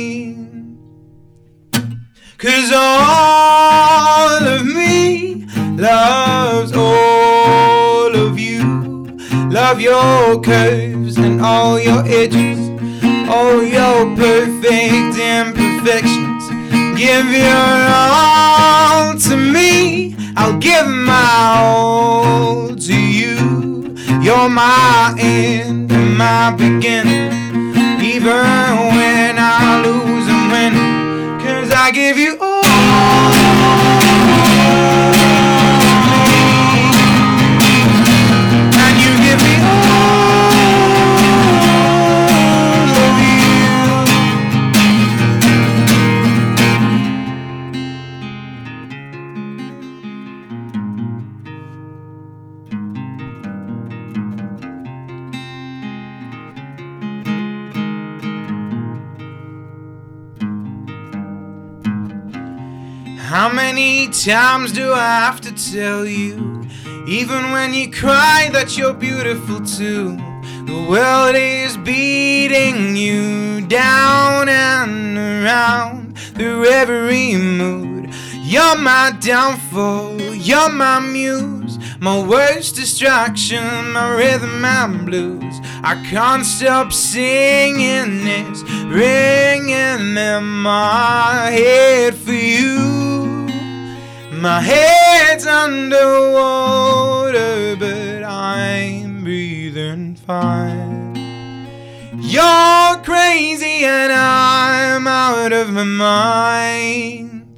Cause 2.38 2.70
all 2.76 4.44
of 4.44 4.66
me 4.66 5.46
loves 5.78 6.74
all. 6.74 7.65
Your 9.80 10.42
curves 10.42 11.18
and 11.18 11.42
all 11.42 11.80
your 11.80 12.04
edges, 12.06 12.58
all 13.30 13.62
your 13.62 14.16
perfect 14.16 15.18
imperfections. 15.20 16.50
Give 16.98 17.30
your 17.30 17.88
all 17.90 19.16
to 19.16 19.36
me, 19.38 20.16
I'll 20.36 20.58
give 20.58 20.88
my 20.88 21.56
all 21.60 22.76
to 22.76 22.96
you. 22.96 23.96
You're 24.22 24.50
my 24.50 25.14
end 25.20 25.92
and 25.92 26.18
my 26.18 26.52
beginning. 26.52 27.32
Even 28.02 28.46
when 28.98 29.36
I 29.38 29.84
lose 29.86 30.28
and 30.28 30.52
win, 30.52 31.40
cause 31.42 31.72
I 31.72 31.92
give 31.92 32.18
you 32.18 32.38
all. 32.40 32.55
How 63.36 63.52
many 63.52 64.08
times 64.08 64.72
do 64.72 64.94
I 64.94 65.20
have 65.26 65.42
to 65.42 65.52
tell 65.52 66.06
you? 66.06 66.66
Even 67.06 67.52
when 67.52 67.74
you 67.74 67.92
cry, 67.92 68.50
that 68.54 68.78
you're 68.78 68.94
beautiful 68.94 69.60
too. 69.60 70.16
The 70.64 70.88
world 70.90 71.36
is 71.36 71.76
beating 71.76 72.96
you 72.96 73.60
down 73.68 74.48
and 74.48 75.18
around. 75.18 76.18
through 76.18 76.64
every 76.68 77.36
mood. 77.36 78.10
You're 78.36 78.78
my 78.78 79.12
downfall, 79.20 80.18
you're 80.34 80.70
my 80.70 81.02
muse, 81.02 81.78
my 82.00 82.18
worst 82.26 82.78
distraction, 82.78 83.92
my 83.92 84.16
rhythm 84.16 84.64
and 84.64 85.06
blues. 85.06 85.60
I 85.84 86.02
can't 86.10 86.46
stop 86.46 86.94
singing 86.94 88.24
this, 88.24 88.64
ringing 88.86 90.16
in 90.16 90.44
my 90.46 91.52
head 91.52 92.16
for 92.16 92.32
you. 92.32 93.05
My 94.46 94.62
head's 94.62 95.48
underwater, 95.48 95.76
but 97.78 98.24
I'm 98.24 99.24
breathing 99.24 100.14
fine. 100.18 101.16
You're 102.20 102.98
crazy 103.02 103.86
and 103.86 104.14
I'm 104.14 105.08
out 105.08 105.52
of 105.52 105.72
my 105.72 105.84
mind. 105.84 107.58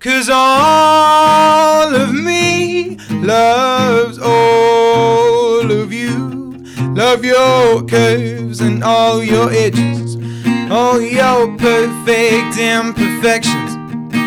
Cause 0.00 0.28
all 0.28 1.94
of 1.94 2.12
me 2.12 2.96
loves 3.22 4.18
all 4.18 5.70
of 5.70 5.92
you. 5.92 6.64
Love 6.96 7.24
your 7.24 7.84
curves 7.84 8.60
and 8.60 8.82
all 8.82 9.22
your 9.22 9.52
edges, 9.52 10.16
all 10.68 11.00
your 11.00 11.56
perfect 11.58 12.58
imperfections. 12.58 13.65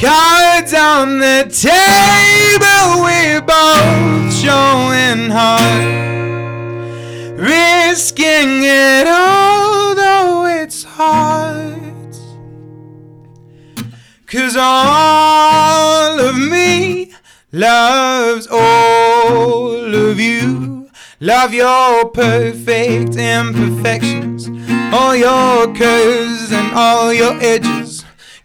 Cards 0.00 0.72
on 0.74 1.18
the 1.18 1.48
table, 1.50 3.02
we're 3.02 3.40
both 3.40 4.32
showing 4.32 5.28
heart. 5.28 5.88
Risking 7.36 8.62
it 8.62 9.08
all, 9.08 9.96
though 9.96 10.46
it's 10.46 10.84
hard. 10.84 12.14
Cause 14.28 14.56
all 14.56 16.20
of 16.20 16.38
me 16.38 17.12
loves 17.50 18.46
all 18.52 19.94
of 19.94 20.20
you. 20.20 20.88
Love 21.18 21.52
your 21.52 22.08
perfect 22.10 23.16
imperfections, 23.16 24.48
all 24.94 25.16
your 25.16 25.74
curves 25.74 26.52
and 26.52 26.72
all 26.72 27.12
your 27.12 27.36
edges. 27.40 27.87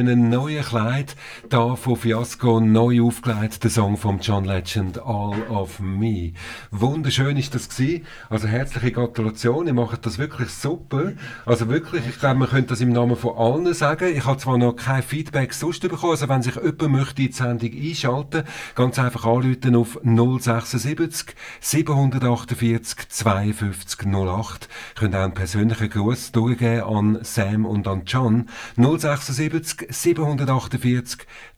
schöner 0.00 0.16
Kleid. 0.62 1.16
Da 1.48 1.76
von 1.76 1.96
Fiasco 1.96 2.60
neu 2.60 3.02
aufgelegt, 3.02 3.64
der 3.64 3.70
Song 3.70 3.96
von 3.96 4.20
John 4.20 4.44
Legend, 4.44 4.98
All 4.98 5.42
of 5.48 5.80
Me. 5.80 6.32
Wunderschön 6.70 7.36
ist 7.36 7.54
das 7.54 7.68
gewesen. 7.68 8.06
Also 8.28 8.48
herzliche 8.48 8.92
Gratulation. 8.92 9.66
Ihr 9.66 9.74
macht 9.74 10.04
das 10.06 10.18
wirklich 10.18 10.50
super. 10.50 11.12
Also 11.46 11.68
wirklich, 11.68 12.06
ich 12.08 12.18
glaube, 12.18 12.40
man 12.40 12.48
könnte 12.48 12.68
das 12.68 12.80
im 12.80 12.92
Namen 12.92 13.16
von 13.16 13.36
allen 13.36 13.72
sagen. 13.74 14.14
Ich 14.14 14.24
habe 14.24 14.38
zwar 14.38 14.58
noch 14.58 14.74
kein 14.74 15.02
Feedback 15.02 15.54
sonst 15.54 15.80
bekommen. 15.80 16.12
Also 16.12 16.28
wenn 16.28 16.42
sich 16.42 16.56
jemand 16.56 16.90
möchte 16.90 17.22
in 17.22 17.28
die 17.28 17.34
Sendung 17.34 17.72
einschalten, 17.72 18.44
ganz 18.74 18.98
einfach 18.98 19.24
anrufen 19.24 19.76
auf 19.76 19.98
076 20.02 21.34
748 21.60 23.08
52 23.08 24.06
08. 24.06 24.68
Könnt 24.96 25.14
auch 25.14 25.20
einen 25.20 25.34
persönlichen 25.34 25.90
Gruß 25.90 26.32
durchgeben 26.32 26.82
an 26.82 27.18
Sam 27.22 27.64
und 27.66 27.86
an 27.88 28.02
John. 28.06 28.48
076 28.76 29.86
748 29.88 30.49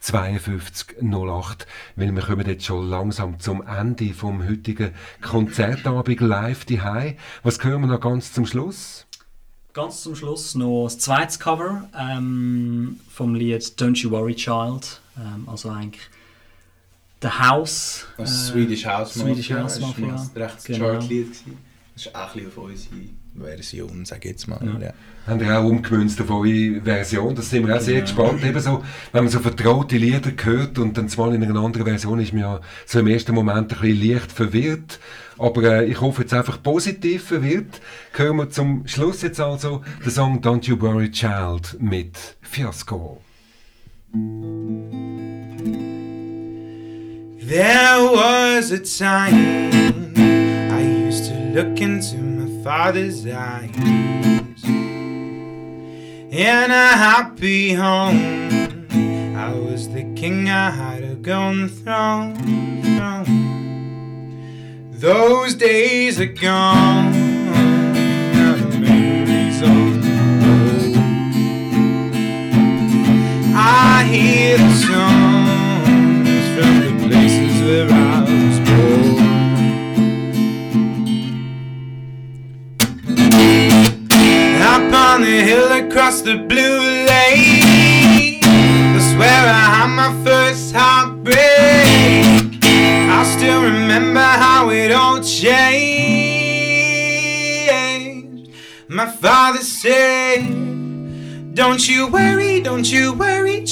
52 0.01 0.97
08. 1.01 1.67
Weil 1.97 2.13
wir 2.15 2.23
kommen 2.23 2.47
jetzt 2.47 2.65
schon 2.65 2.89
langsam 2.89 3.39
zum 3.41 3.67
Ende 3.67 4.13
vom 4.15 4.47
heutigen 4.49 4.93
Konzertabend 5.21 6.21
live 6.21 6.65
daheim. 6.65 7.17
Was 7.43 7.63
hören 7.63 7.83
wir 7.83 7.89
noch 7.89 8.01
ganz 8.01 8.33
zum 8.33 8.47
Schluss? 8.47 9.07
Ganz 9.73 10.03
zum 10.03 10.15
Schluss 10.15 10.55
noch 10.55 10.85
das 10.85 10.99
zweite 10.99 11.39
Cover 11.39 11.89
ähm, 11.99 13.01
vom 13.09 13.35
Lied 13.35 13.63
Don't 13.63 13.97
You 14.03 14.11
Worry 14.11 14.35
Child. 14.35 15.01
Ähm, 15.17 15.49
also 15.49 15.71
eigentlich 15.71 16.03
The 17.23 17.29
House. 17.29 18.07
Das 18.19 18.31
äh, 18.49 18.53
Swedish 18.53 18.85
House 18.85 19.17
Mafia. 19.17 19.33
Swedish 19.35 19.51
House 19.53 19.75
das 19.75 19.81
war 19.83 19.89
Mafia. 19.89 20.15
ein 20.35 20.43
rechtes 20.43 20.65
Genau. 20.65 20.85
Chartlied. 20.93 21.27
gewesen. 21.33 21.59
Das 21.95 22.07
ist 22.07 22.15
auch 22.15 22.21
ein 22.21 22.33
bisschen 22.35 22.49
auf 22.49 22.57
unsere 22.59 22.95
Version, 23.35 24.05
sag 24.05 24.25
ich 24.25 24.33
jetzt 24.33 24.49
mal. 24.49 24.61
Ja. 24.63 24.87
Ja. 24.87 24.93
Haben 25.27 25.41
wir 25.41 25.59
auch 25.59 25.65
umgemünzt 25.65 26.21
auf 26.21 26.31
eure 26.31 26.81
Version. 26.83 27.35
Da 27.35 27.43
sind 27.43 27.67
wir 27.67 27.77
auch 27.77 27.81
sehr 27.81 28.01
gespannt. 28.01 28.45
Ebenso, 28.45 28.83
wenn 29.13 29.25
man 29.25 29.33
so 29.33 29.39
vertraute 29.39 29.97
Lieder 29.97 30.33
hört 30.43 30.79
und 30.79 30.99
dann 30.99 31.09
mal 31.17 31.35
in 31.35 31.45
einer 31.45 31.61
anderen 31.61 31.87
Version 31.87 32.19
ist 32.19 32.33
man 32.33 32.43
ja 32.43 32.61
so 32.87 32.99
im 32.99 33.07
ersten 33.07 33.35
Moment 33.35 33.73
ein 33.73 33.81
bisschen 33.81 34.13
leicht 34.13 34.33
verwirrt. 34.33 34.99
Aber 35.39 35.63
äh, 35.63 35.87
ich 35.87 36.01
hoffe 36.01 36.23
jetzt 36.23 36.35
einfach 36.35 36.63
positiv 36.63 37.25
verwirrt. 37.25 37.81
Hören 38.13 38.37
wir 38.37 38.51
zum 38.51 38.87
Schluss 38.87 39.23
jetzt 39.23 39.41
also 39.41 39.83
den 40.05 40.11
Song 40.11 40.41
Don't 40.41 40.67
You 40.67 40.81
Worry 40.81 41.11
Child 41.11 41.77
mit 41.81 42.37
Fiasco. 42.41 43.21
There 47.41 48.13
was 48.15 48.71
a 48.73 48.79
time 48.79 50.13
I 50.71 50.83
used 50.83 51.27
to 51.27 51.35
look 51.55 51.81
into 51.81 52.19
my 52.19 52.42
father's 52.63 53.27
eyes 53.27 53.75
in 56.31 56.71
a 56.71 56.89
happy 56.97 57.73
home. 57.73 58.87
I 59.37 59.53
was 59.53 59.89
the 59.89 60.05
king, 60.15 60.49
I 60.49 60.71
had 60.71 61.03
a 61.03 61.17
golden 61.17 61.69
throne. 61.69 62.37
Those 64.93 65.55
days 65.55 66.21
are 66.21 66.27
gone. 66.27 67.13
I 73.55 74.05
hear 74.05 74.59
the 74.59 74.73
songs 74.75 75.32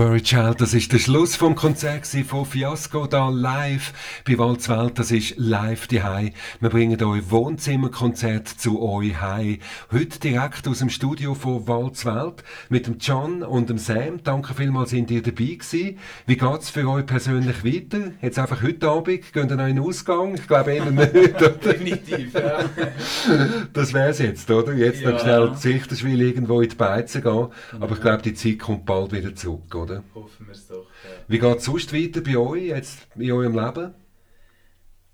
Worry, 0.00 0.22
child, 0.22 0.62
das 0.62 0.72
ist 0.72 0.90
der 0.94 0.98
Schluss 0.98 1.36
vom 1.36 1.54
Konzert 1.54 2.06
von 2.06 2.46
Fiasco 2.46 3.06
da 3.06 3.28
live 3.28 3.92
bei 4.26 4.38
Walzwelt. 4.38 4.98
Das 4.98 5.10
ist 5.10 5.34
live 5.36 5.88
die 5.88 6.00
Wir 6.02 6.70
bringen 6.70 7.02
euch 7.02 7.30
Wohnzimmerkonzert 7.30 8.48
zu 8.48 8.80
euch 8.80 9.20
heim. 9.20 9.58
Heute 9.92 10.18
direkt 10.18 10.66
aus 10.68 10.78
dem 10.78 10.88
Studio 10.88 11.34
von 11.34 11.68
Walzwelt 11.68 12.42
mit 12.70 12.86
dem 12.86 12.96
John 12.98 13.42
und 13.42 13.68
dem 13.68 13.76
Sam. 13.76 14.22
Danke 14.24 14.54
vielmals, 14.54 14.90
sind 14.90 15.10
ihr 15.10 15.20
dabei 15.20 15.44
gewesen. 15.44 15.98
Wie 16.26 16.36
geht's 16.36 16.70
für 16.70 16.88
euch 16.88 17.04
persönlich 17.04 17.62
weiter? 17.62 18.12
Jetzt 18.22 18.38
einfach 18.38 18.62
heute 18.62 18.88
Abend, 18.88 19.32
gehen 19.34 19.50
ihr 19.50 19.56
noch 19.56 19.66
in 19.66 19.76
den 19.76 19.84
Ausgang? 19.84 20.34
Ich 20.34 20.46
glaube 20.46 20.76
eben 20.76 20.94
nicht? 20.94 21.12
Definitiv, 21.64 22.32
ja. 22.32 22.60
Das 23.74 23.92
wär's 23.92 24.18
jetzt, 24.20 24.50
oder? 24.50 24.72
Jetzt 24.72 25.02
Ja. 25.02 25.10
noch 25.10 25.20
schnell 25.20 25.54
Sichterschwil 25.56 26.22
irgendwo 26.22 26.62
in 26.62 26.70
die 26.70 26.76
Beizen 26.76 27.22
gehen. 27.22 27.48
Aber 27.78 27.92
ich 27.92 28.00
glaube, 28.00 28.22
die 28.22 28.32
Zeit 28.32 28.60
kommt 28.60 28.86
bald 28.86 29.12
wieder 29.12 29.34
zurück, 29.34 29.74
oder? 29.74 29.89
Hoffen 30.14 30.46
wir 30.46 30.52
es 30.54 30.66
doch. 30.68 30.86
Ja. 31.04 31.10
Wie 31.28 31.38
geht's 31.38 31.64
sonst 31.64 31.92
weiter 31.92 32.20
bei 32.20 32.36
euch, 32.36 32.64
jetzt 32.64 32.98
in 33.16 33.30
eurem 33.32 33.54
Leben? 33.54 33.94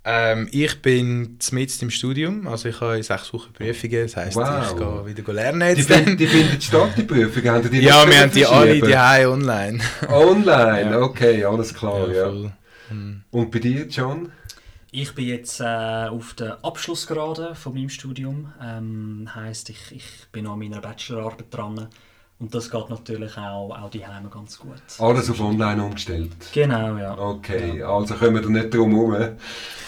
Ähm, 0.09 0.49
ich 0.53 0.81
bin 0.83 1.37
mitten 1.51 1.85
im 1.87 1.91
Studium, 1.91 2.47
also 2.47 2.69
ich 2.69 2.81
habe 2.81 2.97
in 2.99 3.03
sechs 3.03 3.33
Wochen 3.33 3.53
Prüfungen, 3.53 4.03
das 4.03 4.17
heisst, 4.17 4.37
Wow. 4.37 4.71
ich 4.71 4.77
gehe 4.77 5.07
wieder 5.17 5.33
lernen 5.33 5.75
Die, 5.75 5.81
jetzt. 5.81 5.91
fin 5.93 6.05
dann. 6.05 6.17
die 6.17 6.27
finden 6.29 6.61
statt, 6.61 6.91
die 6.97 7.03
Prüfungen? 7.03 7.51
Haben 7.51 7.71
die 7.71 7.81
ja, 7.81 8.09
wir 8.09 8.21
haben 8.21 8.31
die 8.31 8.47
alle 8.47 8.75
die 8.75 8.83
online. 9.27 9.81
Online, 10.09 10.91
Ja. 10.93 11.01
okay, 11.01 11.45
alles 11.45 11.75
klar, 11.75 12.09
ja. 12.09 12.25
voll. 12.31 12.53
Und 13.33 13.51
bei 13.51 13.59
dir, 13.59 13.89
John? 13.89 14.31
Ich 14.93 15.13
bin 15.13 15.27
jetzt 15.27 15.61
äh, 15.61 15.65
auf 15.65 16.35
der 16.35 16.65
Abschlussgerade 16.65 17.57
von 17.57 17.75
meinem 17.75 17.89
Studium. 17.89 18.53
Ähm, 18.63 19.29
heisst, 19.35 19.71
ich, 19.71 19.91
ich 19.91 20.05
bin 20.31 20.45
noch 20.45 20.53
an 20.53 20.61
meiner 20.61 20.81
Bachelorarbeit 20.81 21.47
dran. 21.53 21.89
Und 22.39 22.55
das 22.55 22.71
geht 22.71 22.91
natürlich 22.91 23.35
auch, 23.39 23.71
auch 23.71 23.89
die 23.89 24.07
Heime 24.07 24.29
ganz 24.29 24.59
gut. 24.59 24.75
Alles 24.99 25.31
auf 25.31 25.41
online 25.41 25.83
umgestellt. 25.83 26.33
Genau, 26.53 26.99
ja. 26.99 27.17
Okay, 27.17 27.83
also 27.83 28.15
können 28.15 28.35
wir 28.35 28.43
da 28.43 28.49
nicht 28.51 28.75
drum 28.75 28.91
herum. 28.91 29.37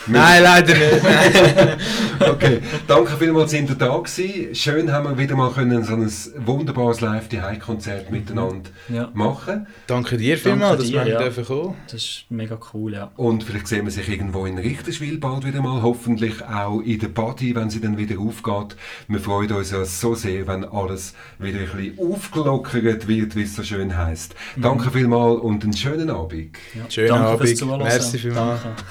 Nein, 0.07 0.43
leider 0.43 0.75
nicht. 0.75 1.79
Okay, 2.21 2.61
danke 2.89 3.17
vielmals, 3.17 3.53
sind 3.53 3.71
ihr 3.71 3.77
da 3.77 3.97
gewesen. 3.97 4.55
Schön 4.55 4.91
haben 4.93 5.09
wir 5.09 5.19
wieder 5.19 5.37
mal 5.37 5.53
können 5.53 5.85
so 5.85 5.95
ein 5.95 6.11
wunderbares 6.47 7.01
live 7.01 7.29
die 7.29 7.41
konzert 7.59 8.11
miteinander 8.11 8.71
Ja. 8.89 9.11
machen. 9.15 9.67
Danke 9.87 10.17
dir 10.17 10.37
vielmals, 10.37 10.81
dass 10.81 10.93
wir 10.93 11.07
ja. 11.07 11.19
dürfen 11.23 11.45
kommen. 11.45 11.77
Das 11.85 11.95
ist 11.95 12.25
mega 12.29 12.59
cool, 12.75 12.95
ja. 12.95 13.13
Und 13.17 13.45
vielleicht 13.45 13.69
sehen 13.69 13.85
wir 13.85 13.93
sich 13.93 14.09
irgendwo 14.09 14.47
in 14.47 14.59
Richterswil 14.59 15.19
bald 15.19 15.47
wieder 15.47 15.63
mal. 15.63 15.81
Hoffentlich 15.83 16.45
auch 16.45 16.81
in 16.81 16.99
der 16.99 17.09
Party, 17.09 17.55
wenn 17.55 17.71
sie 17.71 17.81
dann 17.81 17.97
wieder 17.99 18.19
aufgeht. 18.19 18.77
Wir 19.07 19.21
freuen 19.21 19.53
uns 19.53 19.71
ja 19.71 19.85
so 19.85 20.15
sehr, 20.15 20.47
wenn 20.49 20.65
alles 20.65 21.15
wieder 21.39 21.61
ein 21.61 21.67
bisschen 21.67 21.99
aufgelockert 22.47 23.09
wird, 23.09 23.37
wie 23.37 23.43
es 23.43 23.57
so 23.57 23.63
schön 23.63 23.97
heisst. 23.97 24.35
Danke 24.57 24.91
vielmals 24.91 25.41
und 25.41 25.65
einen 25.65 25.73
schönen 25.73 26.11
Abend. 26.11 26.57
ja. 26.75 26.91
Schönen 26.91 27.09
Danke 27.09 27.39
fürs 27.39 27.41
Abend. 27.41 27.59
Zuhören. 27.59 27.83
Merci 27.83 28.19
vielmals. 28.19 28.63
Danke. 28.63 28.83